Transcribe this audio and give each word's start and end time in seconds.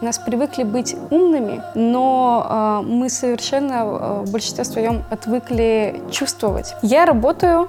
нас 0.00 0.18
привыкли 0.18 0.62
быть 0.62 0.96
умными, 1.10 1.62
но 1.74 2.82
э, 2.82 2.86
мы 2.86 3.08
совершенно 3.08 3.74
э, 3.74 4.22
в 4.24 4.32
большинстве 4.32 4.64
своем 4.64 5.04
отвыкли 5.10 6.00
чувствовать. 6.10 6.74
Я 6.82 7.04
работаю 7.04 7.68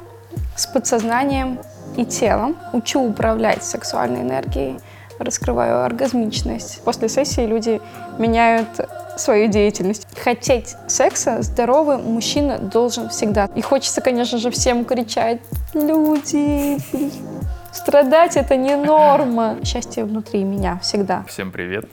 с 0.55 0.65
подсознанием 0.65 1.59
и 1.97 2.05
телом, 2.05 2.55
учу 2.73 3.01
управлять 3.01 3.63
сексуальной 3.63 4.21
энергией, 4.21 4.79
раскрываю 5.19 5.83
оргазмичность. 5.83 6.81
После 6.83 7.09
сессии 7.09 7.45
люди 7.45 7.81
меняют 8.17 8.69
свою 9.17 9.47
деятельность. 9.47 10.07
Хотеть 10.23 10.75
секса 10.87 11.41
здоровый 11.41 11.97
мужчина 11.97 12.57
должен 12.57 13.09
всегда. 13.09 13.49
И 13.55 13.61
хочется, 13.61 14.01
конечно 14.01 14.37
же, 14.37 14.51
всем 14.51 14.85
кричать, 14.85 15.39
люди, 15.73 16.77
страдать 17.71 18.37
это 18.37 18.55
не 18.55 18.75
норма. 18.75 19.57
Счастье 19.63 20.05
внутри 20.05 20.43
меня 20.43 20.79
всегда. 20.81 21.23
Всем 21.27 21.51
привет. 21.51 21.85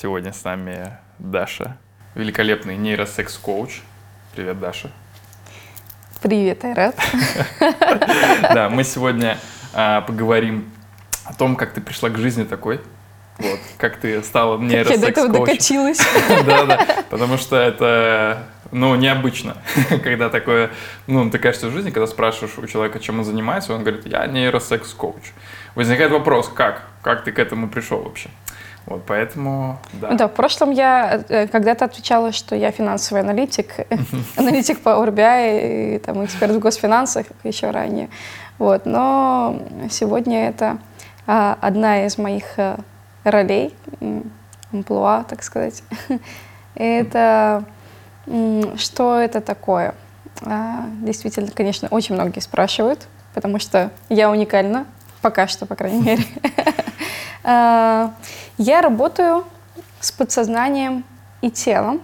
Сегодня 0.00 0.32
с 0.32 0.44
нами 0.44 0.96
Даша, 1.18 1.76
великолепный 2.14 2.76
нейросекс-коуч. 2.76 3.80
Привет, 4.32 4.60
Даша. 4.60 4.92
Привет, 6.22 6.64
Айрат. 6.64 6.94
Да, 8.54 8.68
мы 8.70 8.84
сегодня 8.84 9.38
а, 9.74 10.02
поговорим 10.02 10.70
о 11.24 11.34
том, 11.34 11.56
как 11.56 11.72
ты 11.72 11.80
пришла 11.80 12.10
к 12.10 12.16
жизни 12.16 12.44
такой. 12.44 12.80
Вот, 13.38 13.58
как 13.76 13.96
ты 13.96 14.22
стала 14.22 14.56
нейросекс-коучем. 14.58 15.00
Как 15.00 15.16
я 15.16 15.24
до 15.24 15.32
этого 15.32 15.46
докатилась. 15.46 15.98
Да, 16.46 16.64
да, 16.64 16.86
потому 17.10 17.36
что 17.36 17.56
это, 17.56 18.44
ну, 18.70 18.94
необычно, 18.94 19.56
когда 20.04 20.28
такое, 20.28 20.70
ну, 21.08 21.28
ты 21.28 21.40
кажется 21.40 21.66
в 21.66 21.72
жизни, 21.72 21.90
когда 21.90 22.06
спрашиваешь 22.06 22.56
у 22.56 22.68
человека, 22.68 23.00
чем 23.00 23.18
он 23.18 23.24
занимается, 23.24 23.74
он 23.74 23.82
говорит, 23.82 24.06
я 24.06 24.28
нейросекс-коуч. 24.28 25.32
Возникает 25.74 26.12
вопрос, 26.12 26.48
как? 26.48 26.84
Как 27.02 27.24
ты 27.24 27.32
к 27.32 27.40
этому 27.40 27.68
пришел 27.68 28.00
вообще? 28.00 28.30
Вот, 28.88 29.02
поэтому, 29.06 29.78
да. 29.92 30.12
Да, 30.12 30.28
в 30.28 30.32
прошлом 30.32 30.70
я 30.70 31.22
э, 31.28 31.46
когда-то 31.46 31.84
отвечала, 31.84 32.32
что 32.32 32.56
я 32.56 32.70
финансовый 32.70 33.20
аналитик, 33.20 33.86
аналитик 34.36 34.80
по 34.80 34.88
BI, 34.88 35.96
и, 35.96 35.98
там, 35.98 36.24
эксперт 36.24 36.52
в 36.52 36.58
госфинансах 36.58 37.26
еще 37.44 37.70
ранее. 37.70 38.08
Вот, 38.56 38.86
но 38.86 39.60
сегодня 39.90 40.48
это 40.48 40.78
а, 41.26 41.58
одна 41.60 42.06
из 42.06 42.16
моих 42.16 42.44
а, 42.56 42.78
ролей, 43.24 43.74
амплуа, 44.72 45.24
так 45.28 45.42
сказать. 45.42 45.82
это 46.74 47.64
что 48.76 49.18
это 49.18 49.42
такое? 49.42 49.94
А, 50.46 50.86
действительно, 51.02 51.50
конечно, 51.50 51.88
очень 51.90 52.14
многие 52.14 52.40
спрашивают, 52.40 53.06
потому 53.34 53.58
что 53.58 53.90
я 54.08 54.30
уникальна, 54.30 54.86
пока 55.20 55.46
что, 55.46 55.66
по 55.66 55.74
крайней 55.74 56.02
мере. 56.02 56.24
А, 57.44 58.14
я 58.58 58.80
работаю 58.80 59.44
с 60.00 60.12
подсознанием 60.12 61.04
и 61.40 61.50
телом, 61.50 62.00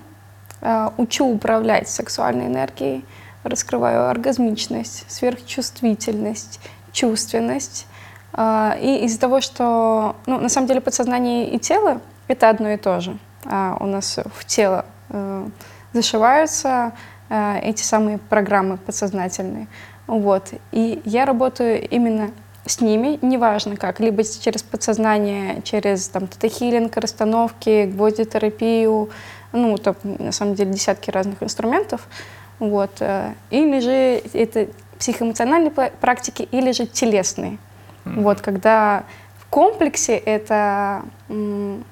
а, 0.60 0.92
учу 0.96 1.26
управлять 1.26 1.88
сексуальной 1.88 2.46
энергией, 2.46 3.04
раскрываю 3.42 4.08
оргазмичность, 4.08 5.04
сверхчувствительность, 5.10 6.60
чувственность. 6.92 7.86
А, 8.32 8.76
и 8.80 9.04
из-за 9.04 9.20
того, 9.20 9.40
что 9.40 10.16
ну, 10.26 10.38
на 10.40 10.48
самом 10.48 10.66
деле 10.66 10.80
подсознание 10.80 11.50
и 11.50 11.58
тело— 11.58 12.00
это 12.28 12.48
одно 12.48 12.70
и 12.70 12.76
то 12.76 13.00
же. 13.00 13.16
У 13.44 13.84
нас 13.84 14.18
в 14.34 14.46
тело 14.46 14.86
э, 15.10 15.48
зашиваются 15.92 16.92
э, 17.28 17.58
эти 17.62 17.82
самые 17.82 18.16
программы 18.16 18.78
подсознательные. 18.78 19.68
Вот. 20.06 20.52
И 20.72 21.00
я 21.04 21.24
работаю 21.24 21.86
именно 21.88 22.30
с 22.66 22.80
ними, 22.80 23.18
неважно 23.20 23.76
как, 23.76 24.00
либо 24.00 24.22
через 24.24 24.62
подсознание, 24.62 25.60
через 25.62 26.08
там 26.08 26.26
тета-хилинг, 26.26 26.96
расстановки, 26.96 27.86
гвоздитерапию, 27.86 29.10
ну, 29.52 29.76
то, 29.76 29.94
на 30.02 30.32
самом 30.32 30.54
деле 30.54 30.72
десятки 30.72 31.10
разных 31.10 31.42
инструментов, 31.42 32.08
вот, 32.58 32.90
э, 33.00 33.34
или 33.50 33.80
же 33.80 34.22
это 34.32 34.68
психоэмоциональные 34.98 35.70
практики, 35.70 36.48
или 36.50 36.72
же 36.72 36.86
телесные, 36.86 37.58
mm-hmm. 38.04 38.22
вот, 38.22 38.40
когда 38.40 39.04
в 39.38 39.46
комплексе 39.46 40.16
это 40.16 41.02
м, 41.28 41.84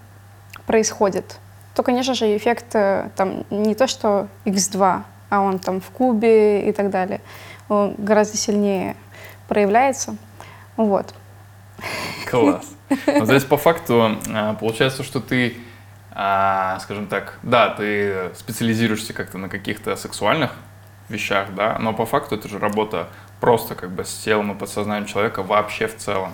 происходит, 0.67 1.39
то, 1.75 1.83
конечно 1.83 2.15
же, 2.15 2.35
эффект 2.37 2.75
э, 2.75 3.11
там 3.15 3.45
не 3.51 3.75
то, 3.75 3.87
что 3.87 4.29
x2, 4.47 5.03
а 5.29 5.41
он 5.41 5.59
там 5.59 5.81
в 5.81 5.91
кубе 5.91 6.69
и 6.69 6.73
так 6.73 6.91
далее, 6.91 7.21
он 7.69 7.95
гораздо 7.99 8.37
сильнее 8.37 8.97
проявляется. 9.49 10.17
Вот. 10.77 11.15
Класс. 12.31 12.67
Но 13.07 13.25
здесь 13.25 13.45
по 13.45 13.57
факту 13.57 14.17
а, 14.33 14.55
получается, 14.55 15.03
что 15.03 15.21
ты, 15.21 15.57
а, 16.13 16.79
скажем 16.81 17.07
так, 17.07 17.39
да, 17.43 17.71
ты 17.71 18.31
специализируешься 18.35 19.13
как-то 19.13 19.39
на 19.39 19.49
каких-то 19.49 19.97
сексуальных 19.97 20.53
вещах, 21.09 21.55
да, 21.55 21.79
но 21.79 21.93
по 21.93 22.07
факту 22.07 22.37
это 22.37 22.49
же 22.49 22.59
работа 22.59 23.09
просто 23.41 23.75
как 23.75 23.91
бы 23.91 24.05
с 24.05 24.15
телом 24.19 24.53
и 24.53 24.55
подсознанием 24.55 25.07
человека 25.07 25.43
вообще 25.43 25.87
в 25.89 25.97
целом. 25.97 26.33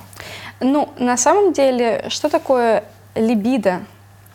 Ну, 0.60 0.92
на 0.98 1.16
самом 1.16 1.52
деле, 1.52 2.06
что 2.08 2.28
такое 2.28 2.84
либидо? 3.14 3.80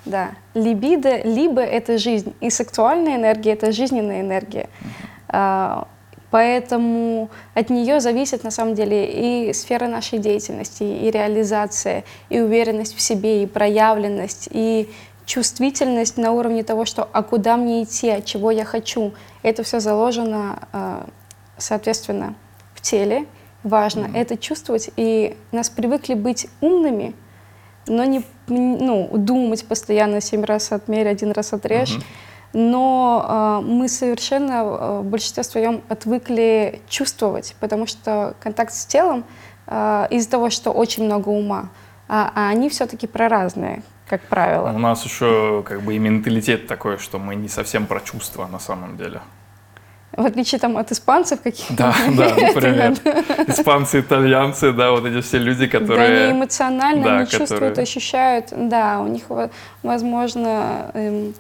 Да, 0.06 0.32
либидо, 0.54 1.22
либо 1.22 1.62
это 1.62 1.98
жизнь, 1.98 2.36
и 2.42 2.50
сексуальная 2.50 3.16
энергия— 3.16 3.52
это 3.54 3.72
жизненная 3.72 4.20
энергия. 4.20 4.70
Uh-huh. 5.30 5.88
Поэтому 6.34 7.30
от 7.54 7.70
нее 7.70 8.00
зависит 8.00 8.44
на 8.44 8.50
самом 8.50 8.74
деле 8.74 9.50
и 9.50 9.54
сфера 9.54 9.88
нашей 9.88 10.18
деятельности, 10.18 10.82
и 10.82 11.12
реализация, 11.12 12.06
и 12.30 12.40
уверенность 12.40 12.96
в 12.96 13.02
себе, 13.02 13.44
и 13.44 13.46
проявленность, 13.46 14.50
и 14.50 14.90
чувствительность 15.28 16.18
на 16.18 16.32
уровне 16.32 16.64
того, 16.64 16.86
что 16.86 17.08
а 17.14 17.22
куда 17.22 17.56
мне 17.56 17.84
идти, 17.84 18.10
а 18.10 18.20
чего 18.20 18.50
я 18.50 18.66
хочу. 18.66 19.14
Это 19.44 19.62
все 19.62 19.80
заложено, 19.80 20.68
а, 20.72 21.06
соответственно, 21.60 22.34
в 22.74 22.82
теле. 22.82 23.28
Важно 23.62 24.06
mm-hmm. 24.06 24.18
это 24.20 24.36
чувствовать. 24.36 24.90
И 24.98 25.38
нас 25.52 25.70
привыкли 25.70 26.16
быть 26.16 26.48
умными, 26.62 27.14
но 27.86 28.06
не 28.06 28.24
ну, 28.48 29.08
думать 29.14 29.64
постоянно 29.68 30.20
семь 30.20 30.44
раз 30.44 30.72
отмерь, 30.72 31.08
один 31.08 31.30
раз 31.30 31.54
отрежь. 31.54 31.98
Mm-hmm 31.98 32.33
но 32.54 33.62
э, 33.64 33.66
мы 33.66 33.90
совершенно 33.90 34.52
э, 34.52 35.00
в 35.00 35.06
большинстве 35.06 35.44
своем 35.44 35.82
отвыкли 35.90 36.82
чувствовать, 36.88 37.56
потому 37.60 37.88
что 37.88 38.36
контакт 38.40 38.74
с 38.74 38.86
телом 38.86 39.26
э, 39.68 40.08
из-за 40.12 40.30
того, 40.30 40.50
что 40.52 40.72
очень 40.72 41.06
много 41.06 41.30
ума, 41.30 41.70
а, 42.08 42.32
а 42.36 42.50
они 42.50 42.70
все-таки 42.70 43.08
про 43.08 43.28
разные, 43.28 43.82
как 44.08 44.22
правило. 44.22 44.70
У 44.70 44.78
нас 44.78 45.04
еще 45.04 45.64
как 45.66 45.82
бы 45.82 45.96
и 45.96 46.00
менталитет 46.00 46.68
такой, 46.68 47.00
что 47.00 47.18
мы 47.18 47.36
не 47.36 47.50
совсем 47.50 47.88
про 47.88 48.00
чувства 48.00 48.48
на 48.48 48.60
самом 48.60 48.98
деле. 48.98 49.22
В 50.16 50.26
отличие 50.28 50.60
там 50.60 50.78
от 50.78 50.92
испанцев 50.92 51.42
каких-то. 51.42 51.74
Да, 51.74 51.96
да, 52.16 52.36
например. 52.54 52.92
Испанцы, 53.48 54.02
итальянцы, 54.02 54.72
да, 54.72 54.92
вот 54.92 55.06
эти 55.06 55.22
все 55.22 55.40
люди, 55.40 55.66
которые... 55.66 56.08
Да, 56.08 56.24
они 56.26 56.38
эмоционально, 56.38 57.04
да, 57.04 57.16
они 57.18 57.26
которые... 57.26 57.48
чувствуют, 57.48 57.80
ощущают. 57.80 58.46
Да, 58.52 59.00
у 59.02 59.08
них, 59.08 59.24
возможно, 59.82 60.92
эм, 60.94 61.34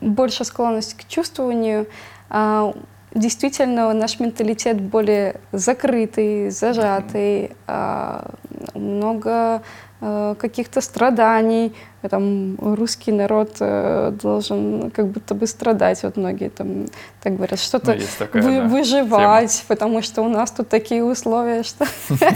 больше 0.00 0.44
склонность 0.44 0.94
к 0.94 1.06
чувствованию. 1.06 1.86
А, 2.30 2.72
действительно, 3.14 3.92
наш 3.92 4.20
менталитет 4.20 4.80
более 4.80 5.40
закрытый, 5.52 6.50
зажатый, 6.50 7.52
а, 7.66 8.30
много 8.74 9.62
а, 10.00 10.34
каких-то 10.36 10.80
страданий. 10.80 11.74
Там 12.08 12.56
русский 12.60 13.10
народ 13.10 13.56
э, 13.58 14.12
должен 14.22 14.92
как 14.92 15.08
будто 15.08 15.34
бы 15.34 15.48
страдать. 15.48 16.04
Вот 16.04 16.16
многие 16.16 16.48
там 16.48 16.86
так 17.20 17.34
говорят, 17.34 17.58
что-то 17.58 17.94
ну, 17.94 18.00
такая, 18.16 18.42
вы, 18.42 18.60
да, 18.60 18.68
выживать, 18.68 19.52
тема. 19.52 19.64
потому 19.66 20.02
что 20.02 20.22
у 20.22 20.28
нас 20.28 20.52
тут 20.52 20.68
такие 20.68 21.02
условия, 21.02 21.64
что... 21.64 21.86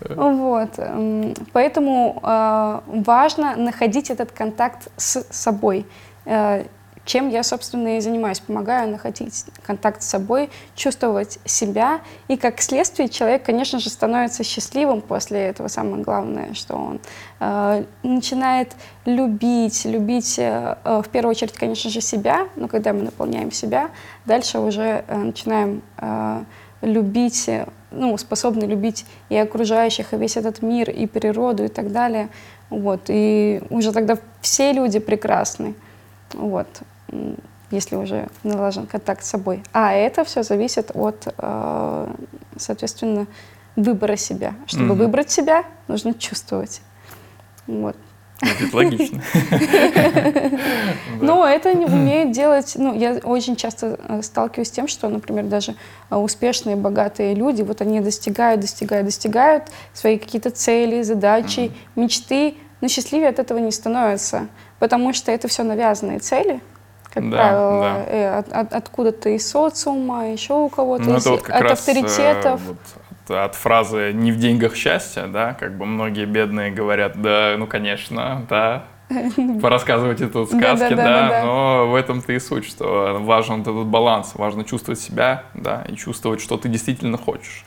Вот. 0.00 0.78
Поэтому 1.52 2.20
э, 2.22 2.80
важно 2.86 3.56
находить 3.56 4.10
этот 4.10 4.32
контакт 4.32 4.88
с 4.96 5.24
собой. 5.30 5.86
Э, 6.26 6.64
чем 7.04 7.28
я, 7.28 7.42
собственно, 7.42 7.98
и 7.98 8.00
занимаюсь. 8.00 8.40
Помогаю 8.40 8.90
находить 8.90 9.44
контакт 9.62 10.02
с 10.02 10.06
собой, 10.06 10.50
чувствовать 10.74 11.38
себя. 11.44 12.00
И 12.28 12.36
как 12.36 12.60
следствие 12.60 13.08
человек, 13.08 13.44
конечно 13.44 13.78
же, 13.78 13.90
становится 13.90 14.42
счастливым 14.42 15.00
после 15.00 15.40
этого. 15.40 15.68
Самое 15.68 16.02
главное, 16.02 16.54
что 16.54 16.74
он 16.74 17.00
э, 17.40 17.84
начинает 18.02 18.72
любить, 19.04 19.84
любить 19.84 20.38
э, 20.38 20.76
в 20.84 21.08
первую 21.10 21.32
очередь, 21.32 21.52
конечно 21.52 21.90
же, 21.90 22.00
себя. 22.00 22.48
Но 22.56 22.68
когда 22.68 22.92
мы 22.92 23.02
наполняем 23.02 23.52
себя, 23.52 23.90
дальше 24.24 24.58
уже 24.58 25.04
э, 25.06 25.16
начинаем 25.16 25.82
э, 25.98 26.44
любить 26.84 27.48
ну, 27.94 28.16
способны 28.18 28.64
любить 28.64 29.06
и 29.28 29.36
окружающих, 29.36 30.12
и 30.12 30.16
весь 30.16 30.36
этот 30.36 30.62
мир, 30.62 30.90
и 30.90 31.06
природу, 31.06 31.64
и 31.64 31.68
так 31.68 31.92
далее. 31.92 32.28
Вот. 32.70 33.02
И 33.08 33.62
уже 33.70 33.92
тогда 33.92 34.18
все 34.40 34.72
люди 34.72 34.98
прекрасны. 34.98 35.74
Вот. 36.32 36.66
Если 37.70 37.96
уже 37.96 38.28
налажен 38.42 38.86
контакт 38.86 39.24
с 39.24 39.28
собой. 39.28 39.62
А 39.72 39.92
это 39.92 40.24
все 40.24 40.42
зависит 40.42 40.90
от, 40.94 41.32
э, 41.38 42.14
соответственно, 42.56 43.26
выбора 43.76 44.16
себя. 44.16 44.54
Чтобы 44.66 44.94
mm-hmm. 44.94 44.98
выбрать 44.98 45.30
себя, 45.30 45.64
нужно 45.88 46.14
чувствовать. 46.14 46.82
Вот. 47.66 47.96
Звучит 48.44 48.74
логично. 48.74 49.22
Но 51.20 51.46
это 51.46 51.72
не 51.74 51.86
умеют 51.86 52.32
делать, 52.32 52.72
ну, 52.76 52.94
я 52.94 53.14
очень 53.22 53.56
часто 53.56 53.98
э, 54.08 54.22
сталкиваюсь 54.22 54.68
с 54.68 54.70
тем, 54.70 54.88
что, 54.88 55.08
например, 55.08 55.44
даже 55.44 55.74
э, 56.10 56.16
успешные, 56.16 56.76
богатые 56.76 57.34
люди, 57.34 57.62
вот 57.62 57.80
они 57.80 58.00
достигают, 58.00 58.60
достигают, 58.60 59.06
достигают 59.06 59.64
свои 59.92 60.18
какие-то 60.18 60.50
цели, 60.50 61.02
задачи, 61.02 61.72
мечты, 61.96 62.54
но 62.80 62.88
счастливее 62.88 63.28
от 63.30 63.38
этого 63.38 63.58
не 63.58 63.70
становятся, 63.72 64.48
потому 64.78 65.12
что 65.12 65.32
это 65.32 65.48
все 65.48 65.62
навязанные 65.62 66.18
цели, 66.18 66.60
как 67.12 67.30
Да, 67.30 67.36
правило, 67.36 67.80
да. 67.80 68.04
э, 68.08 68.38
от- 68.38 68.52
от- 68.52 68.72
откуда-то 68.74 69.28
из 69.30 69.48
социума, 69.48 70.30
еще 70.30 70.54
у 70.54 70.68
кого-то, 70.68 71.04
Ну, 71.04 71.16
из- 71.16 71.26
вот 71.26 71.48
от 71.48 71.60
раз, 71.62 71.72
авторитетов. 71.78 72.60
э, 72.60 72.64
вот 72.66 72.78
от, 73.28 73.54
фразы 73.54 74.12
«не 74.12 74.32
в 74.32 74.38
деньгах 74.38 74.74
счастье», 74.74 75.26
да, 75.26 75.54
как 75.54 75.76
бы 75.76 75.86
многие 75.86 76.26
бедные 76.26 76.70
говорят, 76.70 77.20
да, 77.20 77.54
ну, 77.58 77.66
конечно, 77.66 78.46
да, 78.48 78.84
порассказывайте 79.62 80.28
тут 80.28 80.48
сказки, 80.48 80.94
да, 80.94 81.42
но 81.44 81.88
в 81.88 81.94
этом-то 81.94 82.32
и 82.32 82.38
суть, 82.38 82.64
что 82.64 83.18
важен 83.20 83.62
вот 83.62 83.68
этот 83.68 83.86
баланс, 83.86 84.32
важно 84.34 84.64
чувствовать 84.64 85.00
себя, 85.00 85.44
да, 85.54 85.84
и 85.88 85.94
чувствовать, 85.96 86.40
что 86.40 86.56
ты 86.56 86.68
действительно 86.68 87.18
хочешь. 87.18 87.64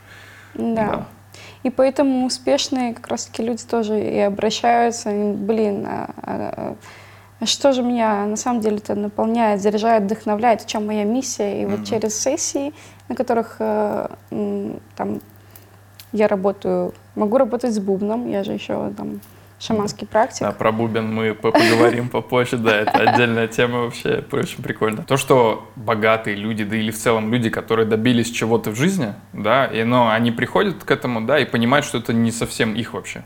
Да. 0.54 1.06
И 1.62 1.70
поэтому 1.70 2.26
успешные 2.26 2.94
как 2.94 3.08
раз-таки 3.08 3.42
люди 3.42 3.64
тоже 3.64 4.00
и 4.00 4.18
обращаются, 4.18 5.10
и, 5.10 5.32
блин, 5.32 5.86
а, 5.86 6.10
а, 6.22 6.76
а 7.40 7.46
что 7.46 7.72
же 7.72 7.82
меня 7.82 8.26
на 8.26 8.36
самом 8.36 8.60
деле-то 8.60 8.94
наполняет, 8.94 9.60
заряжает, 9.60 10.04
вдохновляет, 10.04 10.62
в 10.62 10.66
чем 10.66 10.86
моя 10.86 11.04
миссия. 11.04 11.62
И 11.62 11.66
вот 11.66 11.80
Мгм. 11.80 11.84
через 11.84 12.20
сессии, 12.20 12.72
на 13.08 13.14
которых 13.14 13.56
э, 13.58 14.08
там 14.96 15.20
я 16.12 16.28
работаю, 16.28 16.94
могу 17.14 17.38
работать 17.38 17.74
с 17.74 17.78
бубном, 17.78 18.28
я 18.28 18.44
же 18.44 18.52
еще 18.52 18.92
там 18.96 19.20
шаманский 19.58 20.06
практик. 20.06 20.40
Да, 20.40 20.52
про 20.52 20.72
бубен 20.72 21.12
мы 21.12 21.34
по- 21.34 21.50
поговорим 21.50 22.08
попозже, 22.10 22.56
да, 22.56 22.76
это 22.76 22.98
отдельная 22.98 23.48
тема 23.48 23.80
вообще, 23.80 24.24
очень 24.32 24.62
прикольно. 24.62 25.02
То, 25.02 25.16
что 25.16 25.68
богатые 25.76 26.36
люди, 26.36 26.64
да 26.64 26.76
или 26.76 26.90
в 26.90 26.96
целом 26.96 27.32
люди, 27.32 27.50
которые 27.50 27.86
добились 27.86 28.30
чего-то 28.30 28.70
в 28.70 28.76
жизни, 28.76 29.14
да, 29.32 29.66
и, 29.66 29.84
но 29.84 30.10
они 30.10 30.30
приходят 30.30 30.84
к 30.84 30.90
этому, 30.90 31.22
да, 31.22 31.38
и 31.38 31.44
понимают, 31.44 31.84
что 31.84 31.98
это 31.98 32.12
не 32.12 32.30
совсем 32.30 32.74
их 32.74 32.94
вообще, 32.94 33.24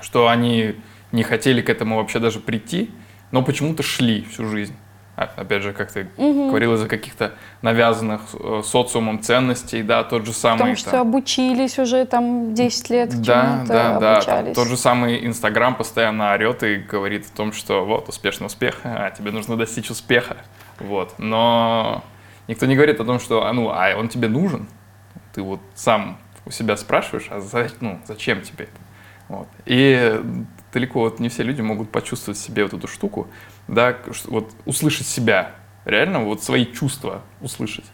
что 0.00 0.28
они 0.28 0.76
не 1.12 1.22
хотели 1.22 1.62
к 1.62 1.70
этому 1.70 1.96
вообще 1.96 2.18
даже 2.18 2.40
прийти, 2.40 2.90
но 3.30 3.42
почему-то 3.42 3.82
шли 3.82 4.22
всю 4.24 4.46
жизнь. 4.46 4.74
А, 5.18 5.28
Опять 5.34 5.64
же, 5.64 5.72
как 5.72 5.90
ты 5.90 6.06
Мгм. 6.16 6.50
говорил, 6.50 6.74
из-за 6.74 6.86
каких-то 6.86 7.32
навязанных 7.60 8.20
э, 8.34 8.62
социумом 8.64 9.20
ценностей, 9.20 9.82
да, 9.82 10.04
тот 10.04 10.24
же 10.24 10.32
самый... 10.32 10.58
Потому 10.58 10.76
там, 10.76 10.76
что 10.76 11.00
обучились 11.00 11.76
уже 11.80 12.04
там 12.04 12.54
10 12.54 12.90
лет 12.90 13.20
да, 13.22 13.64
да, 13.66 13.98
да. 13.98 14.20
Там 14.20 14.54
тот 14.54 14.68
же 14.68 14.76
самый 14.76 15.26
Инстаграм 15.26 15.74
постоянно 15.74 16.32
орет 16.34 16.62
и 16.62 16.76
говорит 16.76 17.26
о 17.26 17.36
том, 17.36 17.52
что 17.52 17.84
вот 17.84 18.08
успешный 18.08 18.46
успех, 18.46 18.76
а 18.84 19.10
тебе 19.10 19.32
нужно 19.32 19.56
достичь 19.56 19.90
успеха. 19.90 20.36
Вот. 20.78 21.14
Но 21.18 22.04
никто 22.46 22.66
не 22.66 22.76
говорит 22.76 23.00
о 23.00 23.04
том, 23.04 23.18
что 23.18 23.44
а, 23.44 23.52
ну, 23.52 23.70
а 23.70 23.96
он 23.96 24.08
тебе 24.08 24.28
нужен. 24.28 24.68
Ты 25.34 25.42
вот 25.42 25.58
сам 25.74 26.18
у 26.46 26.52
себя 26.52 26.76
спрашиваешь, 26.76 27.26
а 27.30 27.40
за- 27.40 27.70
ну, 27.80 27.98
зачем 28.06 28.42
тебе 28.42 28.66
это? 28.66 28.80
Вот. 29.28 29.48
И 29.66 30.22
далеко 30.72 31.00
вот 31.00 31.18
не 31.18 31.28
все 31.28 31.42
люди 31.42 31.60
могут 31.60 31.90
почувствовать 31.90 32.38
в 32.38 32.42
себе 32.42 32.62
вот 32.62 32.72
эту 32.72 32.86
штуку, 32.86 33.26
да, 33.68 33.96
вот 34.26 34.50
услышать 34.66 35.06
себя, 35.06 35.50
реально 35.84 36.24
вот 36.24 36.42
свои 36.42 36.64
чувства 36.66 37.22
услышать. 37.40 37.84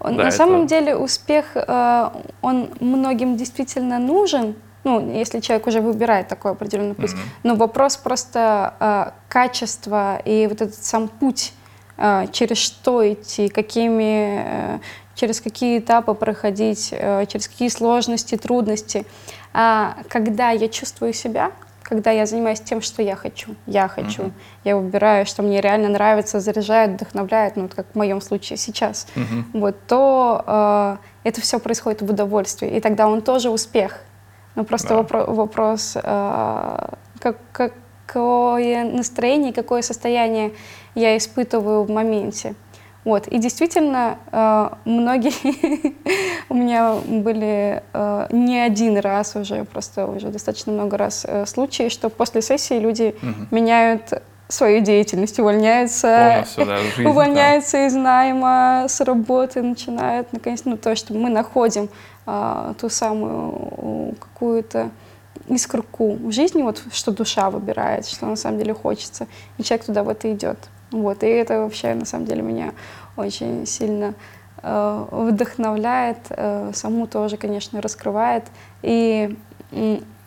Он- 0.00 0.16
Да, 0.16 0.24
На 0.24 0.28
это- 0.28 0.36
самом 0.36 0.66
деле 0.66 0.96
успех, 0.96 1.44
э, 1.54 2.10
он 2.40 2.70
многим 2.80 3.36
действительно 3.36 3.98
нужен, 3.98 4.54
ну, 4.84 5.12
если 5.12 5.40
человек 5.40 5.66
уже 5.66 5.80
выбирает 5.82 6.28
такой 6.28 6.52
определенный 6.52 6.94
путь. 6.94 7.12
Мгм. 7.12 7.20
Но 7.42 7.54
вопрос 7.54 7.96
просто 7.98 8.74
э, 8.80 9.10
качества 9.28 10.16
и 10.24 10.46
вот 10.46 10.62
этот 10.62 10.74
сам 10.82 11.08
путь, 11.08 11.52
э, 11.98 12.26
через 12.32 12.56
что 12.56 13.12
идти, 13.12 13.48
какими, 13.48 14.42
э, 14.76 14.78
через 15.14 15.42
какие 15.42 15.78
этапы 15.80 16.14
проходить, 16.14 16.88
э, 16.92 17.26
через 17.26 17.46
какие 17.46 17.68
сложности, 17.68 18.36
трудности. 18.38 19.04
А 19.52 19.96
когда 20.08 20.50
я 20.50 20.68
чувствую 20.68 21.12
себя, 21.12 21.50
когда 21.90 22.12
я 22.12 22.24
занимаюсь 22.24 22.60
тем, 22.60 22.80
что 22.82 23.02
я 23.02 23.16
хочу, 23.16 23.56
я 23.66 23.88
хочу, 23.88 24.22
Мгм. 24.22 24.32
я 24.62 24.76
выбираю, 24.76 25.26
что 25.26 25.42
мне 25.42 25.60
реально 25.60 25.88
нравится, 25.88 26.38
заряжает, 26.38 26.92
вдохновляет, 26.92 27.56
ну, 27.56 27.62
вот 27.62 27.74
как 27.74 27.86
в 27.92 27.96
моем 27.96 28.20
случае 28.20 28.58
сейчас, 28.58 29.08
Мгм. 29.16 29.44
вот, 29.54 29.74
то 29.88 30.44
э, 30.46 30.96
это 31.28 31.40
все 31.40 31.58
происходит 31.58 32.00
в 32.02 32.08
удовольствии, 32.10 32.68
и 32.76 32.80
тогда 32.80 33.08
он 33.08 33.22
тоже 33.22 33.50
успех. 33.50 33.98
Но 34.54 34.62
просто 34.64 34.88
Да. 34.88 35.00
вопро- 35.00 35.34
вопрос, 35.34 35.96
э, 35.96 36.88
как, 37.18 37.36
какое 38.06 38.84
настроение, 38.84 39.52
какое 39.52 39.82
состояние 39.82 40.52
я 40.94 41.16
испытываю 41.16 41.82
в 41.82 41.90
моменте. 41.90 42.54
Вот. 43.04 43.26
И 43.28 43.38
действительно, 43.38 44.18
э, 44.30 44.68
многие 44.84 45.32
у 46.50 46.54
меня 46.54 46.94
были 47.06 47.82
э, 47.92 48.26
не 48.30 48.58
один 48.58 48.98
раз 48.98 49.36
уже, 49.36 49.64
просто 49.64 50.06
уже 50.06 50.28
достаточно 50.28 50.72
много 50.72 50.98
раз 50.98 51.24
э, 51.26 51.46
случаи, 51.46 51.88
что 51.88 52.10
после 52.10 52.42
сессии 52.42 52.78
люди 52.78 53.14
Мгм. 53.22 53.48
меняют 53.50 54.22
свою 54.48 54.80
деятельность, 54.82 55.38
увольняются, 55.38 56.30
Полностью, 56.32 56.66
да, 56.66 56.76
жизнь. 56.78 57.02
да. 57.04 57.10
увольняются 57.10 57.86
из 57.86 57.94
найма, 57.94 58.84
с 58.88 59.00
работы 59.00 59.62
начинают, 59.62 60.32
наконец, 60.32 60.62
ну, 60.64 60.76
то, 60.76 60.94
что 60.96 61.14
мы 61.14 61.30
находим 61.30 61.88
а, 62.26 62.74
ту 62.78 62.88
самую 62.88 64.14
какую-то 64.18 64.90
искорку 65.48 66.14
в 66.14 66.32
жизни, 66.32 66.62
вот 66.62 66.82
что 66.92 67.12
душа 67.12 67.48
выбирает, 67.50 68.06
что 68.06 68.26
на 68.26 68.36
самом 68.36 68.58
деле 68.58 68.74
хочется, 68.74 69.26
и 69.56 69.62
человек 69.62 69.86
туда 69.86 70.02
в 70.02 70.08
это 70.08 70.30
идет. 70.32 70.58
Вот, 70.90 71.22
и 71.22 71.26
это 71.26 71.60
вообще 71.60 71.94
на 71.94 72.04
самом 72.04 72.26
деле 72.26 72.42
меня 72.42 72.72
очень 73.16 73.66
сильно 73.66 74.14
э, 74.62 75.04
вдохновляет, 75.10 76.18
э, 76.30 76.72
саму 76.74 77.06
тоже, 77.06 77.36
конечно, 77.36 77.80
раскрывает. 77.80 78.44
И 78.82 79.36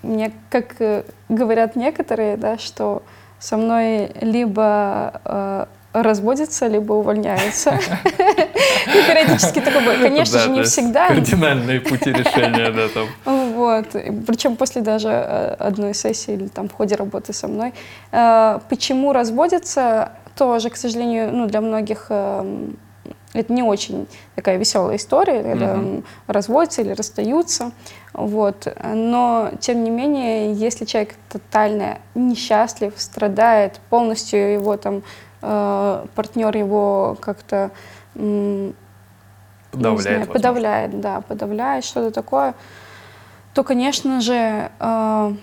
мне, 0.04 0.31
как 0.50 0.75
э, 0.80 1.04
говорят 1.30 1.75
некоторые, 1.75 2.38
да, 2.38 2.57
что 2.57 3.04
со 3.39 3.57
мной 3.57 4.12
либо 4.21 5.21
э, 5.25 5.65
разводятся, 5.94 6.68
либо 6.68 6.94
увольняются. 6.94 7.71
И 7.71 9.07
периодически 9.07 9.60
такое. 9.60 10.01
Конечно 10.01 10.39
же, 10.39 10.50
не 10.50 10.63
всегда. 10.63 11.07
Кардинальные 11.07 11.81
пути 11.81 12.12
решения, 12.12 12.71
да, 12.71 12.88
там. 12.89 13.07
Вот. 13.54 13.88
Причем 14.27 14.56
после 14.56 14.81
даже 14.81 15.10
э, 15.10 15.56
одной 15.60 15.94
сессии 15.94 16.33
или 16.33 16.48
там 16.48 16.68
в 16.68 16.74
ходе 16.74 16.95
работы 16.95 17.33
со 17.33 17.48
мной. 17.48 17.74
Э, 18.12 18.60
Почему 18.69 19.13
разводятся, 19.13 20.13
тоже, 20.35 20.69
к 20.69 20.75
сожалению, 20.75 21.31
ну, 21.33 21.45
для 21.47 21.61
многих 21.61 22.07
эм, 22.09 22.77
это 23.33 23.51
не 23.51 23.63
очень 23.63 24.07
такая 24.35 24.57
веселая 24.57 24.97
история, 24.97 25.41
когда 25.43 25.73
м, 25.73 26.03
разводятся 26.27 26.81
или 26.81 26.91
расстаются. 26.91 27.71
Вот. 28.13 28.67
Но, 28.83 29.51
тем 29.59 29.83
не 29.83 29.89
менее, 29.89 30.53
если 30.53 30.85
человек 30.85 31.15
тотально 31.29 31.97
несчастлив, 32.15 32.93
страдает, 32.97 33.79
полностью 33.89 34.53
его 34.53 34.77
там 34.77 35.01
партнер 35.41 36.55
его 36.55 37.17
как-то 37.19 37.71
не 38.15 38.73
Подавляет. 39.71 40.01
знаю, 40.01 40.27
подавляет, 40.27 41.01
да, 41.01 41.21
подавляет 41.21 41.83
что-то 41.83 42.11
такое, 42.11 42.53
то, 43.53 43.63
конечно 43.63 44.21
же, 44.21 44.69
э, 44.79 45.33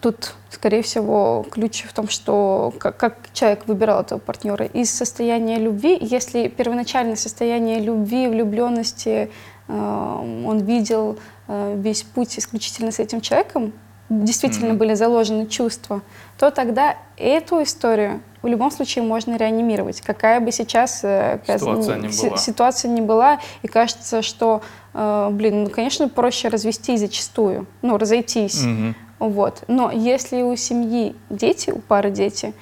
тут, 0.00 0.34
скорее 0.50 0.82
всего, 0.82 1.44
ключ 1.50 1.84
в 1.84 1.92
том, 1.92 2.08
что 2.08 2.72
как, 2.78 2.96
как 2.96 3.16
человек 3.32 3.66
выбирал 3.66 4.00
этого 4.00 4.18
партнера 4.18 4.66
из 4.66 4.90
состояния 4.92 5.58
любви. 5.58 5.96
Если 6.00 6.48
первоначальное 6.48 7.16
состояние 7.16 7.80
любви, 7.80 8.28
влюбленности, 8.28 9.30
э, 9.68 10.42
он 10.46 10.58
видел 10.58 11.18
э, 11.48 11.74
весь 11.78 12.02
путь 12.02 12.38
исключительно 12.38 12.90
с 12.92 12.98
этим 12.98 13.20
человеком, 13.20 13.72
действительно 14.10 14.70
Мгм. 14.70 14.78
были 14.78 14.94
заложены 14.94 15.46
чувства, 15.46 16.00
то 16.38 16.50
тогда 16.50 16.96
эту 17.16 17.62
историю 17.62 18.20
в 18.42 18.46
любом 18.46 18.70
случае 18.70 19.04
можно 19.04 19.36
реанимировать. 19.36 20.00
Какая 20.00 20.40
бы 20.40 20.52
сейчас 20.52 21.00
э, 21.02 21.40
Ситуация 21.46 21.96
не 21.96 22.10
си- 22.12 22.28
была. 22.28 22.36
ситуация 22.38 22.90
не 22.90 23.00
была, 23.00 23.38
и 23.62 23.68
кажется, 23.68 24.22
что, 24.22 24.62
э, 24.94 25.28
блин, 25.32 25.64
ну, 25.64 25.70
конечно, 25.70 26.08
проще 26.08 26.48
развестись 26.48 27.00
зачастую, 27.00 27.66
ну, 27.82 27.98
разойтись. 27.98 28.62
Мгм. 28.62 28.94
Вот. 29.18 29.64
Но 29.68 29.90
если 29.90 30.42
у 30.42 30.54
семьи 30.56 31.14
дети, 31.30 31.70
у 31.70 31.78
пары 31.78 32.10
дети, 32.10 32.52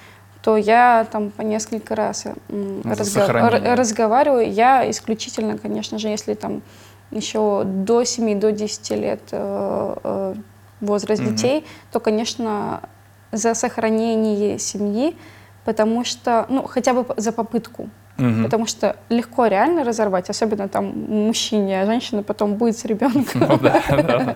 то 0.43 0.57
я 0.57 1.07
там 1.11 1.31
по 1.31 1.43
несколько 1.43 1.95
раз 1.97 2.27
э, 2.27 2.35
м, 2.49 2.83
За 2.85 2.91
разга- 2.91 3.05
сохранение. 3.27 3.71
р- 3.73 3.79
разговариваю. 3.79 4.51
Я 4.53 4.89
исключительно, 4.91 5.59
конечно 5.59 5.99
же, 5.99 6.09
если 6.09 6.35
там 6.35 6.63
еще 7.11 7.63
до 7.65 8.05
7, 8.05 8.39
до 8.41 8.53
10 8.53 8.95
лет 8.95 9.21
э, 9.33 9.95
э, 10.05 10.35
возраст 10.81 11.23
Мгм. 11.23 11.35
детей, 11.35 11.65
то, 11.93 12.01
конечно, 12.01 12.81
за 13.33 13.55
сохранение 13.55 14.59
семьи, 14.59 15.17
потому 15.65 16.05
что, 16.05 16.47
ну, 16.49 16.63
хотя 16.63 16.93
бы 16.95 17.05
за 17.17 17.33
попытку. 17.33 17.89
Мгм. 18.19 18.45
Потому 18.45 18.67
что 18.67 18.97
легко 19.11 19.47
реально 19.47 19.85
разорвать, 19.85 20.31
особенно 20.31 20.69
там 20.69 20.87
мужчине, 21.09 21.83
а 21.83 21.87
женщина 21.87 22.23
потом 22.23 22.55
будет 22.55 22.79
с 22.79 22.85
ребенком. 22.85 23.25
Ну. 23.35 24.35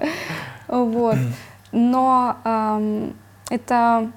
Вот. 0.85 1.17
Но 1.73 2.37
ам, 2.45 3.15
это 3.49 4.11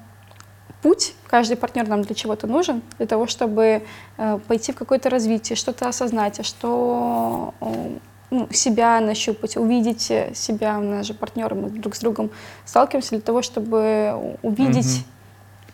путь, 0.81 1.15
каждый 1.27 1.55
партнер 1.55 1.87
нам 1.87 2.01
для 2.01 2.13
чего-то 2.13 2.45
нужен, 2.45 2.81
для 2.97 3.07
того, 3.07 3.25
чтобы 3.25 3.83
э, 4.17 4.39
пойти 4.47 4.73
в 4.73 4.75
какое-то 4.75 5.09
развитие, 5.09 5.55
что-то 5.55 5.87
осознать, 5.87 6.45
что 6.45 7.53
э, 7.61 7.97
ну, 8.29 8.47
себя 8.51 8.99
нащупать, 8.99 9.55
увидеть 9.55 10.11
себя, 10.33 10.77
у 10.77 10.81
нас 10.81 11.05
же 11.05 11.13
партнеры, 11.13 11.55
мы 11.55 11.69
друг 11.69 11.95
с 11.95 11.99
другом 11.99 12.31
сталкиваемся 12.65 13.11
для 13.11 13.21
того, 13.21 13.41
чтобы 13.41 14.37
увидеть, 14.41 15.05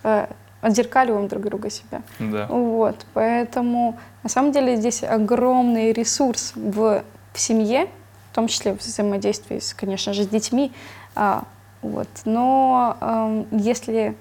э, 0.03 0.27
отзеркаливаем 0.61 1.27
друг 1.27 1.43
друга 1.43 1.69
себя. 1.69 2.01
Да. 2.19 2.45
Вот, 2.47 2.97
поэтому 3.13 3.97
на 4.23 4.29
самом 4.29 4.51
деле 4.51 4.75
здесь 4.75 5.03
огромный 5.03 5.91
ресурс 5.91 6.51
в, 6.55 7.03
в 7.33 7.39
семье, 7.39 7.87
в 8.31 8.35
том 8.35 8.47
числе 8.47 8.73
в 8.73 8.79
взаимодействии, 8.79 9.59
с, 9.59 9.73
конечно 9.73 10.13
же, 10.13 10.23
с 10.23 10.27
детьми. 10.27 10.71
А, 11.15 11.45
вот. 11.81 12.07
Но 12.25 12.97
э, 12.99 13.43
если 13.51 14.15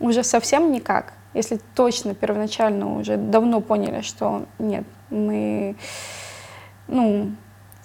уже 0.00 0.22
совсем 0.22 0.72
никак, 0.72 1.12
если 1.34 1.60
точно 1.74 2.14
первоначально 2.14 2.98
уже 2.98 3.16
давно 3.16 3.60
поняли, 3.60 4.00
что 4.02 4.46
нет, 4.58 4.84
мы, 5.10 5.76
ну, 6.86 7.30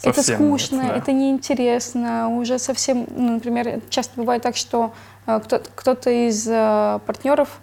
это 0.01 0.21
Совсем 0.21 0.35
скучно, 0.37 0.81
нет, 0.81 0.91
да. 0.91 0.97
это 0.97 1.11
неинтересно, 1.13 2.29
уже 2.29 2.59
совсем, 2.59 3.05
ну, 3.15 3.33
например, 3.35 3.79
часто 3.89 4.13
бывает 4.19 4.41
так, 4.43 4.55
что 4.57 4.93
э, 5.27 5.39
кто- 5.43 5.61
кто-то 5.75 6.09
из 6.09 6.45
э, 6.47 6.99
партнеров 7.05 7.59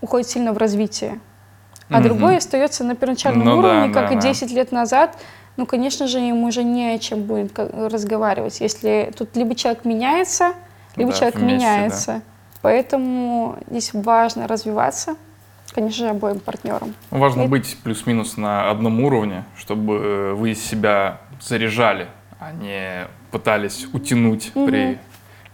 уходит 0.00 0.28
сильно 0.28 0.52
в 0.52 0.58
развитие, 0.58 1.20
а 1.90 1.94
Мгм. 1.98 2.02
другой 2.04 2.36
остается 2.38 2.84
на 2.84 2.94
первоначальном 2.94 3.44
Ну 3.44 3.60
да, 3.62 3.68
уровне, 3.68 3.92
да, 3.92 4.00
как 4.00 4.12
и 4.12 4.14
да. 4.14 4.20
10 4.22 4.50
лет 4.52 4.72
назад. 4.72 5.16
Ну, 5.58 5.66
конечно 5.66 6.06
же, 6.06 6.18
ему 6.18 6.46
уже 6.46 6.64
не 6.64 6.94
о 6.94 6.98
чем 6.98 7.22
будет 7.24 7.58
разговаривать, 7.58 8.60
если 8.60 9.12
тут 9.16 9.36
либо 9.36 9.54
человек 9.54 9.84
меняется, 9.84 10.54
либо 10.96 11.10
Да, 11.12 11.16
человек 11.18 11.36
вместе, 11.36 11.66
да. 11.66 11.72
меняется. 11.76 12.22
Поэтому 12.62 13.56
здесь 13.68 13.90
важно 13.92 14.46
развиваться, 14.46 15.16
конечно 15.74 16.06
же, 16.06 16.10
обоим 16.10 16.38
партнерам. 16.38 16.94
Важно 17.10 17.42
И- 17.42 17.46
быть 17.48 17.76
плюс-минус 17.82 18.36
на 18.36 18.70
одном 18.70 19.02
уровне, 19.02 19.44
чтобы 19.56 19.94
э, 19.96 20.32
вы 20.34 20.54
себя 20.54 21.18
заряжали, 21.40 22.06
а 22.38 22.52
не 22.52 23.06
пытались 23.30 23.86
утянуть 23.92 24.52
при 24.52 24.98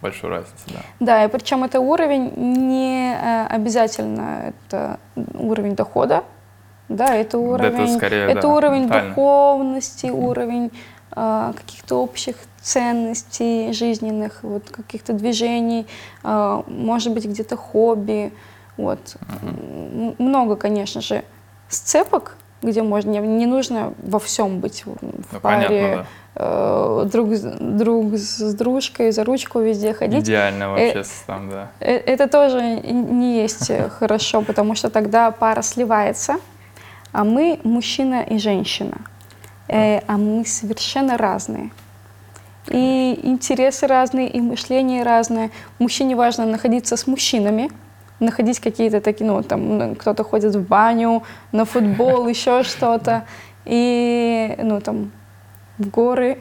большой 0.02 0.30
разнице. 0.30 0.64
Да. 0.66 0.80
Да, 1.00 1.25
и 1.25 1.28
причем 1.28 1.64
это 1.64 1.80
уровень 1.80 2.33
не 2.37 3.14
э, 3.14 3.47
обязательно 3.47 4.52
это 4.66 4.99
уровень 5.35 5.75
дохода, 5.75 6.25
да, 6.88 7.14
это 7.14 7.38
уровень, 7.38 7.97
скорее, 7.97 8.26
это 8.30 8.42
да, 8.42 8.49
уровень 8.49 8.83
ментально. 8.83 9.09
духовности, 9.11 10.07
уровень 10.07 10.71
каких-то 11.56 12.02
общих 12.02 12.37
ценностей 12.62 13.72
жизненных, 13.72 14.40
вот 14.42 14.68
каких-то 14.70 15.12
движений, 15.12 15.87
э, 16.25 16.62
может 16.66 17.12
быть 17.14 17.25
где-то 17.26 17.56
хобби, 17.56 18.32
вот 18.76 19.16
М, 19.42 20.14
много, 20.18 20.56
конечно 20.56 21.00
же, 21.00 21.22
сцепок, 21.68 22.37
где 22.62 22.82
можно 22.82 23.10
не, 23.10 23.18
не 23.18 23.46
нужно 23.46 23.92
во 24.02 24.18
всем 24.18 24.58
быть 24.60 24.84
в 24.84 24.96
Ну, 25.00 25.40
паре, 25.40 25.66
понятно, 25.68 26.06
э, 26.34 27.08
друг, 27.12 27.32
с- 27.34 27.56
друг 27.58 28.14
с 28.16 28.54
дружкой 28.54 29.12
за 29.12 29.25
ручку 29.25 29.60
везде 29.60 29.88
да. 29.92 29.94
ходить. 29.98 30.25
Идеально 30.25 30.70
вообще 30.70 31.02
там, 31.26 31.50
да. 31.50 31.70
Э, 31.80 31.96
Это 31.96 32.26
тоже 32.28 32.60
не 32.62 33.42
есть 33.42 33.70
э, 33.70 33.88
хорошо, 33.98 34.42
потому 34.42 34.75
что 34.75 34.90
тогда 34.90 35.30
пара 35.30 35.62
сливается, 35.62 36.37
а 37.12 37.25
мы 37.25 37.58
мужчина 37.64 38.22
и 38.22 38.38
женщина, 38.38 38.96
Э, 39.68 40.00
а 40.06 40.16
мы 40.16 40.44
совершенно 40.46 41.16
разные. 41.16 41.70
И 42.68 43.20
интересы 43.22 43.87
разные, 43.87 44.28
и 44.28 44.40
мышление 44.40 45.02
разное. 45.02 45.50
Мужчине 45.78 46.16
важно 46.16 46.44
находиться 46.46 46.96
с 46.96 47.06
мужчинами, 47.06 47.70
находить 48.20 48.60
какие-то 48.60 49.00
такие, 49.00 49.30
ну, 49.30 49.42
там, 49.42 49.78
ну, 49.78 49.94
кто-то 49.94 50.25
ходит 50.25 50.54
в 50.54 50.66
баню, 50.66 51.22
на 51.52 51.64
футбол, 51.64 52.28
еще 52.28 52.62
что-то. 52.62 53.25
И, 53.64 54.54
ну, 54.62 54.80
там, 54.80 55.12
в 55.78 55.88
горы 55.88 56.38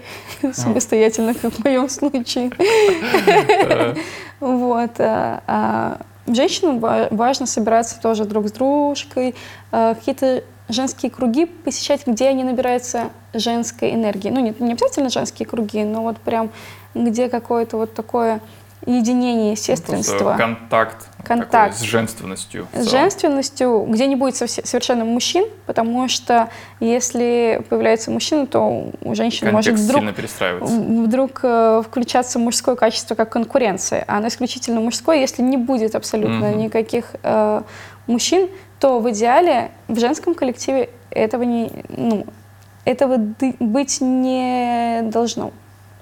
самостоятельно, 0.54 1.34
как 1.34 1.54
в 1.54 1.64
моем 1.64 1.90
случае. 1.90 2.52
Вот. 4.40 5.00
а, 5.00 5.42
а 5.48 5.98
женщинам 6.28 6.80
ва- 6.80 7.08
важно 7.10 7.48
собираться 7.48 8.00
тоже 8.00 8.26
друг 8.26 8.48
с 8.48 8.52
дружкой, 8.52 9.34
а, 9.72 9.96
какие-то 9.96 10.44
женские 10.70 11.12
круги 11.12 11.46
посещать, 11.46 12.06
где 12.06 12.28
они 12.30 12.44
набираются 12.44 13.10
женской 13.34 13.94
энергии. 13.94 14.30
Ну, 14.30 14.40
не, 14.40 14.54
не 14.60 14.72
обязательно 14.74 15.10
женские 15.10 15.48
круги, 15.48 15.84
но 15.84 16.04
вот 16.04 16.18
прям 16.18 16.50
где 16.94 17.30
какое-то 17.30 17.78
вот 17.78 17.94
такое 17.94 18.42
единение, 18.86 19.56
Просто 19.56 19.74
естественство. 19.74 20.36
контакт, 20.38 21.08
Контакт. 21.24 21.52
такой 21.52 21.74
с 21.74 21.82
женственностью. 21.82 22.68
С 22.74 22.90
женственностью, 22.90 23.86
где 23.90 24.08
не 24.08 24.16
будет 24.16 24.36
совершенно 24.36 25.04
мужчин, 25.04 25.46
потому 25.66 26.08
что 26.08 26.50
если 26.80 27.62
появляется 27.70 28.12
мужчина, 28.12 28.46
то 28.46 28.92
у 29.04 29.16
женщины 29.16 29.52
может 29.52 29.78
вдруг 29.78 30.04
вдруг 30.62 31.40
э, 31.44 31.82
включаться 31.86 32.40
мужское 32.40 32.76
качество 32.76 33.16
как 33.16 33.30
конкуренция, 33.30 34.06
а 34.08 34.18
оно 34.18 34.28
исключительно 34.28 34.80
мужское, 34.80 35.18
если 35.18 35.42
не 35.42 35.58
будет 35.58 35.96
абсолютно 35.96 36.50
Мгм. 36.52 36.58
никаких 36.60 37.16
э, 37.24 37.62
мужчин, 38.06 38.48
то 38.80 39.00
в 39.00 39.10
идеале 39.12 39.72
в 39.88 40.00
женском 40.00 40.36
коллективе 40.36 40.90
этого 41.10 41.44
не, 41.44 41.72
ну, 41.90 42.26
этого 42.86 43.18
быть 43.18 44.02
не 44.02 45.02
должно, 45.04 45.52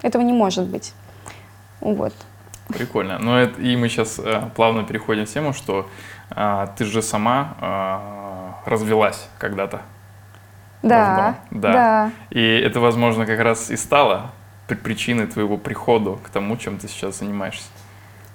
этого 0.01 0.21
не 0.21 0.33
может 0.33 0.65
быть. 0.67 0.93
Вот. 1.81 2.13
Прикольно. 2.67 3.19
Но 3.19 3.39
это, 3.39 3.61
и 3.61 3.75
мы 3.75 3.89
сейчас 3.89 4.19
плавно 4.55 4.83
переходим 4.83 5.25
в 5.25 5.29
тему, 5.29 5.53
что 5.53 5.87
а, 6.31 6.67
ты 6.77 6.85
же 6.85 7.01
сама 7.01 7.55
а, 7.61 8.55
развелась 8.65 9.27
когда-то. 9.37 9.81
Да, 10.81 11.15
Давно, 11.15 11.35
да. 11.51 11.73
да. 11.73 12.11
И 12.29 12.41
это, 12.41 12.79
возможно, 12.79 13.25
как 13.25 13.39
раз 13.39 13.69
и 13.71 13.77
стало 13.77 14.31
при- 14.67 14.75
причиной 14.75 15.27
твоего 15.27 15.57
прихода 15.57 16.17
к 16.23 16.29
тому, 16.29 16.57
чем 16.57 16.77
ты 16.77 16.87
сейчас 16.87 17.19
занимаешься. 17.19 17.67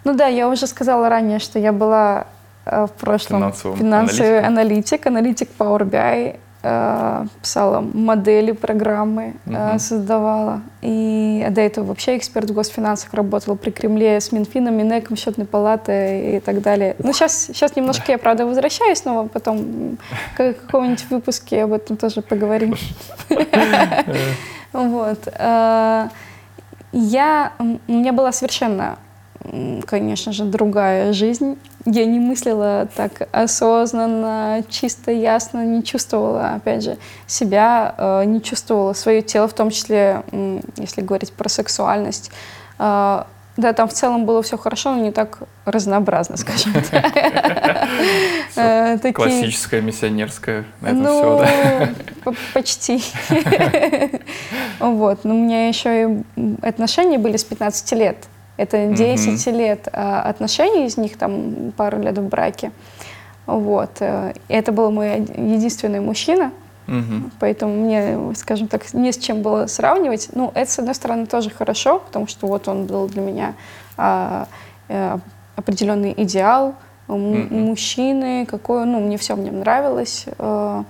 Ну 0.04 0.14
да, 0.14 0.26
я 0.26 0.48
уже 0.48 0.66
сказала 0.66 1.08
ранее, 1.08 1.38
что 1.38 1.58
я 1.58 1.72
была 1.72 2.22
э, 2.22 2.24
в 2.70 2.90
прошлом 3.00 3.40
Финансовым 3.40 3.78
финансовый 3.78 4.40
аналитик, 4.40 5.06
аналитик 5.06 5.48
Power 5.58 5.82
BI, 5.88 6.36
э, 6.62 7.26
писала 7.42 7.80
модели, 7.80 8.52
программы, 8.52 9.34
э, 9.46 9.50
Мгм. 9.70 9.78
создавала. 9.78 10.60
И 10.82 11.46
до 11.50 11.60
этого 11.62 11.86
вообще 11.86 12.16
эксперт 12.18 12.50
в 12.50 12.54
госфинансах 12.54 13.14
работала 13.14 13.54
при 13.54 13.70
Кремле 13.70 14.20
с 14.20 14.30
Минфином, 14.32 14.74
Минэком, 14.76 15.16
Счетной 15.16 15.46
палатой 15.46 16.36
и 16.36 16.40
так 16.40 16.60
далее. 16.60 16.96
Ну 16.98 17.12
сейчас, 17.12 17.46
сейчас 17.46 17.76
немножко 17.76 18.12
я, 18.12 18.18
правда, 18.18 18.44
возвращаюсь, 18.46 19.04
но 19.06 19.26
потом 19.26 19.96
в 20.34 20.36
каком-нибудь 20.36 21.06
выпуске 21.10 21.64
об 21.64 21.72
этом 21.72 21.96
тоже 21.96 22.20
поговорим. 22.22 22.74
Вот. 24.72 25.18
э, 25.26 26.08
Я, 26.92 27.52
у 27.58 27.92
меня 27.92 28.12
была 28.12 28.32
совершенно, 28.32 28.98
конечно 29.86 30.32
же, 30.32 30.44
другая 30.44 31.12
жизнь. 31.12 31.56
Я 31.86 32.04
не 32.04 32.18
мыслила 32.18 32.88
так 32.94 33.28
осознанно, 33.32 34.62
чисто, 34.68 35.10
ясно, 35.10 35.64
не 35.64 35.82
чувствовала, 35.82 36.50
опять 36.50 36.84
же, 36.84 36.98
себя, 37.26 37.94
э, 37.96 38.24
не 38.24 38.42
чувствовала 38.42 38.92
свое 38.92 39.22
тело, 39.22 39.48
в 39.48 39.54
том 39.54 39.70
числе, 39.70 40.22
если 40.76 41.00
говорить 41.00 41.32
про 41.32 41.48
сексуальность. 41.48 42.30
Э, 42.78 43.24
Да, 43.56 43.72
там 43.72 43.88
в 43.88 43.92
целом 43.92 44.24
было 44.24 44.42
все 44.42 44.56
хорошо, 44.56 44.94
но 44.94 45.02
не 45.02 45.10
так 45.10 45.40
разнообразно, 45.64 46.36
скажем 46.36 46.72
так. 46.90 47.12
Э, 48.56 48.98
Классическая 49.12 49.80
миссионерская 49.80 50.64
на 50.80 50.88
этом 50.88 51.02
ну, 51.02 51.44
все, 51.44 51.92
да? 52.24 52.32
почти. 52.54 53.02
Вот. 54.78 55.24
Но 55.24 55.34
у 55.34 55.38
меня 55.38 55.68
еще 55.68 56.24
и 56.36 56.66
отношения 56.66 57.18
были 57.18 57.36
с 57.36 57.44
15 57.44 57.92
лет. 57.92 58.16
Это 58.60 58.86
10 58.88 59.46
лет 59.46 59.88
а, 59.90 60.20
отношений, 60.20 60.84
из 60.84 60.98
них 60.98 61.16
там 61.16 61.72
пару 61.76 61.98
лет 61.98 62.18
в 62.18 62.28
браке. 62.28 62.72
Вот. 63.46 63.90
э, 64.00 64.34
Это 64.48 64.70
был 64.70 64.90
мой 64.90 65.20
единственный 65.20 66.00
мужчина, 66.00 66.52
Мгм. 66.86 67.30
поэтому 67.40 67.74
мне, 67.74 68.18
скажем 68.34 68.68
так, 68.68 68.92
не 68.92 69.12
с 69.12 69.16
чем 69.16 69.40
было 69.40 69.66
сравнивать. 69.66 70.28
Ну, 70.34 70.52
это, 70.54 70.70
с 70.70 70.78
одной 70.78 70.94
стороны, 70.94 71.24
тоже 71.26 71.48
хорошо, 71.48 72.00
потому 72.00 72.26
что 72.26 72.46
вот 72.46 72.68
он 72.68 72.84
был 72.84 73.08
для 73.08 73.22
меня 73.22 73.54
а, 73.96 74.46
э, 74.88 75.16
определенный 75.56 76.12
идеал 76.18 76.74
Мгм. 77.08 77.62
мужчины, 77.64 78.44
какой, 78.44 78.84
ну, 78.84 79.00
мне 79.00 79.16
все 79.16 79.36
в 79.36 79.38
нем 79.38 79.60
нравилось. 79.60 80.26
э, 80.38 80.82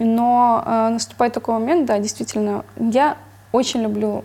но 0.00 0.62
э, 0.66 0.88
наступает 0.88 1.32
такой 1.34 1.54
момент, 1.54 1.86
да, 1.86 2.00
действительно, 2.00 2.64
я 2.76 3.16
очень 3.52 3.82
люблю 3.82 4.24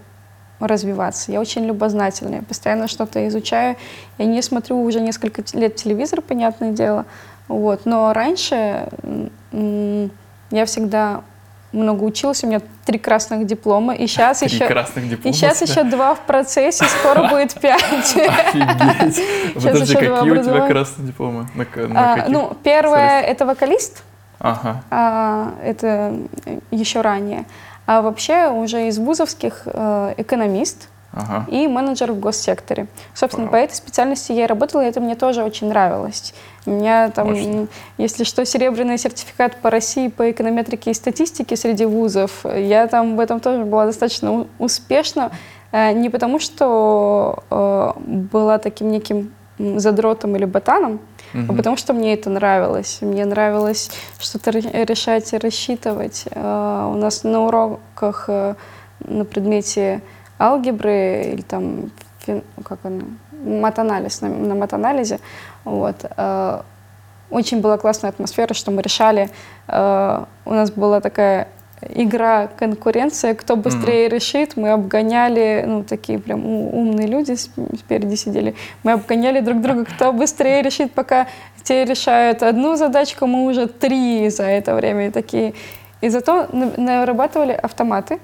развиваться, 0.59 1.31
я 1.31 1.39
очень 1.39 1.65
любознательная, 1.65 2.41
постоянно 2.43 2.87
что-то 2.87 3.27
изучаю. 3.27 3.75
Я 4.17 4.25
не 4.25 4.41
смотрю 4.41 4.81
уже 4.81 5.01
несколько 5.01 5.43
лет 5.53 5.75
телевизор, 5.75 6.21
понятное 6.21 6.71
дело, 6.71 7.05
вот, 7.47 7.85
но 7.85 8.13
раньше 8.13 8.87
я 10.51 10.65
всегда 10.65 11.21
много 11.71 12.03
училась, 12.03 12.43
у 12.43 12.47
меня 12.47 12.61
три 12.85 12.97
красных 12.97 13.45
диплома, 13.45 13.93
и 13.93 14.07
сейчас 14.07 14.39
Три 14.39 14.49
еще... 14.49 14.65
красных 14.65 15.07
диплома. 15.07 15.29
И 15.29 15.37
сейчас 15.37 15.61
еще 15.61 15.83
два 15.83 16.15
в 16.15 16.21
процессе, 16.21 16.85
скоро 16.85 17.27
будет 17.27 17.53
пять. 17.53 18.15
Офигеть. 18.15 19.53
Подожди, 19.53 19.93
какие 19.93 20.31
у 20.31 20.43
тебя 20.43 20.67
красные 20.67 21.07
дипломы? 21.07 21.47
А, 21.95 22.25
Ну, 22.27 22.57
первое 22.63 23.21
это 23.21 23.45
вокалист, 23.45 24.03
а, 24.89 25.53
это 25.63 26.15
еще 26.71 27.01
ранее. 27.01 27.45
А 27.89 28.03
вообще 28.03 28.51
уже 28.51 28.87
из 28.87 28.99
вузовских 28.99 29.63
э, 29.65 30.13
экономист 30.17 30.89
Ага. 31.11 31.45
и 31.49 31.67
менеджер 31.67 32.11
в 32.11 32.19
госсекторе. 32.19 32.85
Собственно, 33.15 33.47
Вау. 33.47 33.53
по 33.53 33.55
этой 33.55 33.73
специальности 33.73 34.31
я 34.31 34.43
и 34.43 34.45
работала, 34.45 34.85
и 34.85 34.87
это 34.87 34.99
мне 35.01 35.15
тоже 35.15 35.43
очень 35.43 35.69
нравилось. 35.69 36.35
У 36.67 36.69
меня 36.69 37.09
там, 37.09 37.29
Мощно. 37.31 37.67
если 37.97 38.25
что, 38.25 38.45
серебряный 38.45 38.99
сертификат 38.99 39.55
по 39.55 39.71
России 39.71 40.09
по 40.09 40.29
эконометрике 40.29 40.91
и 40.91 40.93
статистике 40.93 41.55
среди 41.55 41.85
вузов. 41.85 42.45
Я 42.45 42.85
там 42.85 43.15
в 43.15 43.19
этом 43.19 43.39
тоже 43.39 43.65
была 43.65 43.87
достаточно 43.87 44.45
успешна. 44.59 45.31
Э, 45.71 45.91
Не 45.91 46.11
потому, 46.11 46.37
что 46.37 47.43
э, 47.49 47.91
была 48.05 48.59
таким 48.59 48.91
неким 48.91 49.33
задротом 49.57 50.35
или 50.35 50.45
ботаном, 50.45 50.99
а 51.33 51.37
Мгм. 51.37 51.57
потому 51.57 51.77
что 51.77 51.93
мне 51.93 52.13
это 52.13 52.29
нравилось. 52.29 52.99
Мне 53.01 53.25
нравилось 53.25 53.91
что-то 54.19 54.51
ре- 54.51 54.85
решать 54.85 55.33
и 55.33 55.37
рассчитывать. 55.37 56.25
Э, 56.31 56.89
У 56.91 56.95
нас 56.97 57.23
на 57.23 57.41
уроках 57.45 58.25
э, 58.27 58.55
на 58.99 59.25
предмете 59.25 60.01
алгебры 60.39 61.23
или 61.33 61.41
там 61.41 61.91
как 62.63 62.79
она, 62.83 63.01
матанализ, 63.31 64.21
на, 64.21 64.29
на 64.29 64.55
матанализе, 64.55 65.19
вот, 65.65 65.95
э, 66.17 66.61
очень 67.31 67.61
была 67.61 67.77
классная 67.77 68.09
атмосфера, 68.09 68.53
что 68.53 68.71
мы 68.71 68.81
решали, 68.81 69.29
э, 69.67 70.23
у 70.45 70.53
нас 70.53 70.71
была 70.71 70.99
такая 71.01 71.47
игра, 71.87 72.47
конкуренция, 72.47 73.33
кто 73.33 73.55
быстрее 73.55 74.09
решит, 74.09 74.57
мы 74.57 74.69
обгоняли, 74.71 75.63
ну, 75.67 75.83
такие 75.83 76.19
прям 76.19 76.45
умные 76.45 77.07
люди 77.07 77.35
спереди 77.35 78.15
сидели, 78.15 78.53
мы 78.83 78.91
обгоняли 78.93 79.39
друг 79.39 79.61
друга, 79.61 79.85
кто 79.85 80.11
быстрее 80.13 80.61
решит, 80.61 80.91
пока 80.91 81.27
те 81.63 81.85
решают 81.85 82.43
одну 82.43 82.75
задачку, 82.75 83.27
мы 83.27 83.45
уже 83.45 83.67
три 83.67 84.29
за 84.29 84.43
это 84.43 84.75
время 84.75 85.07
и 85.07 85.11
такие. 85.11 85.53
И 86.01 86.09
зато 86.09 86.47
на- 86.51 86.71
нарабатывали 86.77 87.51
автоматы, 87.53 88.19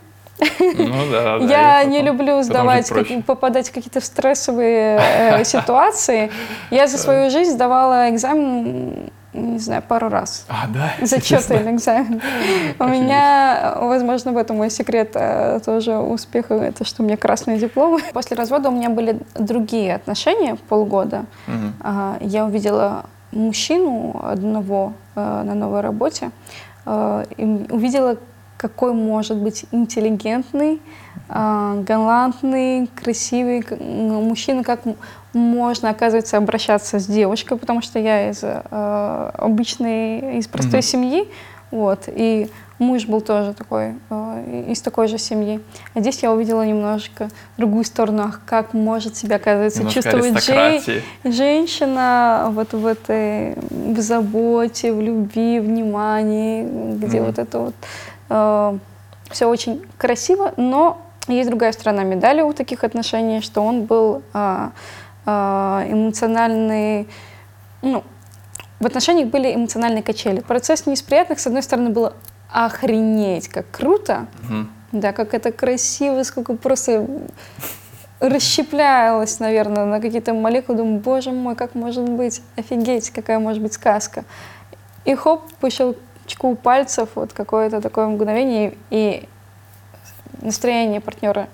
Ну 0.60 1.12
да, 1.12 1.40
да. 1.40 1.46
я 1.82 1.84
не 1.86 2.02
люблю 2.02 2.42
сдавать, 2.44 2.90
как- 2.90 3.26
попадать 3.26 3.70
в 3.70 3.74
какие-то 3.74 4.02
стрессовые 4.02 5.00
э, 5.00 5.44
ситуации. 5.46 6.30
Я 6.72 6.88
за 6.88 6.98
свою 6.98 7.30
жизнь 7.30 7.52
сдавала 7.52 8.10
экзамен, 8.10 9.10
не 9.36 9.60
знаю, 9.60 9.82
пару 9.82 10.10
раз. 10.10 10.46
А, 10.50 10.68
да? 10.68 10.94
Зачеты 11.06 11.56
или 11.56 11.72
экзамен. 11.72 12.22
У 12.80 12.86
меня, 12.86 13.78
возможно, 13.82 14.32
в 14.32 14.38
этом 14.38 14.58
мой 14.58 14.70
секрет 14.70 15.12
э, 15.16 15.60
тоже 15.66 15.98
успеха, 15.98 16.56
это 16.56 16.86
что 16.86 17.04
у 17.04 17.06
меня 17.06 17.18
красные 17.18 17.60
дипломы. 17.60 18.00
После 18.14 18.38
развода 18.38 18.70
у 18.70 18.72
меня 18.72 18.90
были 18.90 19.20
другие 19.36 19.96
отношения 19.96 20.56
полгода. 20.70 21.26
А, 21.82 22.18
Я 22.22 22.46
увидела 22.46 23.06
мужчину 23.32 24.20
одного 24.24 24.94
э, 25.16 25.44
на 25.44 25.54
новой 25.54 25.82
работе, 25.82 26.32
э, 26.86 27.26
и 27.38 27.44
увидела, 27.70 28.18
какой 28.58 28.94
может 28.94 29.38
быть 29.38 29.66
интеллигентный, 29.72 30.82
галантный, 31.30 32.88
красивый 32.96 33.64
мужчина, 33.80 34.64
как 34.64 34.82
можно, 35.34 35.90
оказывается, 35.90 36.38
обращаться 36.38 37.00
с 37.00 37.06
девушкой, 37.08 37.58
потому 37.58 37.82
что 37.82 38.00
я 38.00 38.30
из 38.30 38.40
э, 38.44 39.32
обычной, 39.38 40.40
из 40.40 40.48
простой 40.48 40.80
Мгм. 40.80 40.82
семьи, 40.84 41.28
вот, 41.72 42.04
и 42.08 42.50
муж 42.80 43.06
был 43.06 43.20
тоже 43.20 43.54
такой, 43.54 43.96
э, 44.10 44.66
из 44.70 44.80
такой 44.82 45.08
же 45.10 45.18
семьи. 45.18 45.60
А 45.94 46.00
здесь 46.00 46.24
я 46.24 46.32
увидела 46.32 46.62
немножко 46.62 47.30
другую 47.58 47.84
сторону, 47.84 48.32
как 48.46 48.74
может 48.74 49.18
себя, 49.18 49.36
оказывается, 49.38 49.80
Немножко 49.80 50.02
чувствовать 50.04 50.36
аристократии. 50.36 51.04
женщина 51.26 52.48
вот 52.52 52.74
в 52.74 52.86
этой, 52.86 53.56
в 53.72 54.00
заботе, 54.00 54.94
в 54.94 55.02
любви, 55.02 55.60
внимании, 55.60 56.96
где 56.96 57.18
Мгм. 57.20 57.26
вот 57.26 57.40
это 57.40 57.60
вот 57.60 58.80
все 59.32 59.50
очень 59.50 59.82
красиво, 59.98 60.54
но 60.56 61.02
есть 61.28 61.50
другая 61.50 61.72
сторона 61.72 62.04
медали 62.04 62.42
у 62.42 62.54
таких 62.54 62.84
отношений, 62.84 63.42
что 63.42 63.62
он 63.62 63.86
был 63.86 64.22
а, 64.34 64.72
а, 65.26 65.86
эмоциональный, 65.90 67.08
ну, 67.82 68.04
в 68.80 68.86
отношениях 68.86 69.30
были 69.30 69.54
эмоциональные 69.56 70.04
качели. 70.04 70.42
Процесс 70.42 70.86
не 70.86 70.94
из 70.94 71.02
приятных, 71.02 71.40
с 71.40 71.48
одной 71.48 71.64
стороны, 71.64 71.90
было 71.90 72.14
охренеть, 72.52 73.48
как 73.48 73.70
круто, 73.72 74.28
Мгм. 74.44 74.70
да, 74.92 75.14
как 75.14 75.34
это 75.34 75.52
красиво, 75.52 76.24
сколько 76.24 76.56
просто 76.56 77.08
расщеплялось, 78.20 79.40
наверное, 79.40 79.86
на 79.86 80.00
какие-то 80.00 80.34
молекулы. 80.34 80.78
Думаю, 80.78 81.00
боже 81.00 81.32
мой, 81.32 81.56
как 81.56 81.76
может 81.76 82.08
быть, 82.08 82.42
офигеть, 82.56 83.10
какая 83.12 83.40
может 83.40 83.62
быть 83.62 83.74
сказка. 83.74 84.24
И 85.06 85.16
хоп, 85.16 85.44
по 85.60 85.70
щелчку 85.70 86.56
пальцев, 86.56 87.10
вот 87.16 87.34
какое-то 87.34 87.82
такое 87.82 88.08
мгновение, 88.08 88.76
и 88.90 89.28
настроение 90.42 91.02
партнера 91.02 91.48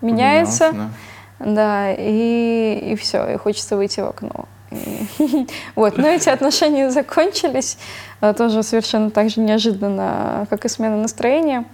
меняется. 0.00 0.68
Поменялось, 0.70 0.92
Да, 1.38 1.92
и, 1.92 2.90
и 2.92 2.96
все, 2.96 3.26
и 3.34 3.36
хочется 3.36 3.76
выйти 3.76 4.00
в 4.00 4.08
окно. 4.08 4.46
И- 4.70 5.46
Вот, 5.76 5.96
но 5.98 6.08
эти 6.08 6.28
отношения 6.28 6.90
закончились 6.90 7.78
а, 8.20 8.32
тоже 8.34 8.62
совершенно 8.62 9.10
так 9.10 9.30
же 9.30 9.40
неожиданно, 9.40 10.46
как 10.50 10.64
и 10.64 10.68
смена 10.68 10.96
настроения. 10.96 11.64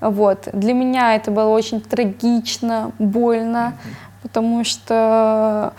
Вот. 0.00 0.48
Для 0.52 0.72
меня 0.72 1.14
это 1.14 1.30
было 1.30 1.48
очень 1.48 1.80
трагично, 1.82 2.92
больно, 2.98 3.74
потому 4.22 4.64
что 4.64 5.74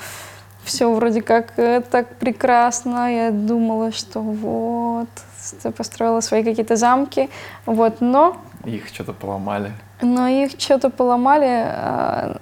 все 0.64 0.92
вроде 0.94 1.22
как 1.24 1.54
э, 1.58 1.82
так 1.82 2.16
прекрасно. 2.18 3.12
Я 3.12 3.32
думала, 3.32 3.92
что 3.92 4.20
вот, 4.22 5.10
ст- 5.40 5.74
построила 5.76 6.22
свои 6.22 6.44
какие-то 6.44 6.76
замки. 6.76 7.30
Вот, 7.66 8.00
но 8.00 8.34
да. 8.34 8.38
Их 8.66 8.88
что-то 8.88 9.14
поломали. 9.14 9.72
но 10.02 10.28
их 10.28 10.52
что-то 10.58 10.90
поломали, 10.90 11.64
а, 11.68 12.38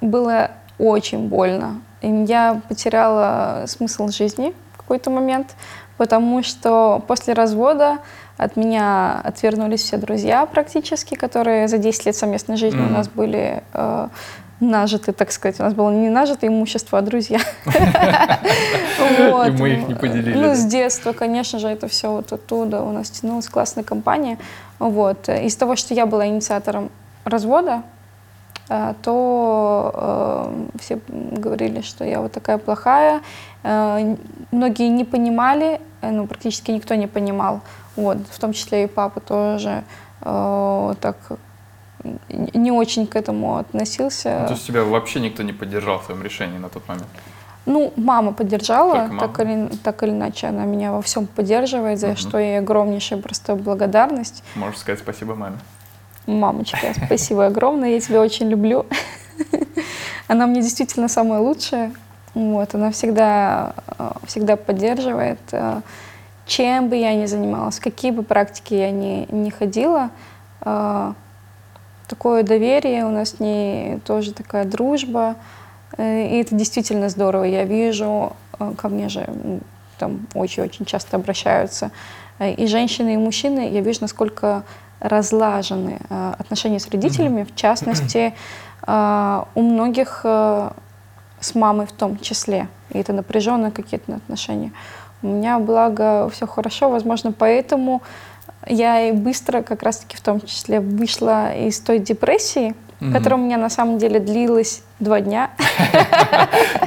было 0.00 0.50
очень 0.78 1.28
больно. 1.28 1.80
И 2.02 2.08
я 2.08 2.60
потеряла 2.68 3.64
смысл 3.66 4.08
жизни 4.08 4.54
в 4.74 4.76
какой-то 4.78 5.10
момент, 5.10 5.54
потому 5.96 6.42
что 6.44 7.02
после 7.08 7.34
развода 7.34 7.98
от 8.36 8.56
меня 8.56 9.20
отвернулись 9.24 9.82
все 9.82 9.96
друзья 9.96 10.46
практически, 10.46 11.16
которые 11.16 11.66
за 11.66 11.78
10 11.78 12.06
лет 12.06 12.14
совместной 12.14 12.56
жизни 12.56 12.78
у 12.78 12.84
Мгм. 12.84 12.92
нас 12.92 13.08
были 13.08 13.64
э, 13.72 14.08
нажиты, 14.60 15.12
так 15.12 15.32
сказать. 15.32 15.58
У 15.58 15.64
нас 15.64 15.74
было 15.74 15.90
не 15.90 16.08
нажитое 16.08 16.50
имущество, 16.50 16.98
а 16.98 17.02
друзья. 17.02 17.40
И 17.66 19.50
мы 19.50 19.70
их 19.70 19.88
не 19.88 19.94
поделили, 19.94 20.36
Ну, 20.36 20.54
с 20.54 20.64
детства, 20.64 21.12
конечно 21.12 21.58
же, 21.58 21.68
это 21.68 21.88
все 21.88 22.10
вот 22.10 22.32
оттуда 22.32 22.82
у 22.82 22.92
нас 22.92 23.10
тянулась 23.10 23.48
классная 23.48 23.84
компания. 23.84 24.38
Вот. 24.78 25.28
Из 25.28 25.56
того, 25.56 25.76
что 25.76 25.94
я 25.94 26.06
была 26.06 26.26
инициатором 26.26 26.90
развода, 27.24 27.82
э, 28.68 28.94
то 29.02 29.92
э, 29.94 30.78
все 30.80 31.00
говорили, 31.08 31.80
что 31.80 32.04
я 32.04 32.20
вот 32.20 32.32
такая 32.32 32.58
плохая. 32.58 33.20
Э, 33.62 34.16
Многие 34.50 34.88
не 34.88 35.04
понимали, 35.04 35.80
э, 36.00 36.10
ну, 36.10 36.26
практически 36.26 36.70
никто 36.70 36.94
не 36.94 37.06
понимал. 37.06 37.60
Вот, 37.96 38.18
в 38.30 38.38
том 38.38 38.52
числе 38.52 38.84
и 38.84 38.86
папа 38.86 39.20
тоже 39.20 39.82
э, 40.22 40.94
так 41.00 41.16
не 42.28 42.70
очень 42.70 43.06
к 43.06 43.16
этому 43.16 43.56
относился. 43.56 44.38
Ну, 44.40 44.46
то 44.46 44.52
есть 44.52 44.66
тебя 44.66 44.84
вообще 44.84 45.20
никто 45.20 45.42
не 45.42 45.52
поддержал 45.52 45.98
в 45.98 46.06
твоем 46.06 46.22
решении 46.22 46.58
на 46.58 46.68
тот 46.68 46.86
момент? 46.88 47.08
Ну, 47.68 47.92
мама 47.96 48.32
поддержала, 48.32 48.94
Только 48.94 49.12
мама? 49.12 49.20
Так, 49.28 49.40
или, 49.40 49.68
так 49.84 50.02
или 50.02 50.10
иначе, 50.10 50.46
она 50.46 50.64
меня 50.64 50.90
во 50.90 51.02
всем 51.02 51.26
поддерживает, 51.26 51.98
за 51.98 52.08
Мгм. 52.08 52.16
что 52.16 52.38
ей 52.38 52.58
огромнейшая 52.58 53.20
просто 53.20 53.54
благодарность. 53.56 54.42
Можешь 54.54 54.78
сказать 54.80 55.00
спасибо 55.00 55.34
маме. 55.34 55.58
Мамочка, 56.26 56.78
спасибо 57.06 57.44
огромное, 57.46 57.90
я 57.90 58.00
тебя 58.00 58.22
очень 58.22 58.48
люблю. 58.48 58.86
Она 60.28 60.46
мне 60.46 60.62
действительно 60.62 61.08
самая 61.08 61.40
лучшая. 61.40 61.92
Вот, 62.34 62.74
она 62.74 62.90
всегда, 62.90 63.74
э, 63.98 64.10
всегда 64.26 64.56
поддерживает. 64.56 65.38
э, 65.52 65.80
Чем 66.46 66.88
бы 66.88 66.96
я 66.96 67.14
ни 67.14 67.26
занималась, 67.26 67.78
какие 67.80 68.10
бы 68.12 68.22
практики 68.22 68.72
я 68.74 68.90
ни, 68.90 69.26
ни 69.30 69.50
ходила, 69.50 70.08
э, 70.62 71.12
такое 72.06 72.42
доверие, 72.42 73.04
у 73.04 73.10
нас 73.10 73.30
с 73.30 73.40
ней 73.40 73.98
тоже 74.06 74.32
такая 74.32 74.64
дружба. 74.64 75.34
Э, 75.96 76.26
И 76.26 76.40
это 76.40 76.54
действительно 76.54 77.08
здорово. 77.08 77.44
Я 77.44 77.64
вижу, 77.64 78.32
э, 78.58 78.72
ко 78.76 78.88
мне 78.88 79.08
же 79.08 79.26
там 79.98 80.26
очень-очень 80.34 80.84
часто 80.84 81.16
обращаются 81.16 81.90
э, 82.38 82.52
и 82.52 82.66
женщины, 82.66 83.14
и 83.14 83.16
мужчины. 83.16 83.68
Я 83.70 83.80
вижу, 83.80 83.98
насколько 84.02 84.62
разлажены 85.00 86.00
отношения 86.10 86.80
с 86.80 86.88
родителями, 86.88 87.44
в 87.44 87.54
частности, 87.54 88.34
у 88.84 89.62
многих 89.62 90.24
с 90.24 91.54
мамой 91.54 91.86
в 91.86 91.92
том 91.92 92.18
числе. 92.18 92.66
и 92.90 92.98
это 92.98 93.12
напряженные 93.12 93.70
какие-то 93.70 94.16
отношения. 94.16 94.72
У 95.22 95.28
меня, 95.28 95.60
благо, 95.60 96.28
все 96.30 96.48
хорошо, 96.48 96.90
возможно, 96.90 97.30
поэтому 97.30 98.02
я 98.66 99.08
и 99.08 99.12
быстро 99.12 99.62
как 99.62 99.82
раз-таки 99.82 100.16
в 100.16 100.20
том 100.20 100.40
числе 100.40 100.80
вышла 100.80 101.54
из 101.54 101.78
той 101.80 102.00
депрессии, 102.00 102.74
mm 103.00 103.12
которая 103.12 103.40
у 103.40 103.44
меня 103.44 103.58
на 103.58 103.70
самом 103.70 103.98
деле 103.98 104.20
длилась 104.20 104.82
два 104.98 105.20
дня. 105.20 105.50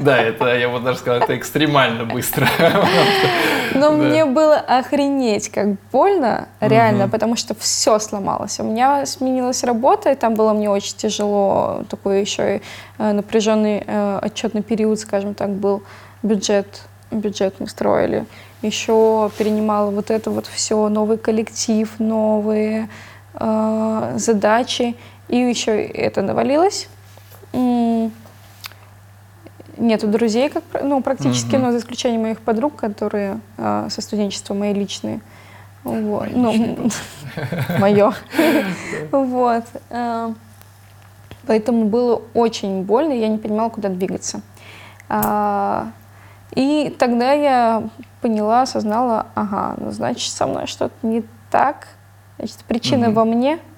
Да, 0.02 0.18
это, 0.18 0.56
я 0.56 0.68
вот 0.68 0.84
даже 0.84 0.98
сказал, 1.00 1.22
это 1.22 1.38
экстремально 1.38 2.06
быстро. 2.06 2.48
Но 3.76 3.92
мне 3.92 4.26
было 4.26 4.58
охренеть 4.58 5.50
как 5.50 5.76
больно, 5.92 6.48
реально, 6.60 7.08
потому 7.08 7.36
что 7.36 7.54
все 7.54 8.00
сломалось. 8.00 8.60
У 8.60 8.64
меня 8.64 9.06
сменилась 9.06 9.64
работа, 9.64 10.12
и 10.12 10.16
там 10.16 10.34
было 10.34 10.54
мне 10.54 10.70
очень 10.70 10.96
тяжело, 10.98 11.84
такой 11.90 12.22
еще 12.22 12.58
и 12.58 12.62
э, 12.98 13.12
напряженный 13.12 13.84
э, 13.86 14.20
отчетный 14.24 14.64
период, 14.64 15.00
скажем 15.00 15.36
так, 15.36 15.50
был 15.50 15.84
бюджет, 16.24 16.82
бюджет 17.12 17.56
мы 17.60 17.68
строили. 17.68 18.26
Еще 18.62 19.32
перенимала 19.38 19.92
вот 19.92 20.12
это 20.12 20.32
вот 20.32 20.48
все, 20.48 20.90
новый 20.90 21.18
коллектив, 21.18 21.90
новые 22.00 22.90
э, 23.34 24.14
задачи. 24.18 24.96
И 25.32 25.38
еще 25.38 25.82
это 25.86 26.22
навалилось. 26.22 26.90
Нету 29.78 30.08
друзей, 30.08 30.50
как, 30.50 30.64
ну, 30.84 31.02
практически, 31.02 31.56
угу. 31.56 31.66
но 31.66 31.72
за 31.72 31.78
исключением 31.78 32.24
моих 32.24 32.42
подруг, 32.42 32.76
которые 32.76 33.40
э, 33.58 33.88
со 33.90 34.02
студенчества 34.02 34.54
мои 34.54 34.74
личные. 34.74 35.22
Вот. 35.84 36.28
Ну, 36.34 36.54
мое. 37.80 38.14
Вот. 39.12 39.64
Э, 39.90 40.34
поэтому 41.48 41.86
было 41.86 42.22
очень 42.34 42.84
больно, 42.84 43.14
я 43.14 43.30
не 43.30 43.38
понимала, 43.38 43.70
куда 43.70 43.88
двигаться. 43.90 44.42
А, 45.08 45.92
и 46.54 46.94
тогда 47.00 47.32
я 47.32 47.90
поняла, 48.22 48.64
осознала, 48.64 49.28
ага, 49.34 49.76
ну, 49.78 49.92
значит, 49.92 50.32
со 50.32 50.46
мной 50.46 50.68
что-то 50.68 50.94
не 51.02 51.24
так, 51.50 51.88
значит, 52.38 52.58
причина 52.68 53.10
во 53.12 53.24
мне– 53.24 53.60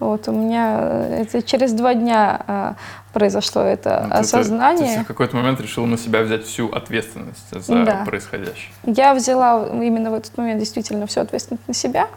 вот 0.00 0.28
у 0.28 0.32
меня 0.32 0.78
э, 0.80 1.22
это 1.22 1.42
через 1.42 1.72
два 1.72 1.94
дня 1.94 2.40
а, 2.46 2.74
произошло 3.12 3.62
это 3.62 4.06
ну, 4.08 4.14
осознание. 4.14 4.88
Ты, 4.88 4.98
ты 4.98 5.04
в 5.04 5.06
какой-то 5.06 5.36
момент 5.36 5.60
решил 5.60 5.86
на 5.86 5.98
себя 5.98 6.22
взять 6.22 6.44
всю 6.44 6.68
ответственность 6.68 7.50
за 7.50 7.84
да. 7.84 8.04
происходящее. 8.04 8.70
Я 8.84 9.14
взяла 9.14 9.68
именно 9.72 10.10
в 10.10 10.14
этот 10.14 10.36
момент 10.38 10.60
действительно 10.60 11.06
всю 11.06 11.20
ответственность 11.20 11.66
на 11.66 11.74
себя, 11.74 12.08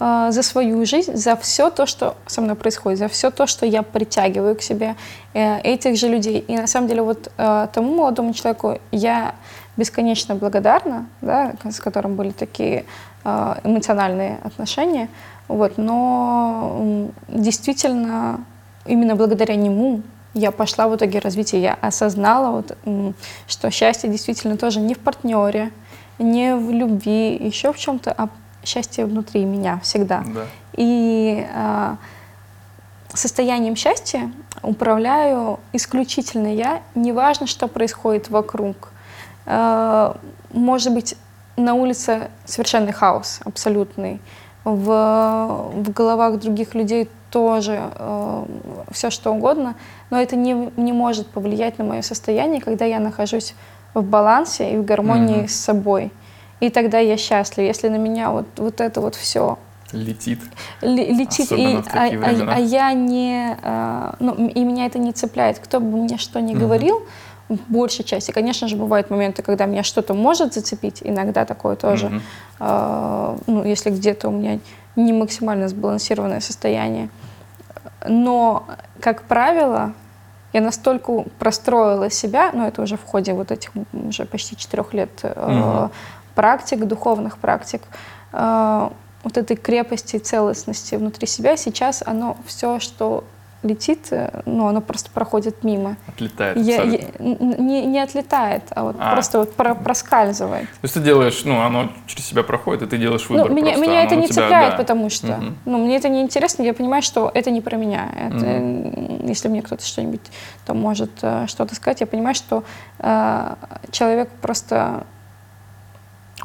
а, 0.00 0.30
за 0.30 0.42
свою 0.42 0.84
жизнь, 0.86 1.16
за 1.16 1.36
все 1.36 1.70
то, 1.70 1.84
что 1.86 2.16
со 2.26 2.40
мной 2.40 2.54
происходит, 2.54 3.00
за 3.00 3.08
все 3.08 3.30
то, 3.30 3.46
что 3.46 3.66
я 3.66 3.82
притягиваю 3.82 4.54
к 4.54 4.62
себе 4.62 4.94
э, 5.34 5.60
этих 5.60 5.96
же 5.96 6.08
людей. 6.08 6.38
И 6.38 6.56
на 6.56 6.68
самом 6.68 6.88
деле 6.88 7.02
вот 7.02 7.32
э, 7.36 7.68
тому 7.72 7.96
молодому 7.96 8.32
человеку 8.32 8.78
я 8.92 9.34
бесконечно 9.76 10.36
благодарна, 10.36 11.06
да, 11.20 11.54
с 11.68 11.80
которым 11.80 12.14
были 12.14 12.30
такие 12.30 12.80
э, 12.80 12.84
эмоциональные 13.64 14.38
отношения. 14.42 15.08
Вот, 15.48 15.78
но 15.78 17.08
действительно 17.28 18.40
именно 18.86 19.16
благодаря 19.16 19.56
нему 19.56 20.02
я 20.34 20.50
пошла 20.50 20.88
в 20.88 20.96
итоге 20.96 21.18
развития, 21.18 21.60
я 21.60 21.78
осознала, 21.80 22.50
вот, 22.50 22.76
что 23.46 23.70
счастье 23.70 24.10
действительно 24.10 24.56
тоже 24.56 24.80
не 24.80 24.94
в 24.94 24.98
партнере, 24.98 25.72
не 26.18 26.54
в 26.54 26.70
любви, 26.70 27.34
еще 27.34 27.72
в 27.72 27.78
чем-то, 27.78 28.12
а 28.16 28.28
счастье 28.64 29.06
внутри 29.06 29.44
меня 29.44 29.80
всегда. 29.82 30.22
Да. 30.26 30.46
И 30.74 31.46
а, 31.54 31.96
состоянием 33.14 33.76
счастья 33.76 34.30
управляю 34.62 35.60
исключительно 35.72 36.54
я, 36.54 36.82
неважно, 36.94 37.46
что 37.46 37.68
происходит 37.68 38.28
вокруг. 38.28 38.90
А, 39.46 40.18
может 40.52 40.92
быть, 40.92 41.16
на 41.58 41.74
улице 41.74 42.30
совершенный 42.44 42.92
хаос 42.92 43.40
абсолютный 43.44 44.20
в, 44.64 45.70
в 45.74 45.92
головах 45.92 46.38
других 46.38 46.74
людей 46.74 47.08
тоже 47.30 47.90
э, 47.94 48.44
все 48.90 49.10
что 49.10 49.32
угодно, 49.32 49.74
но 50.10 50.20
это 50.20 50.36
не, 50.36 50.70
не 50.76 50.92
может 50.92 51.26
повлиять 51.26 51.78
на 51.78 51.84
мое 51.84 52.02
состояние, 52.02 52.60
когда 52.60 52.84
я 52.84 53.00
нахожусь 53.00 53.54
в 53.94 54.02
балансе 54.02 54.74
и 54.74 54.76
в 54.76 54.84
гармонии 54.84 55.42
mm-hmm. 55.42 55.48
с 55.48 55.54
собой. 55.54 56.10
И 56.60 56.70
тогда 56.70 56.98
я 56.98 57.16
счастлив. 57.16 57.64
Если 57.64 57.88
на 57.88 57.96
меня 57.96 58.30
вот, 58.30 58.46
вот 58.56 58.80
это 58.80 59.00
вот 59.00 59.14
все 59.14 59.58
летит. 59.92 60.40
летит, 60.82 61.52
и, 61.52 61.76
а, 61.92 62.08
а, 62.08 62.54
а 62.54 62.58
я 62.58 62.92
не, 62.92 63.56
а, 63.62 64.16
ну, 64.18 64.34
и 64.34 64.64
меня 64.64 64.86
это 64.86 64.98
не 64.98 65.12
цепляет. 65.12 65.58
Кто 65.58 65.80
бы 65.80 65.96
мне 65.96 66.18
что 66.18 66.40
ни 66.40 66.52
mm-hmm. 66.52 66.58
говорил, 66.58 67.02
большей 67.48 68.04
части. 68.04 68.30
Конечно 68.30 68.68
же, 68.68 68.76
бывают 68.76 69.10
моменты, 69.10 69.42
когда 69.42 69.66
меня 69.66 69.82
что-то 69.82 70.14
может 70.14 70.54
зацепить, 70.54 71.00
иногда 71.02 71.44
такое 71.44 71.76
тоже. 71.76 72.06
Mm-hmm. 72.06 72.20
Э, 72.60 73.38
ну, 73.46 73.64
если 73.64 73.90
где-то 73.90 74.28
у 74.28 74.32
меня 74.32 74.60
не 74.96 75.12
максимально 75.12 75.68
сбалансированное 75.68 76.40
состояние. 76.40 77.08
Но, 78.06 78.64
как 79.00 79.22
правило, 79.22 79.92
я 80.52 80.60
настолько 80.60 81.24
простроила 81.38 82.10
себя, 82.10 82.50
ну, 82.52 82.66
это 82.66 82.82
уже 82.82 82.96
в 82.96 83.04
ходе 83.04 83.32
вот 83.32 83.50
этих 83.50 83.70
уже 83.92 84.24
почти 84.24 84.56
четырех 84.56 84.92
лет 84.94 85.10
э, 85.22 85.28
mm-hmm. 85.28 85.90
практик, 86.34 86.84
духовных 86.84 87.38
практик, 87.38 87.82
э, 88.32 88.88
вот 89.24 89.36
этой 89.36 89.56
крепости 89.56 90.16
и 90.16 90.18
целостности 90.18 90.94
внутри 90.94 91.26
себя, 91.26 91.56
сейчас 91.56 92.02
оно 92.06 92.36
все, 92.46 92.78
что 92.78 93.24
летит, 93.62 94.08
э, 94.12 94.42
ну, 94.46 94.68
оно 94.68 94.80
просто 94.80 95.10
проходит 95.10 95.64
мимо. 95.64 95.96
Отлетает 96.06 96.56
я, 96.58 96.82
я, 96.82 97.00
не, 97.18 97.86
не 97.86 98.00
отлетает, 98.00 98.62
а 98.70 98.84
вот 98.84 98.96
а. 99.00 99.12
просто 99.12 99.40
вот 99.40 99.54
про, 99.54 99.74
проскальзывает. 99.74 100.66
То 100.66 100.84
есть 100.84 100.94
ты 100.94 101.00
делаешь, 101.00 101.42
ну, 101.44 101.60
оно 101.60 101.90
через 102.06 102.26
себя 102.26 102.42
проходит, 102.44 102.82
и 102.82 102.86
ты 102.86 102.98
делаешь 102.98 103.26
ну, 103.28 103.36
выбор 103.36 103.50
ну, 103.50 103.56
меня, 103.56 103.72
просто, 103.72 103.86
меня 103.86 104.04
это 104.04 104.16
не 104.16 104.28
тебя, 104.28 104.42
цепляет, 104.42 104.70
да. 104.72 104.76
потому 104.76 105.10
что, 105.10 105.34
угу. 105.34 105.44
ну, 105.64 105.78
мне 105.78 105.96
это 105.96 106.08
не 106.08 106.22
интересно, 106.22 106.62
я 106.62 106.72
понимаю, 106.72 107.02
что 107.02 107.30
это 107.34 107.50
не 107.50 107.60
про 107.60 107.76
меня. 107.76 108.08
Это, 108.14 108.36
угу. 108.36 109.26
Если 109.26 109.48
мне 109.48 109.62
кто-то 109.62 109.84
что-нибудь 109.84 110.20
там 110.64 110.78
может 110.78 111.10
э, 111.22 111.46
что-то 111.48 111.74
сказать, 111.74 112.00
я 112.00 112.06
понимаю, 112.06 112.36
что 112.36 112.62
э, 113.00 113.54
человек 113.90 114.30
просто 114.40 115.04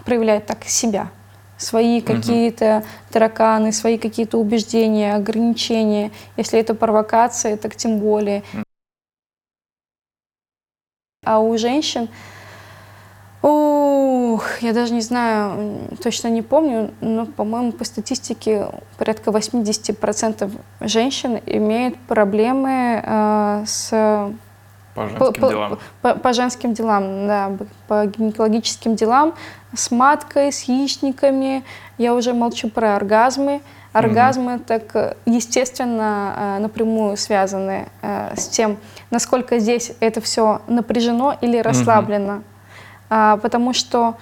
проявляет 0.04 0.48
так 0.48 0.64
себя 0.64 1.10
свои 1.64 2.02
какие-то 2.02 2.84
тараканы, 3.12 3.72
свои 3.72 3.98
какие-то 3.98 4.38
убеждения, 4.38 5.16
ограничения. 5.16 6.12
Если 6.38 6.60
это 6.60 6.76
провокация, 6.76 7.58
так 7.58 7.76
тем 7.76 8.00
более. 8.00 8.44
А 11.26 11.40
у 11.40 11.58
женщин, 11.58 12.10
ух, 13.42 14.62
я 14.62 14.74
даже 14.74 14.94
не 14.94 15.00
знаю, 15.00 15.90
точно 16.04 16.28
не 16.28 16.42
помню, 16.42 16.94
но, 17.00 17.26
по-моему, 17.26 17.72
по 17.72 17.86
статистике 17.86 18.68
порядка 18.98 19.32
80% 19.32 20.52
женщин 20.82 21.40
имеют 21.46 21.98
проблемы 22.00 23.02
э, 23.02 23.64
с 23.66 24.34
по 24.94 25.08
женским 25.08 25.42
по, 25.42 25.50
делам. 25.50 25.80
По, 26.02 26.14
по, 26.14 26.20
по 26.20 26.34
женским 26.34 26.74
делам, 26.74 27.28
да, 27.28 27.52
по 27.88 28.06
гинекологическим 28.06 28.96
делам, 28.96 29.34
с 29.76 29.92
маткой, 29.92 30.52
с 30.52 30.64
яичниками. 30.64 31.64
Я 31.98 32.14
уже 32.14 32.34
молчу 32.34 32.70
про 32.70 32.96
оргазмы. 32.96 33.62
Оргазмы 33.92 34.56
угу. 34.56 34.64
так 34.66 35.18
естественно 35.26 36.34
э, 36.36 36.60
напрямую 36.60 37.16
связаны 37.16 37.90
э, 38.02 38.34
с 38.36 38.48
тем, 38.48 38.78
насколько 39.12 39.60
здесь 39.60 39.92
это 40.00 40.20
все 40.20 40.62
напряжено 40.68 41.36
или 41.40 41.60
расслаблено. 41.60 42.42
Угу. 43.10 43.42
Потому 43.42 43.74
что 43.74 44.16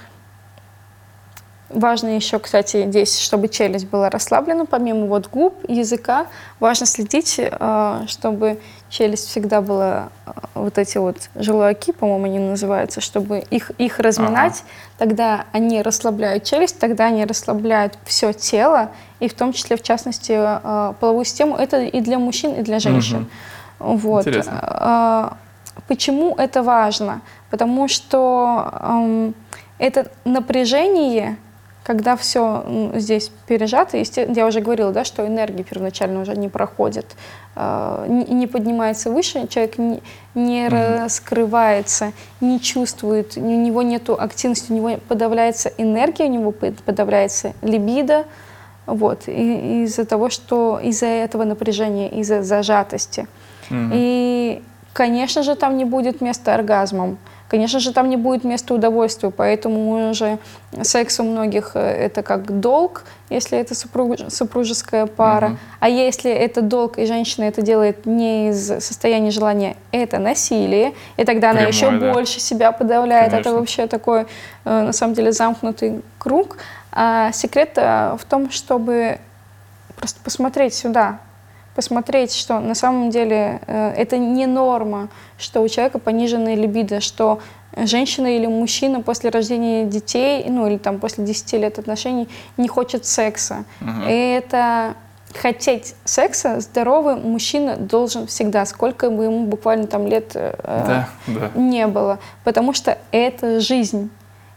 Важно 1.74 2.16
еще, 2.16 2.40
кстати, 2.40 2.86
здесь, 2.88 3.20
чтобы 3.20 3.48
челюсть 3.48 3.88
была 3.88 4.10
расслаблена, 4.10 4.66
помимо 4.66 5.08
вот 5.08 5.30
губ, 5.30 5.56
языка, 5.68 6.28
важно 6.60 6.86
следить, 6.86 7.40
э, 7.40 8.04
чтобы 8.08 8.60
челюсть 8.90 9.28
всегда 9.28 9.62
была, 9.62 10.10
э, 10.26 10.32
вот 10.56 10.78
эти 10.78 10.98
вот 10.98 11.18
желуаки, 11.36 11.92
по-моему, 11.92 12.26
они 12.26 12.40
называются, 12.40 13.02
чтобы 13.02 13.40
их, 13.50 13.72
их 13.78 14.00
разминать, 14.00 14.64
ага. 14.64 14.70
тогда 14.98 15.46
они 15.52 15.82
расслабляют 15.82 16.44
челюсть, 16.44 16.80
тогда 16.80 17.06
они 17.06 17.26
расслабляют 17.26 17.98
все 18.06 18.34
тело, 18.34 18.92
и 19.20 19.28
в 19.28 19.34
том 19.34 19.54
числе, 19.54 19.78
в 19.78 19.84
частности, 19.84 20.34
э, 20.34 20.94
половую 21.00 21.26
систему. 21.26 21.56
Это 21.56 21.82
и 21.82 22.02
для 22.02 22.20
мужчин, 22.20 22.54
и 22.54 22.62
для 22.62 22.80
женщин. 22.80 23.28
Угу. 23.80 23.96
Вот. 23.98 24.28
Интересно. 24.28 25.38
Почему 25.88 26.36
это 26.36 26.64
важно? 26.64 27.22
Потому 27.50 27.88
что 27.88 28.72
эм, 28.82 29.36
это 29.78 30.12
напряжение 30.26 31.38
когда 31.84 32.16
все 32.16 32.64
здесь 32.96 33.32
пережато, 33.48 33.98
я 33.98 34.46
уже 34.46 34.62
говорила, 34.62 34.92
да, 34.92 35.04
что 35.04 35.26
энергия 35.26 35.64
первоначально 35.64 36.22
уже 36.22 36.36
не 36.36 36.48
проходит, 36.48 37.06
а, 37.56 38.06
не 38.08 38.46
поднимается 38.48 39.10
выше, 39.10 39.48
человек 39.48 39.78
не, 39.78 40.04
не 40.36 40.68
mm-hmm. 40.68 41.04
раскрывается, 41.04 42.14
не 42.40 42.60
чувствует, 42.60 43.36
у 43.36 43.42
него 43.42 43.82
нет 43.82 44.10
активности, 44.10 44.72
у 44.72 44.76
него 44.76 45.00
подавляется 45.08 45.72
энергия, 45.78 46.26
у 46.26 46.30
него 46.30 46.52
подавляется 46.52 47.54
либидо, 47.64 48.26
вот, 48.86 49.28
и, 49.28 49.84
из-за 49.84 50.06
того, 50.06 50.30
что 50.30 50.80
из-за 50.80 51.08
этого 51.08 51.46
напряжения, 51.46 52.10
из-за 52.10 52.44
зажатости. 52.44 53.28
Mm-hmm. 53.70 53.92
И, 53.94 54.64
конечно 54.94 55.42
же, 55.42 55.56
там 55.56 55.78
не 55.78 55.86
будет 55.86 56.22
места 56.22 56.54
оргазмам 56.54 57.18
Конечно 57.52 57.82
же, 57.82 57.92
там 57.92 58.08
не 58.08 58.16
будет 58.16 58.46
места 58.46 58.74
удовольствию, 58.74 59.30
поэтому 59.36 60.10
уже 60.10 60.40
секс 60.84 61.20
у 61.20 61.24
многих 61.24 61.72
э, 61.74 61.80
это 61.82 62.24
как 62.24 62.62
долг, 62.62 63.04
если 63.30 63.58
это 63.58 63.76
супружеская 63.76 65.06
пара. 65.06 65.48
Угу. 65.48 65.58
А 65.82 65.90
если 65.90 66.32
это 66.32 66.62
долг, 66.62 66.98
и 66.98 67.06
женщина 67.06 67.44
это 67.44 67.62
делает 67.62 68.06
не 68.06 68.52
из 68.52 68.68
состояния 68.68 69.32
желания, 69.32 69.76
это 69.92 70.18
насилие, 70.18 70.94
и 71.18 71.26
тогда 71.26 71.50
Прямое, 71.50 71.60
она 71.60 71.68
еще 71.68 71.92
да. 71.92 72.14
больше 72.14 72.40
себя 72.40 72.72
подавляет. 72.72 73.32
Конечно. 73.32 73.50
Это 73.50 73.60
вообще 73.60 73.88
такой, 73.88 74.22
э, 74.22 74.26
на 74.64 74.94
самом 74.94 75.14
деле, 75.14 75.34
замкнутый 75.34 76.04
круг. 76.20 76.56
А 76.94 77.34
секрет 77.34 77.74
в 77.76 78.22
том, 78.30 78.50
чтобы 78.50 79.20
просто 79.98 80.22
посмотреть 80.24 80.74
сюда, 80.74 81.20
посмотреть, 81.76 82.34
что 82.34 82.60
на 82.60 82.76
самом 82.76 83.10
деле 83.10 83.62
э, 83.68 83.94
это 83.98 84.18
не 84.18 84.46
норма, 84.46 85.10
что 85.38 85.62
у 85.62 85.68
человека 85.68 86.00
пониженная 86.00 86.56
либидо, 86.56 87.00
что 87.02 87.40
женщина 87.76 88.36
или 88.36 88.48
мужчина 88.48 89.02
после 89.02 89.30
рождения 89.30 89.86
детей, 89.86 90.46
ну 90.50 90.68
или 90.68 90.78
там 90.78 91.00
после 91.00 91.24
10 91.24 91.54
лет 91.54 91.80
отношений 91.80 92.28
не 92.58 92.68
хочет 92.68 93.06
секса. 93.06 93.64
Угу. 93.82 94.10
И 94.10 94.14
это 94.14 94.96
хотеть 95.34 95.96
секса 96.04 96.60
здоровый 96.60 97.16
мужчина 97.16 97.78
должен 97.78 98.28
всегда, 98.28 98.66
сколько 98.66 99.10
бы 99.10 99.26
ему 99.26 99.46
буквально 99.46 99.88
там 99.88 100.08
лет 100.08 100.32
э, 100.36 100.54
да, 100.64 101.10
да. 101.28 101.52
не 101.56 101.88
было, 101.88 102.20
потому 102.44 102.74
что 102.74 102.98
это 103.12 103.60
жизнь, 103.60 104.10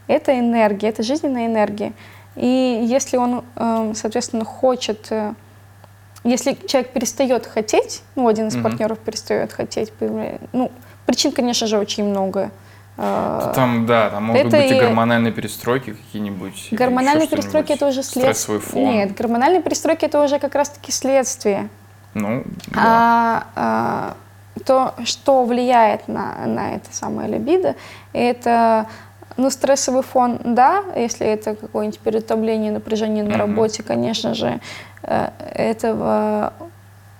это 0.07 0.37
энергия, 0.37 0.89
это 0.89 1.03
жизненная 1.03 1.47
энергия. 1.47 1.93
И 2.35 2.85
если 2.85 3.17
он, 3.17 3.43
э, 3.55 3.93
соответственно, 3.95 4.43
хочет 4.43 5.07
э, 5.09 5.33
если 6.25 6.57
человек 6.67 6.91
перестает 6.91 7.45
хотеть, 7.45 8.01
ну, 8.15 8.27
один 8.27 8.47
из 8.47 8.55
mm-hmm. 8.55 8.63
партнеров 8.63 8.99
перестает 8.99 9.53
хотеть, 9.53 9.93
ну, 10.51 10.71
причин, 11.05 11.31
конечно 11.31 11.67
же, 11.67 11.77
очень 11.77 12.03
много. 12.03 12.51
А, 12.97 13.51
там, 13.53 13.85
да, 13.85 14.09
там 14.09 14.23
могут 14.25 14.45
это 14.45 14.57
быть 14.57 14.71
и 14.71 14.79
гормональные 14.79 15.33
перестройки 15.33 15.91
какие-нибудь. 15.91 16.69
Гормональные 16.71 17.27
перестройки 17.27 17.73
это 17.73 17.87
уже 17.87 18.03
следствие. 18.03 18.61
Нет, 18.73 19.15
гормональные 19.15 19.61
перестройки 19.61 20.05
это 20.05 20.23
уже 20.23 20.39
как 20.39 20.55
раз-таки 20.55 20.91
следствие. 20.91 21.69
Ну, 22.13 22.43
да. 22.67 22.77
а, 22.77 23.47
а, 23.55 24.15
то, 24.65 24.93
что 25.03 25.43
влияет 25.43 26.07
на, 26.07 26.45
на 26.45 26.75
это 26.75 26.87
самое 26.91 27.29
либидо, 27.29 27.75
это 28.13 28.87
ну, 29.37 29.49
стрессовый 29.49 30.01
фон, 30.01 30.39
да, 30.43 30.83
если 30.95 31.27
это 31.27 31.55
какое-нибудь 31.55 31.99
переутомление, 31.99 32.71
напряжение 32.71 33.23
на 33.23 33.33
mm-hmm. 33.33 33.37
работе, 33.37 33.83
конечно 33.83 34.33
же, 34.33 34.47
э, 34.47 34.94
этого 35.05 36.53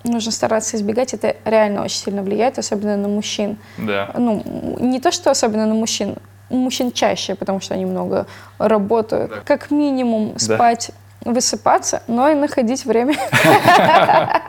нужно 0.04 0.32
стараться 0.32 0.76
избегать. 0.76 1.14
Это 1.14 1.36
реально 1.44 1.82
очень 1.82 1.98
сильно 1.98 2.22
влияет, 2.22 2.58
особенно 2.58 2.96
на 2.96 3.08
мужчин. 3.08 3.56
Да. 3.78 4.10
Ну, 4.16 4.42
не 4.78 5.00
то, 5.00 5.10
что 5.12 5.30
особенно 5.30 5.66
на 5.66 5.74
мужчин, 5.74 6.16
у 6.50 6.56
мужчин 6.56 6.92
чаще, 6.92 7.34
потому 7.34 7.60
что 7.60 7.74
они 7.74 7.84
много 7.84 8.26
работают. 8.58 9.30
Да. 9.30 9.36
Как 9.44 9.70
минимум 9.70 10.38
спать, 10.38 10.90
да. 11.24 11.32
высыпаться, 11.32 12.02
но 12.06 12.28
и 12.28 12.34
находить 12.34 12.84
время 12.84 13.16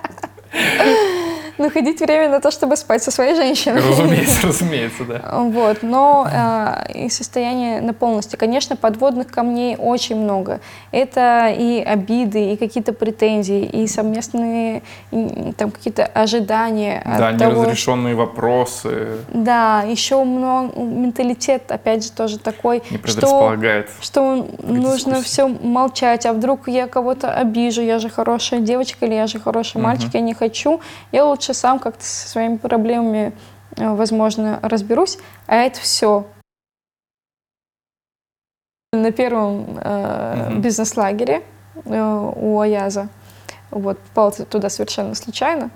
находить 1.57 1.99
время 1.99 2.29
на 2.29 2.39
то, 2.39 2.51
чтобы 2.51 2.75
спать 2.77 3.03
со 3.03 3.11
своей 3.11 3.35
женщиной. 3.35 3.81
Разумеется, 3.81 4.47
разумеется, 4.47 5.03
да. 5.03 5.21
Вот, 5.33 5.83
но 5.83 6.27
э, 6.31 7.05
и 7.05 7.09
состояние 7.09 7.81
на 7.81 7.93
полностью. 7.93 8.39
Конечно, 8.39 8.75
подводных 8.75 9.27
камней 9.27 9.75
очень 9.77 10.15
много. 10.15 10.59
Это 10.91 11.53
и 11.57 11.81
обиды, 11.81 12.53
и 12.53 12.57
какие-то 12.57 12.93
претензии, 12.93 13.63
и 13.65 13.87
совместные 13.87 14.83
и, 15.11 15.53
там 15.57 15.71
какие-то 15.71 16.05
ожидания. 16.05 17.01
Да, 17.05 17.31
неразрешенные 17.31 18.15
того, 18.15 18.25
вопросы. 18.27 19.17
Да, 19.33 19.83
еще 19.83 20.23
много, 20.23 20.79
менталитет, 20.79 21.71
опять 21.71 22.03
же, 22.03 22.11
тоже 22.11 22.39
такой, 22.39 22.83
Не 22.89 22.97
что, 23.05 23.55
что 24.01 24.47
нужно 24.63 25.21
все 25.21 25.47
молчать, 25.47 26.25
а 26.25 26.33
вдруг 26.33 26.67
я 26.67 26.87
кого-то 26.87 27.31
обижу, 27.31 27.81
я 27.81 27.99
же 27.99 28.09
хорошая 28.09 28.59
девочка 28.59 29.05
или 29.05 29.13
я 29.13 29.27
же 29.27 29.39
хороший 29.39 29.77
угу. 29.77 29.85
мальчик, 29.85 30.13
я 30.13 30.21
не 30.21 30.33
хочу. 30.33 30.81
Я 31.11 31.25
лучше 31.25 31.46
лучше 31.47 31.59
сам 31.59 31.79
как-то 31.79 32.03
со 32.03 32.27
своими 32.27 32.57
проблемами, 32.57 33.33
э, 33.77 33.89
возможно, 33.95 34.59
разберусь, 34.61 35.17
а 35.47 35.55
это 35.55 35.79
все. 35.79 36.25
На 38.93 39.11
первом 39.11 39.79
э, 39.81 40.49
угу. 40.51 40.59
бизнес-лагере 40.59 41.43
э, 41.85 42.31
у 42.35 42.59
Аяза, 42.59 43.09
вот, 43.71 43.99
попал 43.99 44.31
туда 44.31 44.69
совершенно 44.69 45.15
случайно, 45.15 45.69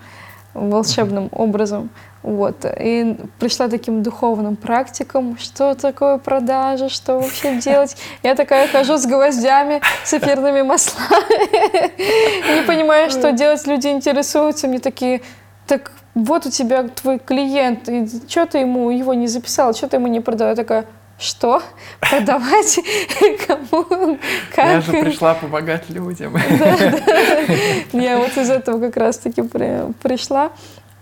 волшебным 0.54 1.26
угу. 1.26 1.44
образом, 1.44 1.90
вот, 2.24 2.66
и 2.66 3.18
пришла 3.40 3.68
таким 3.68 4.04
духовным 4.04 4.56
практиком, 4.56 5.38
что 5.38 5.76
такое 5.76 6.18
продажа, 6.18 6.90
что 6.90 7.20
вообще 7.20 7.56
делать. 7.62 7.96
Я 8.24 8.36
такая 8.36 8.68
хожу 8.68 8.98
с 8.98 9.06
гвоздями, 9.06 9.82
с 10.04 10.14
эфирными 10.14 10.64
маслами, 10.64 12.56
не 12.60 12.66
понимаю, 12.66 13.10
что 13.10 13.32
делать, 13.32 13.66
люди 13.68 13.88
интересуются, 13.88 14.68
мне 14.68 14.80
такие, 14.80 15.22
так 15.68 15.92
вот 16.16 16.46
у 16.46 16.50
тебя 16.50 16.88
твой 16.88 17.20
клиент, 17.20 17.88
и 17.88 18.08
что 18.28 18.46
ты 18.46 18.60
ему 18.60 18.90
его 18.92 19.14
не 19.14 19.28
записал, 19.28 19.74
что 19.74 19.88
ты 19.88 19.98
ему 19.98 20.08
не 20.08 20.20
продал? 20.20 20.50
Я 20.50 20.56
такая, 20.56 20.86
что? 21.22 21.62
Продавать? 22.00 22.80
Кому? 23.48 24.18
Как? 24.54 24.66
Я 24.66 24.82
же 24.82 24.92
пришла 24.92 25.36
помогать 25.36 25.90
людям. 25.90 26.34
Да, 26.60 26.76
да. 26.78 28.00
Я 28.00 28.18
вот 28.18 28.36
из 28.38 28.50
этого 28.50 28.80
как 28.80 28.98
раз-таки 28.98 29.42
пришла. 29.44 30.52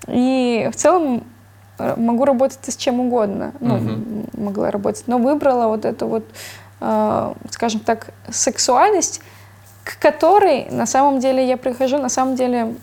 И 0.08 0.69
в 0.72 0.76
целом 0.76 1.24
э, 1.78 1.95
могу 1.98 2.26
работать 2.26 2.60
с 2.67 2.76
чем 2.76 3.00
угодно. 3.00 3.54
Ну, 3.60 3.76
угу. 3.76 4.41
могла 4.43 4.72
работать. 4.72 5.04
Но 5.08 5.17
выбрала 5.17 5.67
вот 5.67 5.86
эту 5.86 6.08
вот, 6.08 6.26
э, 6.82 7.34
скажем 7.52 7.80
так, 7.80 8.10
сексуальность, 8.30 9.22
к 9.84 10.00
которой 10.00 10.67
на 10.69 10.86
самом 10.86 11.19
деле 11.19 11.48
я 11.48 11.58
прихожу, 11.58 11.98
на 11.98 12.10
самом 12.10 12.36
деле 12.36 12.76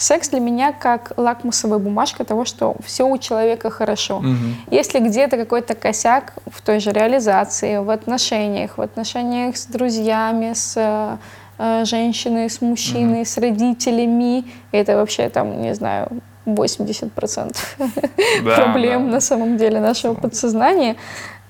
секс 0.00 0.28
для 0.30 0.40
меня 0.40 0.72
как 0.72 1.12
лакмусовая 1.16 1.78
бумажка 1.78 2.24
того, 2.24 2.44
что 2.44 2.76
все 2.84 3.06
у 3.06 3.18
человека 3.18 3.70
хорошо. 3.70 4.18
Угу. 4.18 4.26
Если 4.70 4.98
где-то 5.00 5.36
какой-то 5.36 5.74
косяк 5.74 6.34
в 6.46 6.62
той 6.62 6.80
же 6.80 6.90
реализации, 6.92 7.78
в 7.78 7.90
отношениях, 7.90 8.78
в 8.78 8.80
отношениях 8.80 9.56
с 9.56 9.66
друзьями, 9.66 10.52
с 10.54 11.18
э, 11.58 11.84
женщиной, 11.84 12.48
с 12.48 12.60
мужчиной, 12.60 13.22
угу. 13.22 13.28
с 13.28 13.36
родителями, 13.38 14.44
это 14.72 14.96
вообще 14.96 15.28
там, 15.28 15.60
не 15.60 15.74
знаю, 15.74 16.08
80% 16.46 17.56
да, 18.44 18.56
проблем 18.56 19.06
да. 19.06 19.12
на 19.12 19.20
самом 19.20 19.56
деле 19.56 19.80
нашего 19.80 20.14
подсознания. 20.14 20.96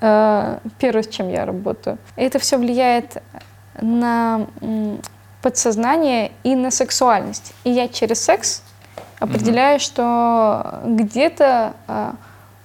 Э, 0.00 0.58
первое, 0.78 1.02
с 1.02 1.08
чем 1.08 1.30
я 1.30 1.44
работаю. 1.44 1.98
Это 2.16 2.38
все 2.38 2.58
влияет 2.58 3.22
на 3.80 4.46
подсознание 5.42 6.32
и 6.42 6.54
на 6.54 6.70
сексуальность. 6.70 7.52
И 7.64 7.70
я 7.70 7.88
через 7.88 8.20
секс 8.22 8.62
определяю, 9.18 9.78
mm-hmm. 9.78 9.82
что 9.82 10.80
где-то 10.86 11.74
а, 11.86 12.14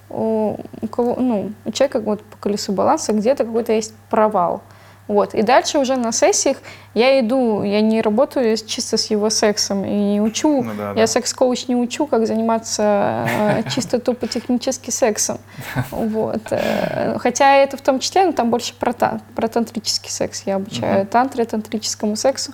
у, 0.10 0.58
у, 0.82 0.88
кого, 0.88 1.16
ну, 1.20 1.52
у 1.66 1.72
человека 1.72 2.00
вот 2.00 2.24
по 2.24 2.38
колесу 2.38 2.72
баланса 2.72 3.14
где-то 3.14 3.46
какой-то 3.46 3.74
есть 3.74 3.94
провал. 4.10 4.62
Вот. 5.08 5.36
И 5.36 5.44
дальше 5.44 5.78
уже 5.78 5.98
на 5.98 6.12
сессиях 6.12 6.58
я 6.96 7.20
иду, 7.20 7.62
я 7.62 7.82
не 7.82 8.02
работаю 8.02 8.58
чисто 8.58 8.98
с 8.98 9.12
его 9.12 9.30
сексом 9.30 9.86
и 9.86 10.14
не 10.14 10.22
учу. 10.22 10.64
Ну, 10.64 10.74
да, 10.74 10.90
я 10.90 10.94
да. 10.94 11.08
секс-коуч 11.08 11.68
не 11.68 11.76
учу, 11.76 12.08
как 12.08 12.26
заниматься 12.26 13.28
э, 13.30 13.64
чисто 13.76 14.00
тупо 14.00 14.28
технически 14.28 14.90
сексом. 14.90 15.38
Вот. 15.92 16.42
Э, 16.52 17.18
хотя 17.20 17.56
это 17.58 17.78
в 17.78 17.82
том 17.82 18.00
числе, 18.00 18.26
но 18.26 18.32
там 18.32 18.50
больше 18.50 18.74
про, 18.74 18.94
про 18.94 19.48
тантрический 19.48 20.10
секс. 20.10 20.44
Я 20.46 20.56
обучаю 20.56 21.02
угу. 21.02 21.08
тантре, 21.08 21.46
тантрическому 21.46 22.16
сексу. 22.16 22.54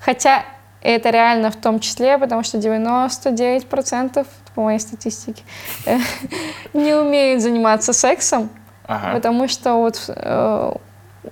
Хотя 0.00 0.44
это 0.82 1.10
реально 1.10 1.50
в 1.50 1.56
том 1.56 1.80
числе, 1.80 2.18
потому 2.18 2.42
что 2.42 2.58
99% 2.58 4.26
по 4.54 4.62
моей 4.62 4.80
статистике 4.80 5.42
э, 5.86 5.98
не 6.72 6.94
умеют 6.94 7.40
заниматься 7.40 7.92
сексом, 7.92 8.50
ага. 8.86 9.14
потому 9.14 9.46
что 9.46 9.74
вот 9.74 10.10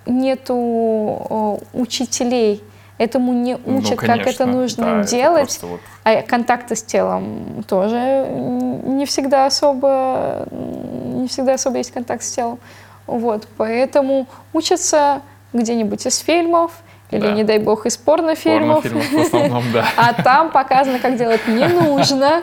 нету 0.06 1.60
учителей, 1.72 2.62
этому 2.98 3.32
не 3.32 3.56
ну, 3.64 3.78
учат, 3.78 3.90
ну, 3.92 3.96
конечно, 3.96 4.24
как 4.24 4.34
это 4.34 4.46
нужно 4.46 4.84
да, 4.84 5.02
делать. 5.04 5.56
Это 5.56 5.66
вот... 5.66 5.80
А 6.04 6.22
контакты 6.22 6.76
с 6.76 6.82
телом 6.82 7.64
тоже 7.68 8.26
не 8.28 9.06
всегда 9.06 9.46
особо, 9.46 10.46
не 10.50 11.28
всегда 11.28 11.54
особо 11.54 11.78
есть 11.78 11.92
контакт 11.92 12.22
с 12.22 12.30
телом. 12.30 12.58
Вот, 13.06 13.48
поэтому 13.56 14.26
учатся 14.52 15.22
где-нибудь 15.52 16.06
из 16.06 16.18
фильмов, 16.18 16.70
или, 17.10 17.20
да. 17.20 17.32
не 17.32 17.44
дай 17.44 17.58
бог, 17.58 17.84
из 17.86 17.96
порнофильмов. 17.96 18.82
порнофильмов 18.82 19.12
в 19.12 19.26
основном, 19.26 19.64
да. 19.72 19.84
А 19.96 20.22
там 20.22 20.50
показано, 20.50 20.98
как 20.98 21.16
делать 21.16 21.46
не 21.46 21.66
нужно. 21.66 22.42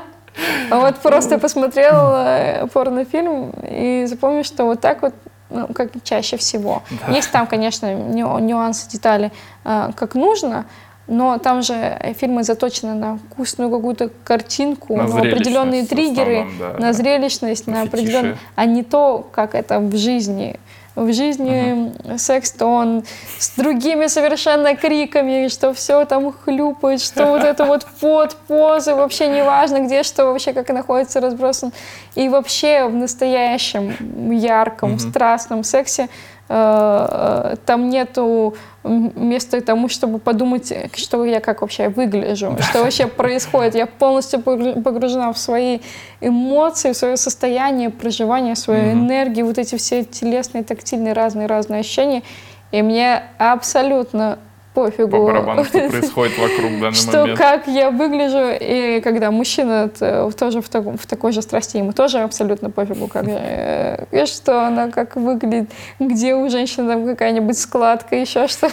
Вот 0.69 0.97
просто 0.97 1.39
посмотрел 1.39 2.11
э, 2.13 2.67
порнофильм 2.71 3.51
и 3.67 4.05
запомнил, 4.05 4.43
что 4.43 4.65
вот 4.65 4.79
так 4.79 5.01
вот 5.01 5.13
ну, 5.49 5.67
как 5.67 5.91
чаще 6.03 6.38
всего. 6.38 6.83
Да. 7.07 7.13
Есть 7.13 7.31
там, 7.31 7.47
конечно, 7.47 7.93
нюансы, 7.93 8.89
детали, 8.89 9.31
э, 9.65 9.91
как 9.95 10.15
нужно, 10.15 10.65
но 11.07 11.39
там 11.39 11.63
же 11.63 11.99
фильмы 12.17 12.43
заточены 12.43 12.93
на 12.93 13.17
вкусную 13.17 13.71
какую-то 13.71 14.12
картинку, 14.23 14.95
На 14.95 15.07
на, 15.07 15.19
определенные 15.19 15.85
триггеры, 15.85 16.41
основном, 16.41 16.59
да, 16.59 16.79
на 16.79 16.93
зрелищность, 16.93 17.67
На 17.67 17.73
на, 17.73 17.81
определенные, 17.81 18.38
а 18.55 18.65
не 18.65 18.83
то, 18.83 19.27
как 19.31 19.55
это 19.55 19.79
в 19.79 19.95
жизни. 19.97 20.59
В 20.99 21.13
жизни 21.13 21.93
секс, 22.17 22.51
то 22.51 22.65
он 22.65 23.03
с 23.38 23.55
другими 23.55 24.07
совершенно 24.07 24.75
криками, 24.75 25.47
что 25.47 25.73
все 25.73 26.03
там 26.05 26.33
хлюпает, 26.33 27.01
что 27.01 27.25
вот 27.25 27.43
это 27.43 27.65
вот 27.65 27.85
под 28.01 28.35
позы, 28.47 28.95
вообще 28.95 29.27
не 29.27 29.43
важно, 29.43 29.79
где 29.79 30.03
что 30.03 30.25
вообще, 30.25 30.53
как 30.53 30.69
находится 30.69 31.21
разбросан. 31.21 31.71
И 32.15 32.27
вообще 32.27 32.85
в 32.85 32.93
настоящем 32.93 34.31
ярком, 34.31 34.99
страстном 34.99 35.63
сексе 35.63 36.09
там 36.49 37.89
нету 37.89 38.55
места 38.83 39.62
тому, 39.62 39.88
чтобы 39.88 40.19
подумать, 40.19 40.71
э, 40.71 40.89
что 40.95 41.25
я 41.25 41.39
как 41.39 41.62
вообще 41.62 41.89
выгляжу, 41.89 42.57
что 42.62 42.83
вообще 42.83 43.07
происходит. 43.07 43.75
Я 43.75 43.85
полностью 43.85 44.39
погру- 44.39 44.81
погружена 44.81 45.31
в 45.33 45.38
свои 45.38 45.79
эмоции, 46.21 46.91
в 46.91 46.97
свое 46.97 47.17
состояние, 47.17 47.89
проживание, 47.89 48.55
свою 48.55 48.93
энергию, 48.93 49.45
вот 49.45 49.57
эти 49.57 49.75
все 49.75 50.03
телесные, 50.03 50.63
тактильные, 50.63 51.13
разные-разные 51.13 51.81
ощущения. 51.81 52.23
И 52.71 52.81
мне 52.81 53.23
абсолютно 53.38 54.39
пофигу. 54.73 55.09
По 55.09 55.25
барабану, 55.25 55.65
что 55.65 55.79
происходит 55.89 56.38
вокруг 56.38 56.71
в 56.71 56.79
данный 56.79 56.93
что 56.95 57.21
момент. 57.21 57.38
как 57.39 57.67
я 57.67 57.91
выгляжу, 57.91 58.55
и 58.59 59.01
когда 59.01 59.31
мужчина 59.31 59.89
тоже 59.89 60.62
в, 60.62 60.69
таком, 60.69 60.97
в 60.97 61.05
такой 61.05 61.31
же 61.31 61.41
страсти, 61.41 61.77
ему 61.77 61.91
тоже 61.93 62.19
абсолютно 62.19 62.69
пофигу, 62.69 63.07
как, 63.07 63.25
э, 63.27 63.88
и 64.11 64.25
что 64.25 64.65
она 64.65 64.89
как 64.89 65.15
выглядит, 65.15 65.69
где 65.99 66.35
у 66.35 66.49
женщины 66.49 66.87
там 66.91 67.05
какая-нибудь 67.05 67.57
складка, 67.57 68.15
еще 68.15 68.47
что. 68.47 68.69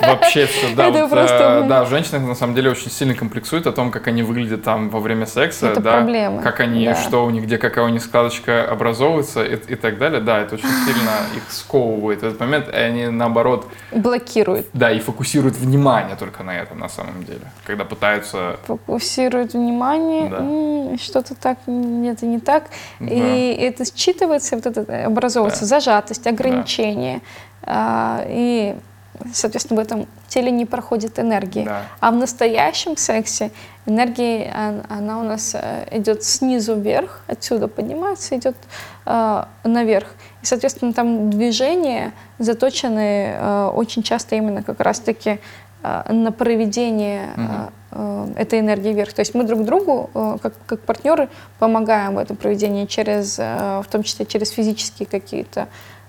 Вообще 0.00 0.46
все, 0.46 0.74
да. 0.74 0.88
Это 0.88 1.00
вот, 1.02 1.10
просто- 1.10 1.62
э, 1.64 1.68
да, 1.68 1.84
женщины 1.84 2.18
на 2.20 2.34
самом 2.34 2.54
деле 2.54 2.70
очень 2.70 2.90
сильно 2.90 3.14
комплексуют 3.14 3.66
о 3.66 3.72
том, 3.72 3.90
как 3.90 4.06
они 4.08 4.22
выглядят 4.22 4.62
там 4.62 4.88
во 4.90 5.00
время 5.00 5.26
секса, 5.26 5.68
Это 5.68 5.80
да, 5.80 5.92
проблема, 5.98 6.42
как 6.42 6.60
они, 6.60 6.84
да. 6.86 6.94
что 6.96 7.24
у 7.24 7.30
них, 7.30 7.44
где 7.44 7.58
какая 7.58 7.84
у 7.84 7.88
них 7.88 8.02
складочка 8.02 8.64
образовывается 8.70 9.44
и, 9.44 9.54
и 9.56 9.74
так 9.76 9.98
далее. 9.98 10.20
Да, 10.20 10.38
это 10.40 10.56
очень 10.56 10.68
сильно 10.86 11.10
их 11.36 11.50
сковывает 11.50 12.20
в 12.20 12.24
этот 12.24 12.40
момент, 12.40 12.68
и 12.68 12.72
они 12.76 13.06
наоборот, 13.06 13.66
Блокирует, 13.92 14.66
да, 14.72 14.90
и 14.90 14.98
фокусируют 15.00 15.56
внимание 15.56 16.16
только 16.16 16.42
на 16.42 16.56
этом 16.58 16.78
на 16.78 16.88
самом 16.88 17.24
деле, 17.24 17.40
когда 17.64 17.84
пытаются 17.84 18.56
фокусирует 18.66 19.52
внимание, 19.54 20.28
Да. 20.30 20.98
что-то 20.98 21.34
так, 21.34 21.58
это 21.66 22.26
не 22.26 22.40
так. 22.40 22.64
И 23.00 23.56
это 23.60 23.84
считывается, 23.84 24.56
вот 24.56 24.66
это 24.66 24.79
образовывается 24.82 25.62
Да. 25.62 25.66
зажатость, 25.66 26.26
ограничение. 26.26 27.20
А, 27.62 28.24
и, 28.26 28.76
соответственно, 29.32 29.80
в 29.80 29.84
этом 29.84 30.06
теле 30.28 30.50
не 30.50 30.64
проходит 30.66 31.18
энергии. 31.18 31.64
Да. 31.64 31.82
А 32.00 32.10
в 32.10 32.14
настоящем 32.14 32.96
сексе 32.96 33.50
энергия, 33.86 34.52
он- 34.56 34.82
она 34.98 35.18
у 35.20 35.22
нас 35.24 35.54
э, 35.54 35.86
идет 35.90 36.22
снизу 36.24 36.74
вверх, 36.76 37.20
отсюда 37.26 37.68
поднимается, 37.68 38.36
идет 38.36 38.56
э, 39.06 39.44
наверх. 39.64 40.08
И, 40.42 40.46
соответственно, 40.46 40.92
там 40.92 41.30
движения 41.30 42.12
заточены 42.38 43.34
э, 43.36 43.70
очень 43.74 44.02
часто 44.02 44.36
именно 44.36 44.62
как 44.62 44.80
раз-таки 44.80 45.30
э, 45.30 45.38
на 45.82 46.32
проведение 46.32 47.30
э, 47.36 47.68
э, 47.92 48.26
этой 48.36 48.60
энергии 48.60 48.92
вверх. 48.92 49.12
То 49.12 49.20
есть 49.20 49.34
мы 49.34 49.44
друг 49.44 49.64
другу, 49.64 50.10
э, 50.14 50.36
как, 50.42 50.54
как 50.66 50.80
партнеры, 50.80 51.28
помогаем 51.58 52.14
в 52.14 52.18
этом 52.18 52.36
проведении 52.36 52.86
через, 52.86 53.38
э, 53.38 53.82
в 53.84 53.86
том 53.90 54.02
числе 54.02 54.26
через 54.26 54.50
физические 54.50 55.06
какие-то 55.06 55.68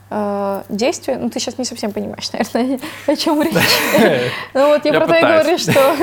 э, 0.09 0.61
действия. 0.69 1.17
Ну, 1.17 1.29
ты 1.29 1.39
сейчас 1.39 1.57
не 1.57 1.65
совсем 1.65 1.91
понимаешь, 1.91 2.31
наверное, 2.53 2.79
о 3.07 3.15
чем 3.15 3.41
речь. 3.41 3.53
Ну 4.53 4.67
вот 4.67 4.85
я 4.85 4.93
про 4.93 5.07
то 5.07 5.15
и 5.15 5.21
говорю, 5.21 5.57
что 5.57 5.95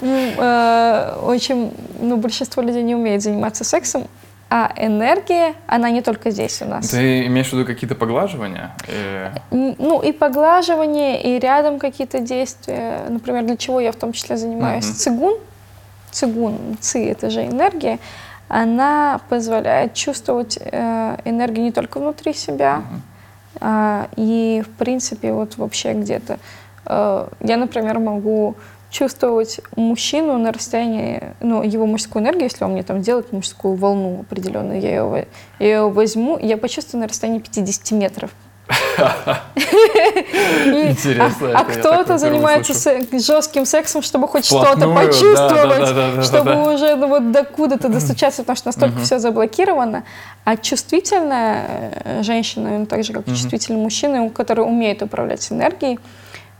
э, 0.00 1.18
очень, 1.22 1.72
ну, 2.00 2.16
большинство 2.16 2.62
людей 2.62 2.82
не 2.82 2.94
умеет 2.94 3.22
заниматься 3.22 3.64
сексом, 3.64 4.06
а 4.54 4.70
энергия, 4.76 5.54
она 5.66 5.88
не 5.90 6.02
только 6.02 6.30
здесь 6.30 6.60
у 6.60 6.66
нас. 6.66 6.88
Ты 6.90 7.24
имеешь 7.26 7.48
в 7.48 7.52
виду 7.54 7.64
какие-то 7.64 7.94
поглаживания? 7.94 8.72
Э, 8.86 9.30
М, 9.50 9.74
Ну, 9.78 10.02
и 10.02 10.12
поглаживание, 10.12 11.22
и 11.22 11.38
рядом 11.38 11.78
какие-то 11.78 12.20
действия. 12.20 13.00
Например, 13.08 13.44
для 13.44 13.56
чего 13.56 13.80
я 13.80 13.92
в 13.92 13.96
том 13.96 14.12
числе 14.12 14.36
занимаюсь. 14.36 14.84
Мгм. 14.84 14.94
Цигун, 14.94 15.34
цигун, 16.10 16.76
ци— 16.80 16.98
это 17.12 17.30
же 17.30 17.46
энергия, 17.46 17.98
она 18.48 19.20
позволяет 19.30 19.94
чувствовать 19.94 20.58
э, 20.60 21.16
энергию 21.24 21.64
не 21.64 21.72
только 21.72 21.98
внутри 21.98 22.34
себя, 22.34 22.82
а, 23.58 24.08
и, 24.16 24.62
в 24.66 24.70
принципе, 24.76 25.32
вот 25.32 25.56
вообще 25.56 25.94
где-то. 25.94 26.38
Э, 26.84 27.26
я, 27.40 27.56
например, 27.56 27.98
могу 28.00 28.54
чувствовать 28.92 29.60
мужчину 29.74 30.38
на 30.38 30.52
расстоянии, 30.52 31.34
ну, 31.40 31.62
его 31.62 31.86
мужскую 31.86 32.22
энергию, 32.22 32.44
если 32.44 32.62
он 32.64 32.72
мне 32.72 32.82
там 32.82 33.00
делает 33.00 33.32
мужскую 33.32 33.74
волну 33.74 34.20
определенную, 34.20 34.80
я 34.80 34.90
ее, 34.90 35.26
я 35.58 35.66
ее 35.66 35.88
возьму, 35.90 36.38
я 36.38 36.56
почувствую 36.58 37.00
на 37.00 37.08
расстоянии 37.08 37.40
50 37.40 37.90
метров. 37.92 38.30
Интересно, 40.66 41.58
а- 41.58 41.64
кто-то 41.64 42.18
занимается 42.18 42.74
жестким 43.12 43.66
сексом, 43.66 44.02
чтобы 44.02 44.28
хоть 44.28 44.44
что-то 44.44 44.88
почувствовать, 44.94 46.24
чтобы 46.24 46.74
уже 46.74 46.94
ну, 46.94 47.08
вот 47.08 47.32
докуда-то 47.32 47.88
достучаться, 47.88 48.42
потому 48.42 48.56
что 48.56 48.68
настолько 48.68 49.00
все 49.00 49.18
заблокировано. 49.18 50.04
А 50.44 50.56
чувствительная 50.56 51.92
э, 52.04 52.22
женщина, 52.22 52.78
ну, 52.78 52.86
так 52.86 53.04
же 53.04 53.12
как 53.12 53.26
и 53.26 53.30
чувствительный 53.30 53.80
мужчина, 53.80 54.28
который 54.30 54.64
умеет 54.64 55.02
управлять 55.02 55.50
энергией, 55.50 55.98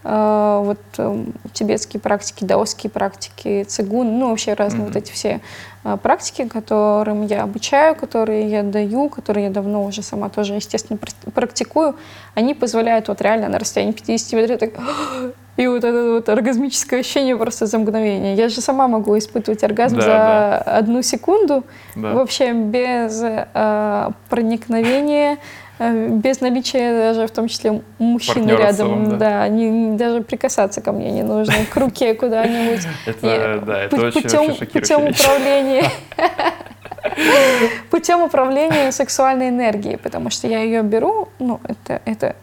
вот 0.05 0.79
э, 0.99 1.25
тибетские 1.53 2.01
практики, 2.01 2.45
даосские 2.45 2.91
практики, 2.91 3.65
цигун, 3.65 4.19
ну 4.19 4.31
вообще 4.31 4.55
разные 4.55 4.87
вот 4.87 4.97
эти 4.97 5.13
все 5.13 5.41
э, 5.85 5.97
практики, 6.03 6.49
которым 6.49 7.25
я 7.27 7.43
обучаю, 7.45 7.95
которые 7.95 8.49
я 8.51 8.63
даю, 8.63 9.09
которые 9.09 9.45
я 9.47 9.51
давно 9.51 9.85
уже 9.85 10.03
сама 10.03 10.29
тоже, 10.29 10.55
естественно, 10.55 10.99
пр- 10.99 11.33
практикую, 11.33 11.95
они 12.35 12.55
позволяют 12.55 13.09
вот 13.09 13.21
реально 13.23 13.49
на 13.49 13.59
расстоянии 13.59 13.93
50 13.93 14.33
метров 14.33 14.59
так 14.59 14.71
и 15.57 15.67
вот 15.67 15.85
это 15.85 16.13
вот 16.15 16.29
оргазмическое 16.29 17.01
ощущение 17.01 17.37
просто 17.37 17.67
за 17.67 17.79
мгновение. 17.79 18.35
Я 18.35 18.49
же 18.49 18.61
сама 18.61 18.89
могу 18.89 19.17
испытывать 19.19 19.63
оргазм 19.63 19.97
Да, 19.97 20.03
за 20.03 20.09
да. 20.09 20.59
одну 20.79 21.03
секунду, 21.03 21.63
Да. 21.95 22.15
вообще 22.15 22.53
без 22.55 23.23
э, 23.23 24.11
проникновения, 24.31 25.39
без 25.79 26.41
наличия 26.41 26.93
даже 27.13 27.27
в 27.27 27.31
том 27.31 27.49
числе 27.49 27.83
мужчины 27.99 28.35
Партнера 28.47 28.59
рядом, 28.59 28.77
целом, 28.77 29.19
да. 29.19 29.49
не- 29.49 29.69
не- 29.71 29.97
даже 29.97 30.21
прикасаться 30.23 30.81
ко 30.81 30.93
мне 30.93 31.11
не 31.11 31.23
нужно, 31.23 31.55
к 31.73 31.77
руке 31.77 32.15
куда-нибудь. 32.15 32.87
Это, 33.07 33.63
да, 33.67 33.83
это 33.83 33.97
пу- 33.97 34.07
очень 34.09 34.23
путем, 34.23 34.67
путем 34.73 35.05
управления 35.09 35.85
путем 37.91 38.23
управления 38.23 38.93
сексуальной 38.93 39.49
энергией, 39.49 39.97
потому 39.97 40.31
что 40.31 40.47
я 40.47 40.61
ее 40.61 40.83
беру, 40.83 41.29
ну 41.39 41.61
это 41.65 42.01
это 42.05 42.37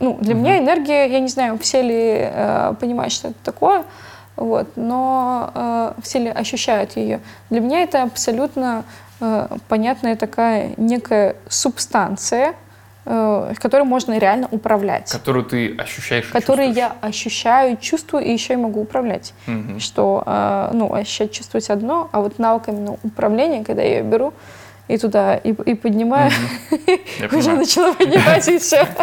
ну 0.00 0.18
для 0.20 0.34
меня 0.34 0.58
энергия, 0.58 1.06
я 1.06 1.20
не 1.20 1.28
знаю, 1.28 1.58
все 1.58 1.82
ли 1.82 2.16
э, 2.30 2.74
понимают, 2.80 3.12
что 3.12 3.28
это 3.28 3.36
такое, 3.44 3.84
вот, 4.36 4.68
но 4.76 5.50
э, 5.54 5.92
все 6.02 6.18
ли 6.18 6.28
ощущают 6.28 6.96
ее. 6.96 7.20
Для 7.50 7.60
меня 7.60 7.82
это 7.82 8.02
абсолютно 8.02 8.84
э, 9.20 9.46
понятная 9.68 10.16
такая 10.16 10.72
некая 10.76 11.36
субстанция, 11.48 12.54
э, 13.04 13.52
которой 13.58 13.82
можно 13.84 14.18
реально 14.18 14.48
управлять, 14.50 15.10
Которую 15.10 15.44
ты 15.44 15.74
ощущаешь 15.76 16.26
чувствуешь. 16.30 16.76
я 16.76 16.96
ощущаю, 17.00 17.76
чувствую 17.76 18.24
и 18.24 18.32
еще 18.32 18.54
и 18.54 18.56
могу 18.56 18.80
управлять 18.82 19.34
Мгм. 19.46 19.80
что 19.80 20.22
э, 20.26 20.70
ну, 20.72 20.92
ощущать, 20.92 21.32
чувствовать 21.32 21.68
одно, 21.70 22.08
а 22.12 22.20
вот 22.20 22.38
навык 22.38 22.68
именно 22.68 22.96
управления, 23.02 23.64
когда 23.64 23.82
я 23.82 23.98
ее 23.98 24.02
беру 24.02 24.32
и 24.88 24.98
туда 24.98 25.36
и, 25.36 25.50
и 25.50 25.74
поднимаю, 25.74 26.30
Я 27.18 27.38
уже 27.38 27.52
начала 27.52 27.92
поднимать 27.94 28.46
и 28.48 28.58
все. 28.58 28.86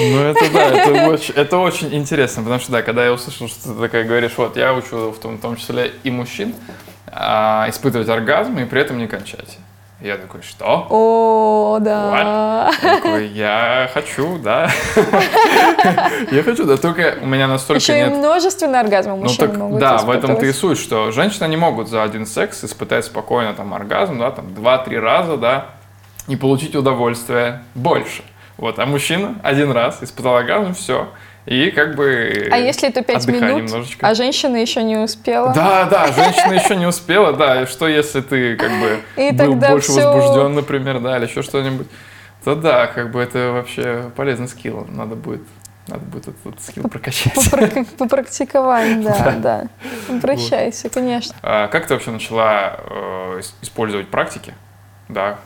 Ну, 0.00 0.20
это 0.20 0.52
да, 0.52 0.64
это 0.70 1.08
очень, 1.08 1.34
это 1.34 1.56
очень 1.58 1.94
интересно, 1.94 2.42
потому 2.42 2.60
что, 2.60 2.72
да, 2.72 2.82
когда 2.82 3.04
я 3.04 3.12
услышал, 3.12 3.48
что 3.48 3.72
ты 3.72 3.80
такая 3.80 4.04
говоришь, 4.04 4.32
вот, 4.36 4.56
я 4.56 4.72
учу 4.74 5.10
в 5.10 5.18
том, 5.18 5.36
в 5.36 5.40
том 5.40 5.56
числе 5.56 5.92
и 6.02 6.10
мужчин 6.10 6.54
а, 7.06 7.66
испытывать 7.68 8.08
оргазм 8.08 8.58
и 8.58 8.64
при 8.64 8.80
этом 8.80 8.98
не 8.98 9.06
кончать. 9.06 9.58
Я 10.00 10.16
такой, 10.16 10.42
что? 10.42 10.86
О, 10.90 11.78
да. 11.80 12.70
Такой, 12.80 13.26
я 13.26 13.90
хочу, 13.92 14.38
да. 14.38 14.70
Я 16.30 16.44
хочу, 16.44 16.64
да, 16.66 16.76
только 16.76 17.18
у 17.20 17.26
меня 17.26 17.48
настолько 17.48 17.82
Еще 17.82 17.98
и 17.98 18.02
нет... 18.04 18.12
множественный 18.12 18.78
оргазм 18.78 19.10
Ну 19.10 19.16
мужчины 19.16 19.48
так, 19.48 19.56
могут 19.56 19.80
да, 19.80 19.98
в 19.98 20.10
этом-то 20.10 20.46
и 20.46 20.50
испытывать. 20.50 20.78
суть, 20.78 20.78
что 20.78 21.10
женщины 21.10 21.48
не 21.48 21.56
могут 21.56 21.88
за 21.88 22.04
один 22.04 22.26
секс 22.26 22.62
испытать 22.62 23.06
спокойно 23.06 23.54
там 23.54 23.74
оргазм, 23.74 24.20
да, 24.20 24.30
там 24.30 24.46
2-3 24.46 25.00
раза, 25.00 25.36
да, 25.36 25.66
и 26.28 26.36
получить 26.36 26.76
удовольствие 26.76 27.64
больше. 27.74 28.22
Вот, 28.56 28.78
а 28.78 28.86
мужчина 28.86 29.34
один 29.42 29.72
раз 29.72 29.98
испытал 30.00 30.36
оргазм, 30.36 30.74
все. 30.74 31.08
И 31.48 31.70
как 31.70 31.94
бы... 31.96 32.46
А 32.52 32.58
если 32.58 32.90
это 32.90 33.02
5 33.02 33.24
отдыхай 33.24 33.40
минут, 33.54 33.62
немножечко. 33.70 34.06
а 34.06 34.14
женщина 34.14 34.56
еще 34.56 34.82
не 34.82 34.98
успела? 34.98 35.54
Да, 35.54 35.84
да, 35.86 36.12
женщина 36.12 36.52
еще 36.52 36.76
не 36.76 36.84
успела, 36.86 37.32
да, 37.32 37.62
и 37.62 37.66
что 37.66 37.88
если 37.88 38.20
ты 38.20 38.54
как 38.56 38.70
бы 38.70 39.00
И 39.16 39.30
был 39.32 39.54
больше 39.54 39.88
всё- 39.92 40.12
возбужден, 40.12 40.54
например, 40.54 41.00
да, 41.00 41.16
или 41.16 41.24
еще 41.26 41.40
что-нибудь, 41.42 41.86
то 42.44 42.54
да, 42.54 42.86
как 42.86 43.10
бы 43.12 43.20
это 43.20 43.52
вообще 43.52 44.10
полезный 44.14 44.46
скилл, 44.48 44.86
надо 44.90 45.14
будет 45.16 45.40
Надо 45.86 46.04
будет 46.04 46.28
этот 46.28 46.60
скилл 46.62 46.84
прокачать. 46.86 47.32
Попра- 47.34 47.86
Попрактиковать, 47.96 49.00
да, 49.02 49.34
да. 49.42 49.68
Обращайся, 50.14 50.90
конечно. 50.90 51.34
А 51.42 51.68
Как 51.68 51.86
ты 51.86 51.94
вообще 51.94 52.10
начала 52.10 52.78
э, 52.90 53.38
ис- 53.40 53.54
использовать 53.62 54.08
практики? 54.08 54.52
Да. 55.08 55.38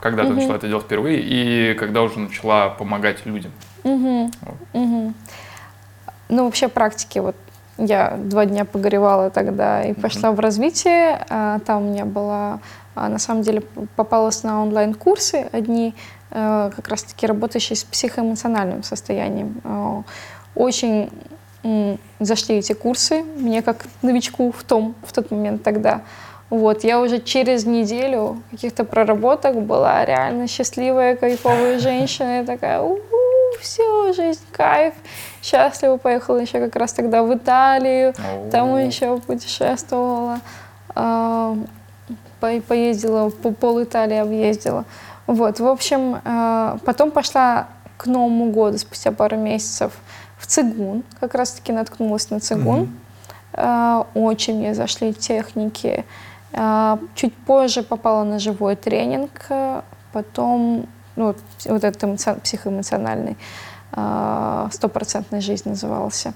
Когда 0.00 0.24
ты 0.24 0.30
начала 0.30 0.56
это 0.56 0.66
делать 0.66 0.84
впервые 0.84 1.20
и 1.20 1.74
когда 1.74 2.02
уже 2.02 2.18
начала 2.18 2.70
помогать 2.70 3.24
людям? 3.24 3.52
Мгм, 3.84 4.30
мгм. 4.72 5.14
Ну, 6.28 6.44
вообще 6.44 6.68
практики, 6.68 7.18
вот 7.20 7.36
я 7.78 8.16
два 8.18 8.44
дня 8.44 8.64
погоревала 8.64 9.30
тогда 9.30 9.84
и 9.84 9.92
пошла 9.94 10.32
в 10.32 10.40
развитие. 10.40 11.24
А, 11.30 11.58
Там 11.60 11.82
у 11.86 11.90
меня 11.92 12.04
была, 12.04 12.58
а, 12.94 13.08
на 13.08 13.18
самом 13.18 13.42
деле, 13.42 13.62
попалась 13.96 14.42
на 14.42 14.62
онлайн-курсы 14.62 15.48
одни, 15.52 15.94
э, 16.30 16.70
как 16.76 16.88
раз-таки 16.88 17.26
работающие 17.26 17.76
с 17.76 17.84
психоэмоциональным 17.84 18.82
состоянием. 18.82 19.60
А, 19.64 20.02
Очень 20.54 21.08
м, 21.64 21.98
зашли 22.20 22.56
эти 22.56 22.72
курсы, 22.72 23.22
мне 23.22 23.62
как 23.62 23.86
новичку 24.02 24.50
в 24.52 24.62
том, 24.64 24.94
в 25.04 25.12
тот 25.12 25.30
момент 25.30 25.62
тогда. 25.62 26.00
Вот, 26.50 26.84
я 26.84 27.00
уже 27.00 27.18
через 27.20 27.64
неделю 27.66 28.42
каких-то 28.50 28.84
проработок 28.84 29.54
была 29.62 30.04
реально 30.04 30.46
счастливая, 30.48 31.14
кайфовая 31.16 31.78
женщина. 31.80 32.38
Я 32.38 32.44
такая, 32.44 32.80
все, 33.60 34.12
жизнь, 34.12 34.40
кайф. 34.52 34.94
Счастливо 35.42 35.96
поехала 35.96 36.38
еще 36.38 36.60
как 36.60 36.76
раз 36.76 36.92
тогда 36.92 37.22
в 37.22 37.34
Италию. 37.34 38.14
Там 38.50 38.74
О, 38.74 38.78
еще 38.78 39.18
путешествовала. 39.18 40.40
по- 40.94 41.56
Поездила, 42.68 43.30
по 43.30 43.50
пол 43.50 43.82
Италии 43.82 44.16
объездила. 44.16 44.84
Вот, 45.26 45.60
в 45.60 45.66
общем, 45.66 46.20
а, 46.24 46.78
потом 46.84 47.10
пошла 47.10 47.66
к 47.96 48.06
Новому 48.06 48.50
году, 48.52 48.78
спустя 48.78 49.10
пару 49.12 49.36
месяцев, 49.36 49.92
в 50.38 50.46
цигун. 50.46 51.02
Как 51.20 51.34
раз-таки 51.34 51.72
наткнулась 51.72 52.30
на 52.30 52.38
цигун. 52.40 52.96
А, 53.52 54.06
Очень 54.14 54.58
мне 54.58 54.74
зашли 54.74 55.12
техники. 55.12 56.04
Чуть 57.14 57.34
позже 57.34 57.82
попала 57.82 58.24
на 58.24 58.38
живой 58.38 58.74
тренинг, 58.76 59.30
потом 60.12 60.86
ну, 61.18 61.34
вот 61.66 61.84
этот 61.84 62.02
эмоци- 62.04 62.40
психоэмоциональный, 62.40 63.36
а, 63.92 64.68
стопроцентная 64.72 65.40
жизнь 65.40 65.68
назывался. 65.68 66.32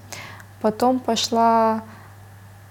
Потом 0.61 0.99
пошла, 0.99 1.83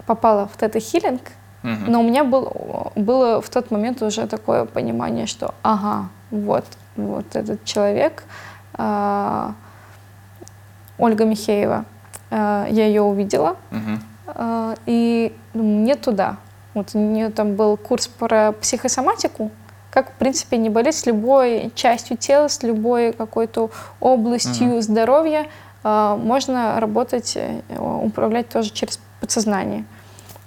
попала 0.05 0.47
в 0.47 0.57
тета-хилинг, 0.57 1.21
Мгм. 1.63 1.91
но 1.91 1.99
у 1.99 2.03
меня 2.03 2.23
был, 2.23 2.91
было 2.95 3.41
в 3.41 3.49
тот 3.49 3.71
момент 3.71 4.01
уже 4.01 4.27
такое 4.27 4.65
понимание, 4.65 5.25
что 5.27 5.53
ага, 5.63 6.09
вот, 6.31 6.65
вот 6.95 7.35
этот 7.35 7.63
человек, 7.63 8.23
а, 8.73 9.53
Ольга 10.97 11.25
Михеева, 11.25 11.85
а, 12.29 12.67
я 12.69 12.85
ее 12.87 13.01
увидела, 13.01 13.55
Мгм. 13.71 14.01
а, 14.27 14.75
и 14.85 15.35
мне 15.53 15.95
туда. 15.95 16.37
Вот 16.73 16.91
у 16.93 16.99
нее 16.99 17.29
там 17.29 17.55
был 17.55 17.75
курс 17.77 18.07
про 18.07 18.53
психосоматику, 18.53 19.51
как, 19.91 20.11
в 20.11 20.13
принципе, 20.13 20.57
не 20.57 20.69
болеть 20.69 20.95
с 20.95 21.05
любой 21.05 21.71
частью 21.75 22.17
тела, 22.17 22.47
с 22.47 22.63
любой 22.63 23.13
какой-то 23.13 23.69
областью 23.99 24.81
здоровья. 24.81 25.47
а, 25.83 26.15
можно 26.15 26.79
работать, 26.79 27.33
э, 27.35 27.61
управлять 27.77 28.49
тоже 28.49 28.69
через 28.71 28.99
подсознание. 29.19 29.83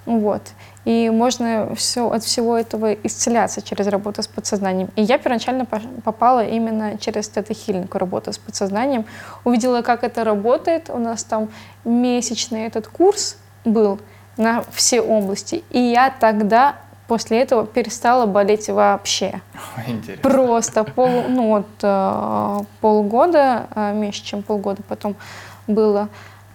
Вот. 0.05 0.41
И 0.85 1.09
можно 1.09 1.73
все, 1.75 2.09
от 2.09 2.23
всего 2.23 2.55
этого 2.57 2.93
исцеляться 2.93 3.61
через 3.61 3.87
работу 3.87 4.21
с 4.21 4.27
подсознанием. 4.27 4.89
И 4.95 5.01
я 5.01 5.17
первоначально 5.17 5.65
попала 5.65 6.45
именно 6.45 6.97
через 6.99 7.27
тета-хилинг, 7.27 7.93
работу 7.97 8.31
с 8.31 8.37
подсознанием. 8.37 9.05
Увидела, 9.43 9.81
как 9.81 10.03
это 10.03 10.23
работает. 10.23 10.89
У 10.89 10.99
нас 10.99 11.23
там 11.23 11.49
месячный 11.83 12.67
этот 12.67 12.87
курс 12.87 13.37
был 13.65 13.99
на 14.37 14.63
все 14.71 15.01
области. 15.01 15.63
И 15.71 15.79
я 15.79 16.13
тогда 16.19 16.75
после 17.07 17.41
этого 17.41 17.65
перестала 17.65 18.25
болеть 18.25 18.69
вообще. 18.69 19.41
Интересно. 19.87 20.29
Просто 20.29 20.83
пол, 20.83 21.23
ну 21.29 21.49
вот, 21.49 21.67
э, 21.81 22.59
полгода, 22.81 23.67
э, 23.75 23.93
меньше, 23.93 24.23
чем 24.23 24.41
полгода 24.43 24.81
потом 24.87 25.15
было, 25.67 26.09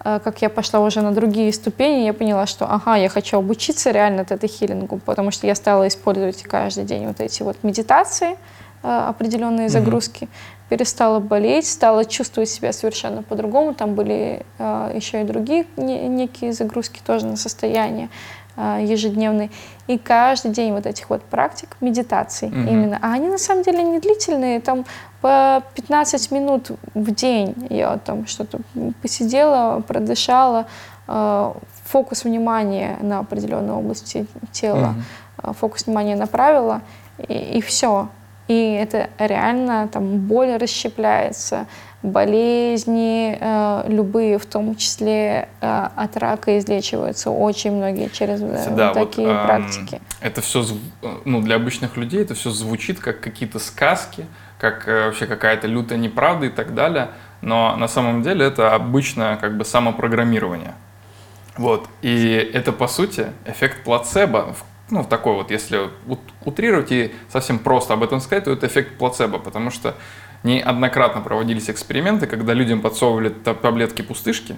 э, 0.04 0.20
как 0.22 0.42
я 0.42 0.48
пошла 0.48 0.80
уже 0.80 1.00
на 1.02 1.12
другие 1.12 1.52
ступени, 1.52 2.04
я 2.04 2.12
поняла, 2.12 2.46
что 2.46 2.66
ага, 2.66 2.96
я 2.96 3.08
хочу 3.08 3.38
обучиться 3.38 3.90
реально 3.90 4.22
этой 4.22 4.48
хилингу, 4.48 4.98
потому 4.98 5.30
что 5.30 5.46
я 5.46 5.54
стала 5.54 5.86
использовать 5.88 6.42
каждый 6.42 6.84
день 6.84 7.06
вот 7.06 7.20
эти 7.20 7.42
вот 7.42 7.62
медитации, 7.62 8.36
определенные 8.82 9.68
загрузки, 9.68 10.26
перестала 10.70 11.18
болеть, 11.20 11.66
стала 11.68 12.06
чувствовать 12.06 12.48
себя 12.48 12.72
совершенно 12.72 13.22
по-другому. 13.22 13.74
Там 13.74 13.94
были 13.94 14.46
еще 14.58 15.20
и 15.20 15.24
другие 15.24 15.66
не- 15.76 16.08
некие 16.08 16.54
загрузки 16.54 17.02
тоже 17.04 17.26
на 17.26 17.36
состояние 17.36 18.08
э, 18.56 18.80
ежедневные. 18.84 19.50
И 19.86 19.98
каждый 19.98 20.50
день 20.52 20.72
вот 20.72 20.86
этих 20.86 21.10
вот 21.10 21.22
практик, 21.22 21.76
медитаций 21.80 22.48
Мгм. 22.48 22.68
именно. 22.68 22.98
А 23.02 23.12
они 23.12 23.28
на 23.28 23.38
самом 23.38 23.62
деле 23.62 23.82
не 23.82 23.98
длительные, 23.98 24.60
там 24.60 24.84
по 25.20 25.62
15 25.74 26.30
минут 26.30 26.70
в 26.94 27.14
день 27.14 27.54
я 27.70 27.98
там 27.98 28.26
что-то 28.26 28.58
посидела, 29.02 29.80
продышала, 29.80 30.66
э, 31.08 31.52
фокус 31.84 32.24
внимания 32.24 32.96
на 33.00 33.18
определенной 33.18 33.74
области 33.74 34.26
тела, 34.52 34.94
э, 35.42 35.52
фокус 35.58 35.86
внимания 35.86 36.16
направила, 36.16 36.80
и, 37.28 37.60
все. 37.60 38.08
И 38.48 38.72
это 38.72 39.10
реально 39.18 39.88
там 39.88 40.18
боль 40.18 40.56
расщепляется, 40.56 41.66
болезни 42.02 43.36
э, 43.40 43.84
любые, 43.88 44.38
в 44.38 44.46
том 44.46 44.74
числе 44.76 45.48
э, 45.60 45.88
от 45.96 46.16
рака 46.16 46.58
излечиваются 46.58 47.30
очень 47.30 47.72
многие 47.72 48.08
через 48.08 48.40
э, 48.42 48.70
Да, 48.74 48.88
вот 48.88 48.96
вот, 48.96 49.10
такие 49.10 49.28
эм, 49.28 49.46
практики. 49.46 50.00
Это 50.20 50.40
все, 50.40 50.64
ну, 51.24 51.40
для 51.42 51.56
обычных 51.56 51.96
людей 51.96 52.22
это 52.22 52.34
все 52.34 52.50
звучит 52.50 53.00
как 53.00 53.20
какие-то 53.20 53.58
сказки, 53.58 54.26
как 54.58 54.86
вообще 54.86 55.26
какая-то 55.26 55.66
лютая 55.66 55.98
неправда 55.98 56.46
и 56.46 56.50
так 56.50 56.74
далее. 56.74 57.08
Но 57.42 57.76
на 57.76 57.88
самом 57.88 58.22
деле 58.22 58.46
это 58.46 58.74
обычное 58.74 59.36
как 59.36 59.56
бы 59.56 59.64
самопрограммирование. 59.64 60.74
Вот. 61.56 61.86
И 62.02 62.50
это, 62.54 62.72
по 62.72 62.86
сути, 62.88 63.26
эффект 63.46 63.84
плацебо. 63.84 64.54
В- 64.54 64.64
Ну, 64.92 65.04
такой 65.04 65.34
вот, 65.34 65.50
если 65.52 65.88
ут- 66.08 66.18
утрировать 66.44 66.90
и 66.92 67.12
совсем 67.32 67.58
просто 67.58 67.94
об 67.94 68.02
этом 68.02 68.20
сказать, 68.20 68.44
то 68.44 68.50
это 68.52 68.66
эффект 68.66 68.98
плацебо, 68.98 69.38
потому 69.38 69.70
что 69.70 69.94
неоднократно 70.42 71.20
проводились 71.20 71.68
эксперименты, 71.70 72.26
когда 72.26 72.52
людям 72.54 72.80
подсовывали 72.80 73.28
та- 73.28 73.54
таблетки-пустышки, 73.54 74.56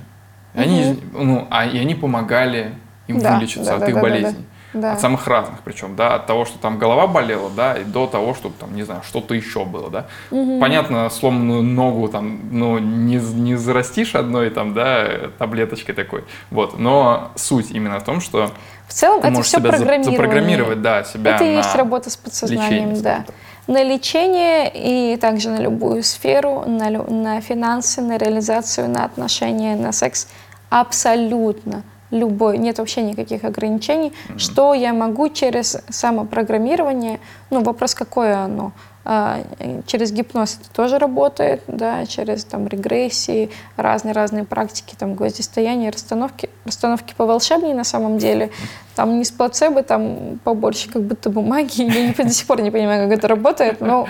и 0.55 0.59
они, 0.59 1.01
ну, 1.13 1.47
а, 1.51 1.67
и 1.67 1.79
они 1.79 1.95
помогали 1.95 2.75
им 3.09 3.19
Да, 3.19 3.35
вылечиться 3.37 3.71
да, 3.71 3.75
от 3.77 3.81
да, 3.81 3.87
их 3.89 3.95
да, 3.95 4.01
да, 4.01 4.07
да. 4.07 4.13
болезней. 4.13 4.45
Да. 4.75 4.93
От 4.95 5.01
самых 5.03 5.27
разных 5.27 5.61
причем, 5.63 5.97
да, 5.97 6.15
от 6.15 6.27
того, 6.27 6.47
что 6.47 6.59
там 6.59 6.79
голова 6.79 7.07
болела, 7.07 7.51
да, 7.55 7.77
и 7.77 7.85
до 7.85 8.07
того, 8.07 8.33
что 8.35 8.49
там, 8.49 8.75
не 8.75 8.85
знаю, 8.85 9.03
что-то 9.07 9.35
еще 9.35 9.67
было, 9.67 9.91
да. 9.91 10.07
Понятно, 10.31 11.11
сломанную 11.11 11.63
ногу 11.63 12.09
там, 12.09 12.41
ну, 12.51 12.79
не, 12.79 13.17
не 13.17 13.57
зарастишь 13.57 14.15
одной 14.15 14.49
там, 14.49 14.73
да, 14.73 15.07
таблеточкой 15.39 15.95
такой, 15.95 16.25
вот. 16.51 16.79
Но 16.79 17.33
суть 17.35 17.71
именно 17.71 18.01
в 18.01 18.05
том, 18.05 18.23
что 18.23 18.51
В 18.89 18.95
целом 18.95 19.21
ты 19.21 19.27
это 19.27 19.37
можешь 19.37 19.49
все 19.49 19.59
себя 19.59 19.73
запрограммировать, 20.03 20.81
да, 20.81 21.05
себя 21.05 21.35
Это 21.35 21.45
и 21.45 21.57
есть 21.57 21.75
работа 21.75 22.09
с 22.09 22.17
подсознанием, 22.17 22.91
лечение, 22.93 23.03
да. 23.03 23.15
скажем. 23.25 23.35
На 23.67 23.83
лечение 23.83 24.71
и 24.75 25.17
также 25.17 25.51
на 25.51 25.59
любую 25.59 26.03
сферу, 26.03 26.65
на, 26.67 26.91
на 26.91 27.41
финансы, 27.41 28.03
на 28.03 28.19
реализацию, 28.19 28.89
на 28.89 29.05
отношения, 29.05 29.77
на 29.77 29.93
секс. 29.93 30.29
Абсолютно 30.69 31.85
любой, 32.11 32.59
нет 32.59 32.79
вообще 32.79 33.03
никаких 33.03 33.45
ограничений. 33.45 34.13
Что 34.37 34.75
я 34.75 34.93
могу 34.93 35.29
через 35.29 35.79
самопрограммирование, 35.89 37.21
ну 37.51 37.63
вопрос 37.63 37.95
какое 37.95 38.37
оно, 38.37 38.73
через 39.05 40.13
гипноз 40.13 40.59
это 40.61 40.71
тоже 40.71 40.99
работает, 40.99 41.63
да, 41.67 42.07
через 42.07 42.45
там 42.45 42.69
регрессии, 42.69 43.51
разные-разные 43.77 44.45
практики, 44.45 44.95
там 44.99 45.15
гвоздистояние, 45.15 45.91
расстановки, 45.91 46.49
расстановки 46.65 47.13
по 47.17 47.27
волшебнее 47.27 47.75
на 47.75 47.85
самом 47.85 48.19
деле, 48.19 48.51
там 48.95 49.19
не 49.19 49.25
с 49.25 49.31
плацебо, 49.31 49.83
там 49.83 50.39
побольше 50.45 50.89
как 50.91 51.03
будто 51.03 51.31
бы 51.31 51.43
магии, 51.43 51.85
я 51.93 52.07
не- 52.09 52.13
до 52.15 52.31
сих 52.31 52.47
пор 52.47 52.61
не 52.63 52.71
понимаю, 52.71 53.09
как 53.09 53.19
это 53.19 53.29
работает, 53.29 53.81
но 53.81 54.07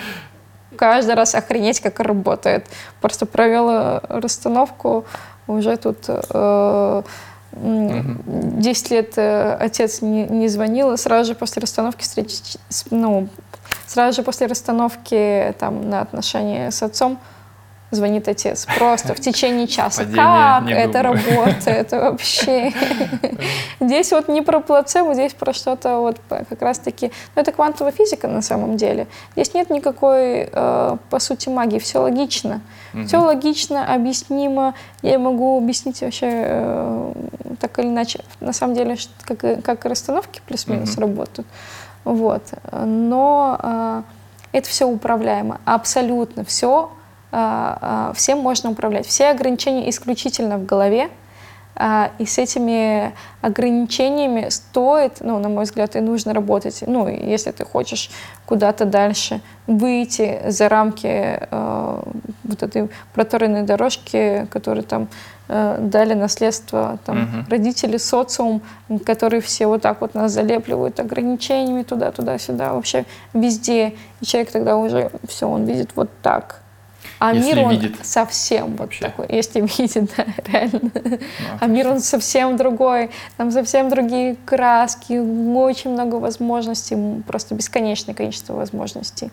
каждый 0.77 1.15
раз 1.15 1.35
охренеть, 1.35 1.81
как 1.81 2.01
работает. 2.01 2.67
Просто 3.01 3.25
провела 3.27 4.01
расстановку, 4.09 5.05
уже 5.47 5.77
тут 5.77 5.99
э, 6.09 7.03
м, 7.55 8.23
10 8.61 8.91
лет 8.91 9.13
э, 9.17 9.55
отец 9.59 10.03
не, 10.03 10.25
не 10.25 10.49
звонил, 10.49 10.93
и 10.93 10.97
сразу 10.97 11.33
же 11.33 11.35
после 11.35 11.61
расстановки 11.61 12.03
встречи, 12.03 12.59
с- 12.69 12.85
ну, 12.91 13.29
сразу 13.93 14.17
же 14.17 14.23
после 14.23 14.47
расстановки 14.47 15.55
там 15.59 15.91
на 15.91 16.01
отношения 16.01 16.71
с 16.71 16.83
отцом 16.83 17.19
звонит 17.91 18.27
отец. 18.27 18.67
Просто 18.79 19.15
в 19.15 19.21
течение 19.21 19.67
часа. 19.67 20.07
Как 20.07 20.67
это 20.67 21.03
работает 21.03 21.93
вообще? 21.93 22.73
Здесь 23.81 24.13
вот 24.13 24.29
не 24.29 24.41
про 24.41 24.61
плацебо, 24.61 25.13
здесь 25.13 25.35
про 25.35 25.53
что-то 25.53 25.99
вот 25.99 26.17
как 26.29 26.63
раз-таки... 26.63 27.13
Ну, 27.37 27.43
это 27.43 27.53
квантовая 27.53 27.93
физика 27.93 28.29
на 28.29 28.41
самом 28.41 28.79
деле. 28.79 29.09
Здесь 29.35 29.53
нет 29.53 29.69
никакой, 29.69 30.49
э, 30.51 30.97
по 31.11 31.19
сути, 31.19 31.51
магии. 31.51 31.79
Все 31.79 31.99
логично. 31.99 32.63
Все 33.07 33.19
логично, 33.19 33.95
объяснимо. 33.95 34.75
Я 35.03 35.19
могу 35.19 35.59
объяснить 35.59 36.01
вообще 36.01 36.29
э, 36.31 37.13
так 37.61 37.79
или 37.79 37.89
иначе. 37.89 38.21
На 38.41 38.55
самом 38.55 38.75
деле, 38.75 38.97
как, 39.25 39.63
как 39.63 39.85
расстановки 39.85 40.41
плюс-минус 40.47 40.97
работают. 40.97 41.47
Вот. 42.05 42.43
Но 42.73 43.59
э, 43.63 44.03
это 44.53 44.69
все 44.69 44.87
управляемо. 44.87 45.61
Абсолютно 45.65 46.45
все. 46.45 46.91
Всем 48.15 48.41
можно 48.41 48.73
управлять. 48.73 49.07
Все 49.07 49.31
ограничения 49.31 49.89
исключительно 49.89 50.59
в 50.59 50.67
голове. 50.67 51.09
А, 51.75 52.11
И 52.19 52.27
с 52.27 52.39
этими 52.39 53.13
ограничениями 53.41 54.51
стоит, 54.51 55.19
ну, 55.21 55.39
на 55.39 55.49
мой 55.49 55.65
взгляд, 55.65 55.97
и 55.97 56.01
нужно 56.01 56.35
работать. 56.35 56.85
Ну, 56.87 57.09
если 57.09 57.51
ты 57.51 57.65
хочешь 57.65 58.11
куда-то 58.45 58.85
дальше 58.85 59.41
выйти 59.67 60.43
за 60.49 60.69
рамки 60.69 61.07
э, 61.07 62.03
вот 62.45 62.63
этой 62.63 62.91
проторенной 63.15 63.63
дорожки, 63.63 64.47
которые 64.51 64.85
там 64.85 65.09
э, 65.55 65.77
дали 65.81 66.15
наследство 66.15 66.99
там, 67.05 67.23
Мгм. 67.23 67.47
родители, 67.51 67.99
социум, 67.99 68.63
которые 69.05 69.41
все 69.43 69.67
вот 69.67 69.83
так 69.83 70.01
вот 70.01 70.15
нас 70.15 70.33
залепливают 70.33 70.99
ограничениями 70.99 71.83
туда, 71.83 72.11
туда, 72.11 72.39
сюда, 72.39 72.73
вообще 72.73 73.05
везде. 73.35 73.95
И 74.21 74.25
человек 74.25 74.51
тогда 74.51 74.77
уже 74.77 75.11
все, 75.29 75.47
он 75.49 75.65
видит 75.65 75.91
вот 75.95 76.09
так. 76.23 76.61
А 77.19 77.35
Если 77.35 77.55
мир 77.55 77.65
он 77.67 77.71
видит. 77.73 77.95
совсем 78.03 78.71
вот 78.73 78.81
Вообще. 78.81 79.05
такой, 79.05 79.27
если 79.29 79.61
видит, 79.79 80.11
да, 80.17 80.25
реально. 80.51 80.81
Ну, 80.83 81.19
А 81.61 81.67
мир 81.67 81.89
он 81.89 82.01
совсем 82.01 82.57
другой, 82.57 83.11
там 83.37 83.51
совсем 83.53 83.91
другие 83.91 84.37
краски, 84.45 85.19
очень 85.57 85.91
много 85.93 86.17
возможностей, 86.17 87.23
просто 87.27 87.55
бесконечное 87.55 88.15
количество 88.15 88.55
возможностей. 88.55 89.31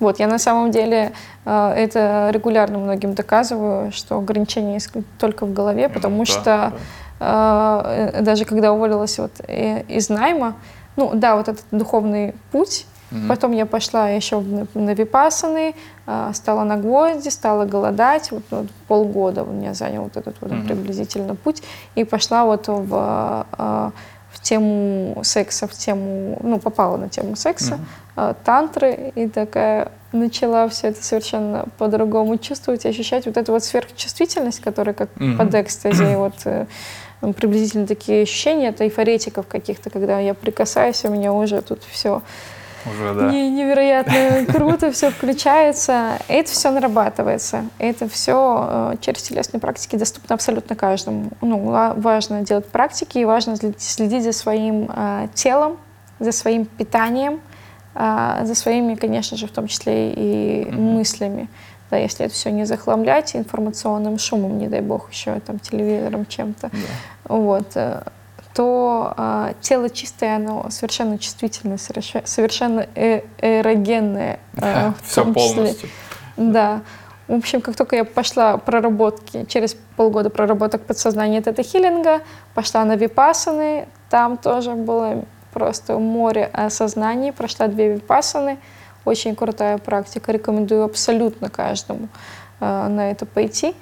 Вот, 0.00 0.20
я 0.20 0.26
на 0.28 0.38
самом 0.38 0.70
деле 0.70 1.12
э, 1.44 1.72
это 1.76 2.30
регулярно 2.32 2.78
многим 2.78 3.14
доказываю, 3.14 3.92
что 3.92 4.16
ограничения 4.18 4.76
иск- 4.76 5.02
только 5.18 5.44
в 5.46 5.52
голове, 5.52 5.88
потому 5.88 6.24
да, 6.24 6.24
что 6.26 6.72
э, 7.20 8.22
даже 8.22 8.44
когда 8.44 8.72
уволилась 8.72 9.18
вот 9.18 9.32
э, 9.48 9.82
из 9.82 10.08
найма, 10.08 10.54
ну 10.96 11.10
да, 11.14 11.36
вот 11.36 11.48
этот 11.48 11.64
духовный 11.70 12.34
путь, 12.52 12.86
Мгм. 13.10 13.28
Потом 13.28 13.52
я 13.52 13.64
пошла 13.64 14.10
еще 14.10 14.38
на, 14.74 15.74
а, 16.06 16.32
стала 16.34 16.64
на 16.64 16.76
гвозди, 16.76 17.30
стала 17.30 17.64
голодать. 17.64 18.30
Вот, 18.30 18.42
вот 18.50 18.66
полгода 18.86 19.44
у 19.44 19.50
меня 19.50 19.72
занял 19.72 20.02
вот 20.02 20.16
этот 20.18 20.36
вот 20.40 20.50
Мгм. 20.50 20.66
приблизительно 20.66 21.34
путь. 21.34 21.62
И 21.94 22.04
пошла 22.04 22.44
вот 22.44 22.68
в 22.68 23.92
тему 24.48 25.20
секса, 25.24 25.66
в 25.66 25.72
тему, 25.72 26.38
ну, 26.42 26.58
попала 26.58 26.96
на 26.96 27.08
тему 27.08 27.36
секса, 27.36 27.78
а, 28.16 28.34
тантры, 28.44 29.12
и 29.14 29.28
такая 29.28 29.88
начала 30.12 30.66
все 30.68 30.88
это 30.88 31.04
совершенно 31.04 31.66
по-другому 31.76 32.38
чувствовать 32.38 32.86
и 32.86 32.88
ощущать. 32.88 33.26
Вот 33.26 33.36
эту 33.36 33.52
вот 33.52 33.62
сверхчувствительность, 33.64 34.60
которая 34.60 34.94
как 34.94 35.10
Мгм. 35.16 35.36
под 35.36 35.54
экстази, 35.54 36.14
вот 36.16 36.34
э, 36.46 36.64
м, 37.22 37.34
приблизительно 37.34 37.86
такие 37.86 38.22
ощущения, 38.22 38.68
это 38.68 38.84
эйфоретиков 38.84 39.46
каких-то, 39.46 39.90
когда 39.90 40.18
я 40.18 40.32
прикасаюсь, 40.34 41.04
у 41.04 41.10
меня 41.10 41.32
уже 41.32 41.60
тут 41.60 41.82
все 41.84 42.22
Уже, 42.90 43.14
да. 43.14 43.30
не- 43.30 43.50
невероятно 43.50 44.44
круто, 44.52 44.90
все 44.92 45.10
включается. 45.10 46.18
Это 46.28 46.50
все 46.50 46.70
нарабатывается. 46.70 47.64
Это 47.78 48.08
все 48.08 48.96
через 49.00 49.22
телесные 49.22 49.60
практики 49.60 49.96
доступно 49.96 50.34
абсолютно 50.34 50.76
каждому. 50.76 51.30
Ну, 51.40 51.58
ва- 51.70 51.94
важно 51.96 52.42
делать 52.42 52.66
практики 52.66 53.18
и 53.18 53.24
важно 53.24 53.56
следить 53.78 54.22
за 54.24 54.32
своим 54.32 54.90
а, 54.94 55.28
телом, 55.34 55.76
за 56.20 56.32
своим 56.32 56.64
питанием, 56.66 57.40
а, 57.94 58.44
за 58.44 58.54
своими, 58.54 58.94
конечно 58.94 59.36
же, 59.36 59.46
в 59.46 59.50
том 59.50 59.66
числе 59.66 60.12
и 60.12 60.64
Мгм. 60.70 60.82
мыслями. 60.94 61.48
Да, 61.90 61.96
если 61.96 62.26
это 62.26 62.34
все 62.34 62.50
не 62.50 62.66
захламлять 62.66 63.34
информационным 63.34 64.18
шумом, 64.18 64.58
не 64.58 64.68
дай 64.68 64.82
бог, 64.82 65.10
еще 65.10 65.40
там 65.40 65.58
телевизором 65.58 66.26
чем-то, 66.26 66.68
Да. 66.70 67.34
вот, 67.34 67.76
э, 68.58 68.60
то 68.60 69.14
а, 69.16 69.52
тело 69.60 69.88
чистое, 69.88 70.36
оно 70.36 70.66
совершенно 70.70 71.18
чувствительное, 71.18 71.76
соверше- 71.78 72.22
совершенно 72.26 72.86
э- 72.96 73.22
эрогенное. 73.40 74.40
а, 74.60 74.92
в 74.92 75.06
Все 75.06 75.22
том 75.24 75.34
числе. 75.34 75.54
полностью. 75.54 75.88
Да. 76.36 76.80
В 77.28 77.34
общем, 77.34 77.60
как 77.60 77.76
только 77.76 77.96
я 77.96 78.04
пошла 78.04 78.56
проработки, 78.56 79.44
через 79.48 79.76
полгода 79.96 80.30
проработок 80.30 80.82
подсознания 80.86 81.40
тета-хиллинга, 81.40 82.20
пошла 82.54 82.84
на 82.84 82.96
випассаны, 82.96 83.86
там 84.10 84.36
тоже 84.36 84.72
было 84.72 85.24
просто 85.52 85.98
море 85.98 86.50
осознаний, 86.52 87.32
прошла 87.32 87.68
две 87.68 87.94
випассаны, 87.94 88.58
очень 89.04 89.36
крутая 89.36 89.78
практика, 89.78 90.32
рекомендую 90.32 90.84
абсолютно 90.84 91.48
каждому 91.50 92.08
э, 92.60 92.88
на 92.88 93.10
это 93.10 93.26
пойти. 93.26 93.74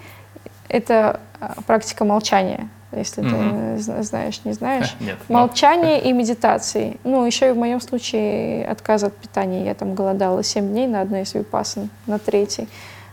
Это 0.68 1.20
э, 1.40 1.46
практика 1.66 2.04
молчания, 2.04 2.68
если 2.92 3.20
ты 3.22 3.28
Мгм. 3.28 3.74
э, 3.74 3.78
зна- 3.78 4.02
знаешь, 4.02 4.40
не 4.44 4.52
знаешь. 4.52 4.94
Нет. 5.00 5.16
но- 5.28 5.38
Молчание 5.40 6.00
и 6.00 6.12
медитации. 6.12 6.98
Ну, 7.04 7.24
еще 7.26 7.48
и 7.48 7.52
в 7.52 7.56
моем 7.56 7.80
случае 7.80 8.66
отказ 8.66 9.02
от 9.04 9.14
питания. 9.16 9.64
Я 9.64 9.74
там 9.74 9.94
голодала 9.94 10.42
7 10.42 10.68
дней 10.68 10.86
на 10.86 11.00
одной 11.00 11.22
из 11.22 11.34
випасан, 11.34 11.90
на 12.06 12.18
третьей. 12.18 12.68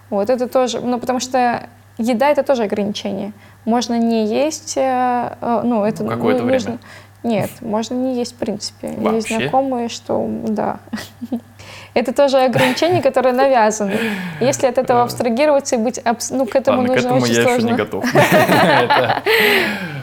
Вот 0.09 0.30
это 0.30 0.47
тоже, 0.47 0.80
ну, 0.80 0.99
потому 0.99 1.19
что 1.19 1.67
еда 1.97 2.30
это 2.30 2.43
тоже 2.43 2.63
ограничение. 2.63 3.34
Можно 3.65 3.97
не 3.97 4.26
есть, 4.28 4.78
э, 4.78 5.36
э, 5.41 5.61
ну, 5.63 5.84
это 5.84 6.03
Ну, 6.03 6.09
какое-то 6.09 6.43
ну, 6.43 6.51
нужно- 6.51 6.69
время. 6.71 6.80
Нет, 7.24 7.49
можно 7.61 7.93
не 7.95 8.15
есть 8.15 8.34
в 8.34 8.36
принципе. 8.36 8.89
Есть 8.89 8.99
Вообще? 9.01 9.38
знакомые, 9.38 9.88
что 9.89 10.28
да. 10.47 10.80
Это 11.94 12.12
тоже 12.12 12.39
ограничение, 12.39 13.02
которое 13.04 13.34
навязано. 13.34 13.94
Если 14.39 14.66
от 14.66 14.78
этого 14.80 15.04
абстрагироваться 15.04 15.76
и 15.76 15.78
быть, 15.78 16.00
абс- 16.00 16.32
ну, 16.32 16.46
к 16.48 16.56
этому 16.56 16.80
Ладно, 16.80 16.94
к 16.94 16.96
нужно 16.96 17.08
этому 17.10 17.22
очень 17.24 17.34
я 17.36 17.41
еще 17.41 17.50
сложно. 17.52 17.68
не 17.68 17.74
готов. 17.74 18.06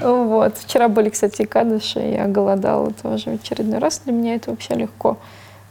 Вот. 0.02 0.56
Вчера 0.56 0.88
были, 0.88 1.10
кстати, 1.10 1.44
кадыши, 1.44 1.98
я 2.00 2.26
голодала 2.26 2.90
тоже 2.92 3.30
в 3.30 3.34
очередной 3.34 3.78
раз. 3.80 4.00
Для 4.04 4.12
меня 4.14 4.36
это 4.36 4.50
вообще 4.50 4.74
легко. 4.74 5.18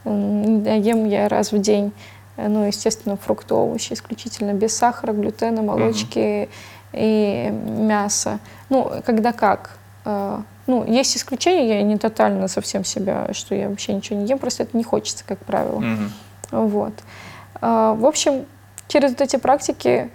Ем 0.05 1.05
я 1.05 1.28
раз 1.28 1.51
в 1.51 1.59
день, 1.59 1.91
э, 2.38 2.47
ну, 2.47 2.65
естественно, 2.65 3.17
фрукты, 3.17 3.55
овощи, 3.55 3.93
исключительно 3.93 4.53
без 4.53 4.78
сахара, 4.78 5.13
глютена, 5.13 5.61
молочки 5.61 6.47
и 6.93 7.49
мяса. 7.51 8.39
Ну, 8.70 8.91
когда 9.05 9.32
как. 9.34 9.72
Ну, 10.70 10.86
есть 10.86 11.17
исключения, 11.17 11.80
я 11.80 11.82
не 11.82 11.97
тотально 11.97 12.47
совсем 12.47 12.86
себя, 12.86 13.34
что 13.34 13.55
я 13.55 13.70
вообще 13.70 13.91
ничего 13.91 14.20
не 14.20 14.28
ем, 14.28 14.38
просто 14.38 14.61
это 14.61 14.78
не 14.78 14.84
хочется, 14.84 15.24
как 15.28 15.39
правило. 15.39 15.80
Мгм. 15.80 16.11
Вот. 16.51 16.93
А, 17.59 17.95
В 17.95 18.05
общем, 18.05 18.45
через 18.88 19.09
вот 19.09 19.22
эти 19.22 19.38
практики 19.38 20.11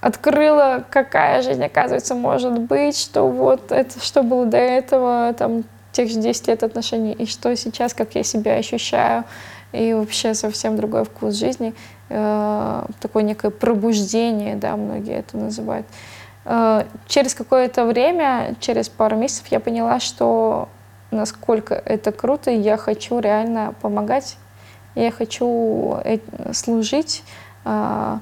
открыла, 0.00 0.84
какая 0.88 1.42
жизнь, 1.42 1.64
оказывается, 1.64 2.14
может 2.14 2.56
быть, 2.56 2.96
что 2.96 3.26
вот 3.26 3.72
это, 3.72 3.98
что 4.00 4.22
было 4.22 4.46
до 4.46 4.58
этого, 4.58 5.34
там, 5.36 5.64
тех 5.90 6.08
же 6.08 6.20
10 6.20 6.46
лет 6.46 6.62
отношений, 6.62 7.12
и 7.12 7.26
что 7.26 7.56
сейчас, 7.56 7.94
как 7.94 8.14
я 8.14 8.22
себя 8.22 8.54
ощущаю, 8.54 9.24
и 9.72 9.92
вообще 9.92 10.34
совсем 10.34 10.76
другой 10.76 11.04
вкус 11.04 11.34
жизни, 11.34 11.74
э, 12.10 12.84
такое 13.00 13.24
некое 13.24 13.50
пробуждение, 13.50 14.54
да, 14.54 14.76
многие 14.76 15.16
это 15.16 15.36
называют. 15.36 15.86
Э, 16.44 16.84
через 17.06 17.34
какое-то 17.34 17.84
время, 17.84 18.54
через 18.60 18.88
пару 18.88 19.16
месяцев 19.16 19.46
я 19.50 19.60
поняла, 19.60 20.00
что 20.00 20.68
насколько 21.10 21.74
это 21.74 22.12
круто, 22.12 22.50
я 22.50 22.76
хочу 22.76 23.18
реально 23.20 23.74
помогать 23.80 24.36
я 24.94 25.10
хочу 25.10 25.96
э- 26.04 26.18
служить, 26.52 27.22
а, 27.64 28.18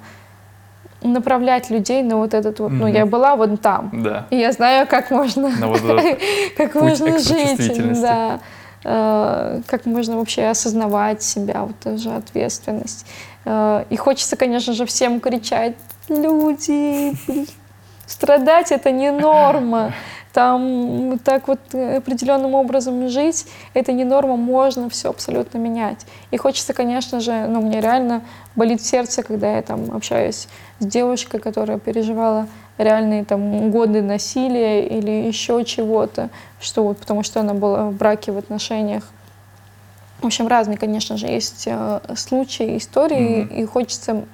направлять 1.03 1.71
людей 1.71 2.03
на 2.03 2.16
вот 2.16 2.35
этот 2.35 2.61
вот. 2.61 2.71
Ну, 2.71 2.87
Мгм. 2.87 2.95
я 2.95 3.07
была 3.07 3.37
вот 3.37 3.61
там. 3.61 3.91
Да. 3.93 4.27
И 4.31 4.37
я 4.37 4.53
знаю, 4.53 4.87
как 4.87 5.11
можно, 5.11 5.51
вот 5.66 5.81
как 6.57 6.75
можно 6.75 7.18
жить, 7.18 8.01
да, 8.03 8.41
Э, 8.83 9.61
как 9.66 9.85
можно 9.85 10.16
вообще 10.16 10.47
осознавать 10.47 11.23
себя, 11.23 11.64
вот 11.64 11.79
тоже 11.81 12.11
ответственность. 12.12 13.05
Э, 13.45 13.85
И 13.91 13.97
хочется, 13.97 14.37
конечно 14.37 14.73
же, 14.73 14.87
всем 14.87 15.21
кричать, 15.21 15.75
люди, 16.09 17.14
страдать 18.11 18.73
это 18.73 18.91
не 18.91 19.11
норма. 19.13 19.93
Там 20.33 21.19
так 21.25 21.49
вот 21.49 21.59
э, 21.73 21.97
определенным 21.97 22.55
образом 22.55 23.09
жить, 23.09 23.47
это 23.75 23.93
не 23.93 24.05
норма, 24.05 24.37
можно 24.37 24.89
все 24.89 25.11
абсолютно 25.11 25.59
менять. 25.59 26.07
И 26.31 26.37
хочется, 26.37 26.73
конечно 26.73 27.19
же, 27.21 27.47
ну, 27.49 27.61
мне 27.61 27.81
реально 27.81 28.23
болит 28.55 28.81
сердце, 28.81 29.25
когда 29.25 29.57
я 29.57 29.63
там 29.63 29.93
общаюсь 29.93 30.47
с 30.79 30.87
девушкой, 30.87 31.41
которая 31.41 31.79
переживала 31.79 32.47
реальные 32.79 33.25
там 33.25 33.71
годы 33.73 34.03
насилия 34.03 34.87
или 34.87 35.11
еще 35.27 35.65
чего-то, 35.65 36.31
что 36.61 36.85
вот 36.85 36.99
потому 36.99 37.25
что 37.25 37.41
она 37.41 37.55
была 37.55 37.87
в 37.91 37.95
браке, 37.95 38.31
в 38.31 38.39
отношениях. 38.39 39.05
В 40.21 40.27
общем, 40.27 40.47
разные, 40.47 40.79
конечно 40.79 41.17
же, 41.17 41.27
есть 41.27 41.65
э, 41.67 42.01
случаи, 42.17 42.77
истории, 42.77 43.43
Мгм. 43.43 43.55
и 43.57 43.65
хочется 43.65 44.25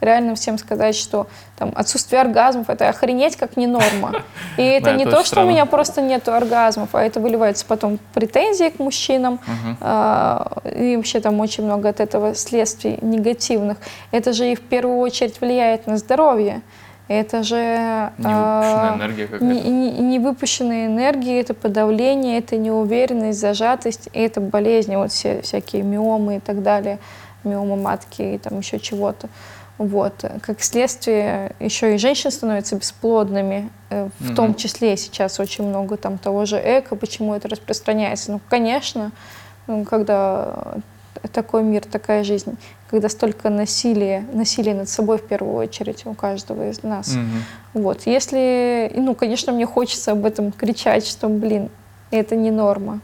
реально 0.00 0.34
всем 0.34 0.58
сказать, 0.58 0.94
что 0.96 1.26
там 1.56 1.72
отсутствие 1.74 2.20
оргазмов 2.20 2.68
это 2.70 2.88
охренеть 2.88 3.36
как 3.36 3.56
не 3.56 3.66
норма. 3.66 4.22
И 4.56 4.62
это 4.62 4.92
не 4.94 5.04
то, 5.04 5.24
что 5.24 5.42
у 5.42 5.48
меня 5.48 5.66
просто 5.66 6.02
нету 6.02 6.32
оргазмов, 6.34 6.90
а 6.94 7.02
это 7.02 7.20
выливается 7.20 7.64
потом 7.66 7.98
претензии 8.12 8.68
к 8.70 8.78
мужчинам. 8.78 9.40
а, 9.80 10.58
И 10.74 10.96
вообще 10.96 11.20
там 11.20 11.40
очень 11.40 11.64
много 11.64 11.88
от 11.88 12.00
этого 12.00 12.34
следствий 12.34 12.98
негативных. 13.02 13.78
Это 14.10 14.32
же 14.32 14.52
и 14.52 14.54
в 14.54 14.60
первую 14.60 14.98
очередь 14.98 15.40
влияет 15.40 15.86
на 15.86 15.96
здоровье. 15.96 16.62
Это 17.06 17.42
же 17.42 17.56
Невыпущенная 18.16 18.92
а, 18.92 18.96
энергия 18.96 19.24
какая-то. 19.26 19.44
не, 19.44 19.60
не- 19.60 19.90
невыпущенная 20.16 20.86
энергия, 20.86 21.38
это 21.40 21.52
подавление, 21.52 22.38
это 22.38 22.56
неуверенность, 22.56 23.38
зажатость, 23.38 24.08
и 24.14 24.20
это 24.20 24.40
болезни, 24.40 24.96
вот 24.96 25.12
все 25.12 25.42
всякие 25.42 25.82
миомы 25.82 26.36
и 26.36 26.40
так 26.40 26.62
далее, 26.62 26.98
миомы 27.44 27.76
матки 27.76 28.22
и 28.22 28.38
там 28.38 28.58
еще 28.58 28.78
чего-то. 28.78 29.28
Вот. 29.78 30.24
Как 30.42 30.62
следствие, 30.62 31.52
еще 31.58 31.94
и 31.94 31.98
женщины 31.98 32.30
становятся 32.30 32.76
бесплодными, 32.76 33.70
э, 33.90 34.08
в 34.20 34.26
Мгм. 34.26 34.34
том 34.36 34.54
числе 34.54 34.96
сейчас 34.96 35.40
очень 35.40 35.64
много 35.66 35.96
там 35.96 36.16
того 36.18 36.44
же 36.46 36.60
эко, 36.64 36.94
почему 36.94 37.34
это 37.34 37.48
распространяется. 37.48 38.32
Ну, 38.32 38.40
конечно, 38.48 39.10
ну, 39.66 39.84
когда 39.84 40.74
такой 41.32 41.64
мир, 41.64 41.84
такая 41.84 42.22
жизнь, 42.22 42.56
когда 42.88 43.08
столько 43.08 43.50
насилия, 43.50 44.24
насилия 44.32 44.74
над 44.74 44.88
собой 44.88 45.18
в 45.18 45.26
первую 45.26 45.56
очередь 45.56 46.06
у 46.06 46.14
каждого 46.14 46.70
из 46.70 46.82
нас. 46.84 47.08
Мгм. 47.08 47.44
Вот, 47.72 48.02
если, 48.06 48.92
ну, 48.94 49.14
конечно, 49.16 49.52
мне 49.52 49.66
хочется 49.66 50.12
об 50.12 50.24
этом 50.24 50.52
кричать, 50.52 51.04
что, 51.06 51.28
блин, 51.28 51.68
это 52.12 52.36
не 52.36 52.52
норма. 52.52 53.00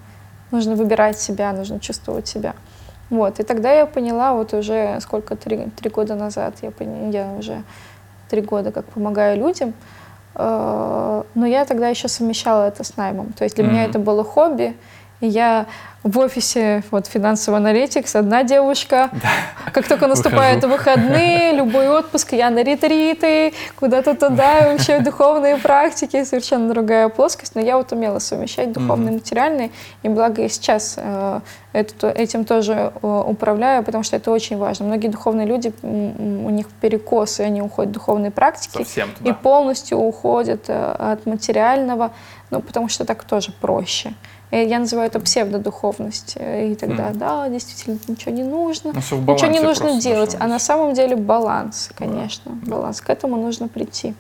Нужно 0.52 0.76
выбирать 0.76 1.18
себя, 1.18 1.52
нужно 1.52 1.80
чувствовать 1.80 2.28
себя. 2.28 2.54
Вот, 3.11 3.40
и 3.40 3.42
тогда 3.42 3.72
я 3.72 3.86
поняла, 3.86 4.32
вот 4.34 4.54
уже 4.54 4.98
сколько, 5.00 5.34
три, 5.36 5.66
три 5.76 5.90
года 5.90 6.14
назад, 6.14 6.54
я, 6.62 6.70
поня- 6.70 7.11
я 7.11 7.32
уже 7.38 7.62
три 8.28 8.40
года 8.40 8.70
как 8.70 8.84
помогаю 8.86 9.36
людям, 9.36 9.74
э, 10.36 11.22
но 11.34 11.46
я 11.46 11.64
тогда 11.64 11.88
еще 11.88 12.06
совмещала 12.08 12.68
это 12.68 12.84
с 12.84 12.96
наймом. 12.96 13.32
То 13.32 13.44
есть 13.44 13.56
для 13.56 13.64
меня 13.64 13.80
Мгм. 13.82 13.90
это 13.90 13.98
было 13.98 14.22
хобби, 14.24 14.76
и 15.20 15.26
я 15.26 15.66
в 16.03 16.18
офисе, 16.18 16.82
вот, 16.90 17.07
финансовый 17.07 17.57
аналитикс, 17.57 18.16
одна 18.16 18.42
девушка. 18.42 19.11
Как 19.72 19.86
только 19.86 20.07
наступают 20.07 20.64
Выхожу. 20.64 20.78
выходные, 20.78 21.53
любой 21.53 21.88
отпуск, 21.90 22.32
я 22.32 22.48
на 22.48 22.62
ретриты, 22.62 23.53
куда-то 23.76 24.14
туда, 24.14 24.72
вообще 24.72 25.01
духовные 25.01 25.59
практики, 25.59 26.24
совершенно 26.24 26.72
другая 26.72 27.11
плоскость. 27.11 27.55
Но 27.55 27.61
я 27.61 27.76
вот 27.76 27.92
умела 27.92 28.18
совмещать 28.18 28.72
духовное 28.72 29.12
и 29.12 29.14
материальное, 29.16 29.70
и 30.03 30.09
благо 30.09 30.40
я 30.40 30.48
сейчас 30.48 30.94
э, 30.96 31.40
это- 31.74 32.09
этим 32.09 32.46
тоже 32.46 32.92
э, 33.03 33.22
управляю, 33.26 33.82
потому 33.84 34.03
что 34.03 34.16
это 34.16 34.30
очень 34.30 34.57
важно. 34.57 34.86
Многие 34.86 35.09
духовные 35.09 35.46
люди, 35.46 35.70
у 35.82 36.48
них 36.51 36.66
перекосы, 36.80 37.42
они 37.42 37.61
уходят 37.61 37.90
в 37.90 37.94
духовные 37.94 38.30
практики 38.30 38.78
Совсем 38.78 39.11
и 39.11 39.14
туда. 39.18 39.34
полностью 39.34 39.98
уходят 39.98 40.64
э, 40.68 40.94
от 40.98 41.26
материального, 41.26 42.12
ну, 42.51 42.62
потому 42.62 42.88
что 42.88 43.05
так 43.05 43.22
тоже 43.24 43.53
проще. 43.61 44.14
Э, 44.51 44.64
Я 44.66 44.78
называю 44.80 45.07
это 45.09 45.20
псевдодуховность. 45.20 45.89
Э, 46.36 46.70
И 46.72 46.74
тогда, 46.74 47.09
Мгм. 47.11 47.18
да, 47.18 47.49
действительно, 47.49 47.99
ничего 48.09 48.32
не 48.32 48.43
нужно. 48.43 48.93
Ну, 48.93 49.01
Ничего 49.34 49.51
не 49.51 49.61
нужно 49.61 50.01
делать, 50.01 50.36
а 50.38 50.47
на 50.47 50.59
самом 50.59 50.95
деле 50.95 51.16
баланс, 51.16 51.91
конечно, 51.95 52.53
баланс. 52.66 53.01
К 53.01 53.11
этому 53.11 53.36
нужно 53.36 53.68
прийти. 53.68 54.14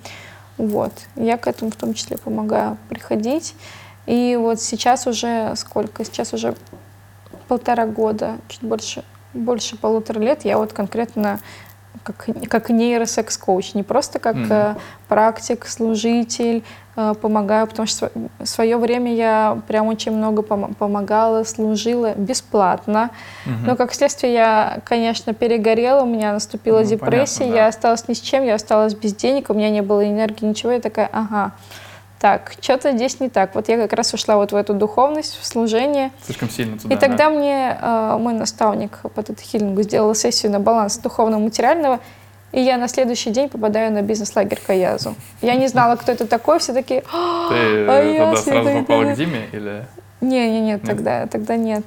Вот. 0.58 0.92
Я 1.16 1.36
к 1.38 1.46
этому 1.46 1.70
в 1.70 1.76
том 1.76 1.94
числе 1.94 2.18
помогаю 2.18 2.76
приходить. 2.88 3.54
И 4.06 4.36
вот 4.40 4.60
сейчас 4.60 5.06
уже 5.06 5.54
сколько? 5.56 6.04
Сейчас 6.04 6.32
уже 6.32 6.54
полтора 7.48 7.86
года, 7.86 8.36
чуть 8.48 8.62
больше, 8.62 9.04
больше 9.34 9.76
полутора 9.76 10.18
лет 10.20 10.44
я 10.44 10.58
вот 10.58 10.72
конкретно 10.72 11.40
как, 12.02 12.26
как 12.48 12.70
нейросекс-коуч, 12.70 13.74
не 13.74 13.82
просто 13.82 14.18
как 14.18 14.36
э, 14.36 14.74
практик, 15.08 15.66
служитель, 15.66 16.62
э, 16.96 17.14
помогаю, 17.20 17.66
потому 17.66 17.86
что 17.86 18.10
в 18.38 18.46
свое 18.46 18.76
время 18.76 19.14
я 19.14 19.58
прям 19.68 19.86
очень 19.88 20.12
много 20.12 20.42
пом- 20.42 20.74
помогала, 20.74 21.44
служила 21.44 22.14
бесплатно. 22.14 23.10
Мгм. 23.46 23.66
Но 23.66 23.76
как 23.76 23.94
следствие 23.94 24.32
я, 24.32 24.78
конечно, 24.84 25.34
перегорела, 25.34 26.02
у 26.02 26.06
меня 26.06 26.32
наступила 26.32 26.80
Ну, 26.80 26.84
депрессия, 26.84 27.38
понятно, 27.40 27.56
да. 27.56 27.62
я 27.62 27.68
осталась 27.68 28.08
ни 28.08 28.14
с 28.14 28.20
чем, 28.20 28.44
я 28.44 28.54
осталась 28.54 28.94
без 28.94 29.14
денег, 29.14 29.50
у 29.50 29.54
меня 29.54 29.70
не 29.70 29.82
было 29.82 30.06
энергии, 30.08 30.46
ничего, 30.46 30.72
я 30.72 30.80
такая, 30.80 31.08
ага, 31.12 31.52
так, 32.20 32.52
что-то 32.60 32.92
здесь 32.92 33.18
не 33.18 33.30
так. 33.30 33.54
Вот 33.54 33.68
я 33.68 33.78
как 33.78 33.94
раз 33.94 34.12
ушла 34.12 34.36
вот 34.36 34.52
в 34.52 34.56
эту 34.56 34.74
духовность, 34.74 35.38
в 35.40 35.46
служение, 35.46 36.12
Слишком 36.24 36.50
сильно 36.50 36.78
туда. 36.78 36.94
и 36.94 36.98
тогда 36.98 37.24
да. 37.24 37.30
мне 37.30 37.78
э, 37.80 38.16
мой 38.20 38.34
наставник 38.34 38.98
по 39.14 39.22
тета-хиллингу 39.22 39.82
сделал 39.82 40.14
сессию 40.14 40.52
на 40.52 40.60
баланс 40.60 40.98
духовного 40.98 41.40
и 41.40 41.44
материального, 41.44 41.98
и 42.52 42.60
я 42.60 42.76
на 42.76 42.88
следующий 42.88 43.30
день 43.30 43.48
попадаю 43.48 43.90
на 43.90 44.02
бизнес-лагерь 44.02 44.60
Каязу. 44.66 45.14
Я 45.40 45.54
не 45.54 45.66
знала, 45.68 45.96
кто 45.96 46.12
это 46.12 46.26
такой, 46.26 46.58
все 46.58 46.74
такие, 46.74 47.04
«А, 47.10 47.48
Ты 47.48 47.86
а 47.86 48.18
тогда 48.18 48.36
сразу 48.36 48.70
попала 48.80 49.04
к 49.14 49.16
Диме 49.16 49.48
или? 49.52 49.86
не, 50.20 50.50
не, 50.50 50.60
нет, 50.60 50.82
Нет? 50.82 50.90
тогда, 50.90 51.26
тогда 51.26 51.56
нет. 51.56 51.84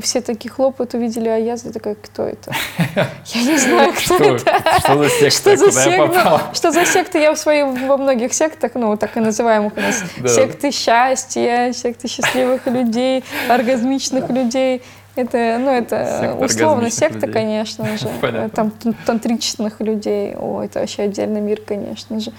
Все 0.00 0.22
такие 0.22 0.50
хлопают, 0.50 0.94
увидели 0.94 1.28
Аяза, 1.28 1.66
я 1.66 1.72
такая, 1.72 1.94
кто 1.94 2.22
это? 2.24 2.52
Я 3.26 3.42
не 3.44 3.58
знаю, 3.58 3.92
кто 3.92 4.00
Что, 4.00 4.24
это. 4.24 4.62
что 4.80 4.98
за 4.98 5.08
секта? 5.10 5.30
Что 5.30 5.56
за 5.56 5.72
секта? 5.72 6.06
попала? 6.08 6.42
Что 6.54 6.70
за 6.72 6.86
секта? 6.86 7.18
Я 7.18 7.34
в 7.34 7.38
своей, 7.38 7.64
во 7.64 7.98
многих 7.98 8.32
сектах, 8.32 8.72
ну, 8.74 8.96
так 8.96 9.16
и 9.18 9.20
называемых 9.20 9.76
у 9.76 9.80
нас, 9.80 10.02
Да. 10.18 10.28
секты 10.28 10.70
счастья, 10.70 11.72
секты 11.74 12.08
счастливых 12.08 12.66
людей, 12.66 13.22
оргазмичных 13.50 14.30
людей. 14.30 14.82
Это, 15.16 15.58
ну, 15.60 15.70
это 15.70 16.18
Секта 16.38 16.44
условно 16.44 16.90
секта, 16.90 17.26
людей. 17.26 17.32
конечно 17.32 17.98
же. 17.98 18.08
Понятно. 18.22 18.48
Там 18.50 18.70
тан- 18.70 18.94
тантричных 19.04 19.80
людей. 19.80 20.34
О, 20.38 20.62
это 20.62 20.78
вообще 20.80 21.02
отдельный 21.02 21.40
мир, 21.42 21.60
конечно 21.60 22.20
же. 22.20 22.32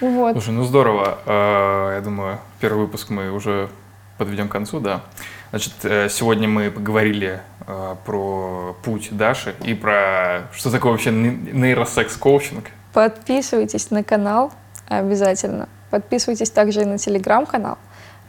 Вот. 0.00 0.32
Слушай, 0.32 0.54
ну 0.54 0.64
здорово. 0.64 1.18
Э, 1.26 1.92
Я 1.96 2.00
думаю, 2.00 2.38
первый 2.58 2.86
выпуск 2.86 3.10
мы 3.10 3.30
уже 3.30 3.68
подведем 4.18 4.48
к 4.48 4.52
концу, 4.52 4.80
да. 4.80 5.02
Значит, 5.50 5.72
э, 5.82 6.08
сегодня 6.08 6.48
мы 6.48 6.70
поговорили 6.70 7.40
э, 7.66 7.96
про 8.04 8.76
путь 8.84 9.08
Даши 9.10 9.54
и 9.64 9.74
про 9.74 10.42
что 10.52 10.70
такое 10.70 10.92
вообще 10.92 11.10
ней- 11.10 11.50
нейросекс-коучинг. 11.52 12.66
Подписывайтесь 12.92 13.90
на 13.90 14.04
канал 14.04 14.52
обязательно. 14.88 15.68
Подписывайтесь 15.90 16.50
также 16.50 16.82
и 16.82 16.84
на 16.84 16.98
телеграм-канал. 16.98 17.78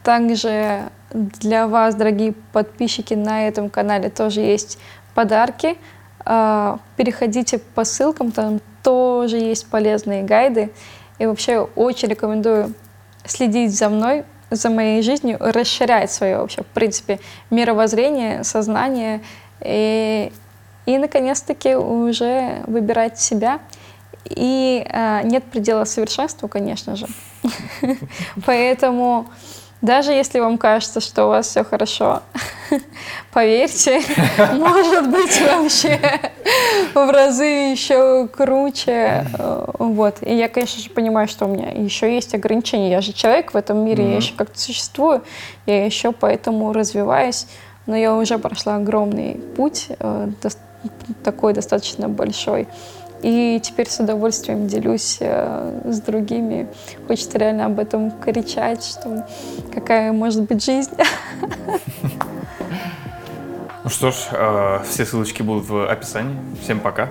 Также 0.02 0.90
для 1.12 1.68
вас, 1.68 1.94
дорогие 1.94 2.32
подписчики, 2.52 3.14
на 3.14 3.46
этом 3.46 3.70
канале 3.70 4.08
тоже 4.10 4.40
есть 4.40 4.78
подарки. 5.14 5.76
А, 6.24 6.80
Переходите 6.96 7.58
по 7.58 7.84
ссылкам, 7.84 8.32
там 8.32 8.60
тоже 8.82 9.36
есть 9.36 9.68
полезные 9.68 10.24
гайды. 10.24 10.72
И 11.18 11.26
вообще 11.26 11.60
очень 11.60 12.08
рекомендую 12.08 12.74
следить 13.24 13.76
за 13.76 13.88
мной, 13.88 14.24
за 14.54 14.70
моей 14.70 15.02
жизнью, 15.02 15.36
расширять 15.40 16.10
свое 16.10 16.38
вообще, 16.38 16.62
в 16.62 16.66
принципе, 16.66 17.20
мировоззрение, 17.50 18.44
сознание 18.44 19.20
и, 19.60 20.32
и 20.86 20.98
наконец-таки 20.98 21.74
уже 21.74 22.62
выбирать 22.66 23.18
себя. 23.18 23.60
И 24.28 24.86
а, 24.88 25.22
нет 25.22 25.44
предела 25.44 25.84
совершенству, 25.84 26.48
конечно 26.48 26.96
же. 26.96 27.06
Поэтому 28.46 29.26
даже 29.82 30.12
если 30.12 30.38
вам 30.38 30.58
кажется, 30.58 31.00
что 31.00 31.26
у 31.26 31.28
вас 31.28 31.48
все 31.48 31.64
хорошо, 31.64 32.22
поверьте, 33.32 34.00
может 34.54 35.10
быть 35.10 35.40
вообще 35.42 36.00
в 36.94 37.10
разы 37.10 37.44
еще 37.44 38.28
круче. 38.28 39.26
Э, 39.36 39.66
Вот. 39.78 40.18
И 40.22 40.34
я, 40.34 40.48
конечно 40.48 40.80
же, 40.80 40.88
понимаю, 40.88 41.26
что 41.26 41.46
у 41.46 41.48
меня 41.48 41.70
еще 41.70 42.14
есть 42.14 42.32
ограничения. 42.34 42.92
Я 42.92 43.00
же 43.00 43.12
человек 43.12 43.54
в 43.54 43.56
этом 43.56 43.84
мире, 43.84 44.08
я 44.08 44.16
еще 44.16 44.34
как-то 44.34 44.58
существую, 44.58 45.24
я 45.66 45.84
еще 45.84 46.12
поэтому 46.12 46.72
развиваюсь. 46.72 47.46
Но 47.86 47.96
я 47.96 48.14
уже 48.14 48.38
прошла 48.38 48.76
огромный 48.76 49.40
путь, 49.56 49.88
э, 49.98 50.28
такой 51.24 51.52
достаточно 51.54 52.08
большой. 52.08 52.68
И 53.22 53.60
теперь 53.62 53.88
с 53.88 54.00
удовольствием 54.00 54.66
делюсь 54.66 55.18
э, 55.20 55.80
с 55.84 56.00
другими. 56.00 56.68
Хочется 57.06 57.38
реально 57.38 57.66
об 57.66 57.78
этом 57.78 58.10
кричать, 58.10 58.84
что 58.84 59.26
какая 59.72 60.12
может 60.12 60.42
быть 60.42 60.64
жизнь. 60.64 60.92
Ну 63.84 63.90
что 63.90 64.12
ж, 64.12 64.14
э, 64.30 64.78
все 64.88 65.04
ссылочки 65.04 65.42
будут 65.42 65.68
в 65.68 65.90
описании. 65.90 66.36
Всем 66.62 66.78
пока. 66.78 67.08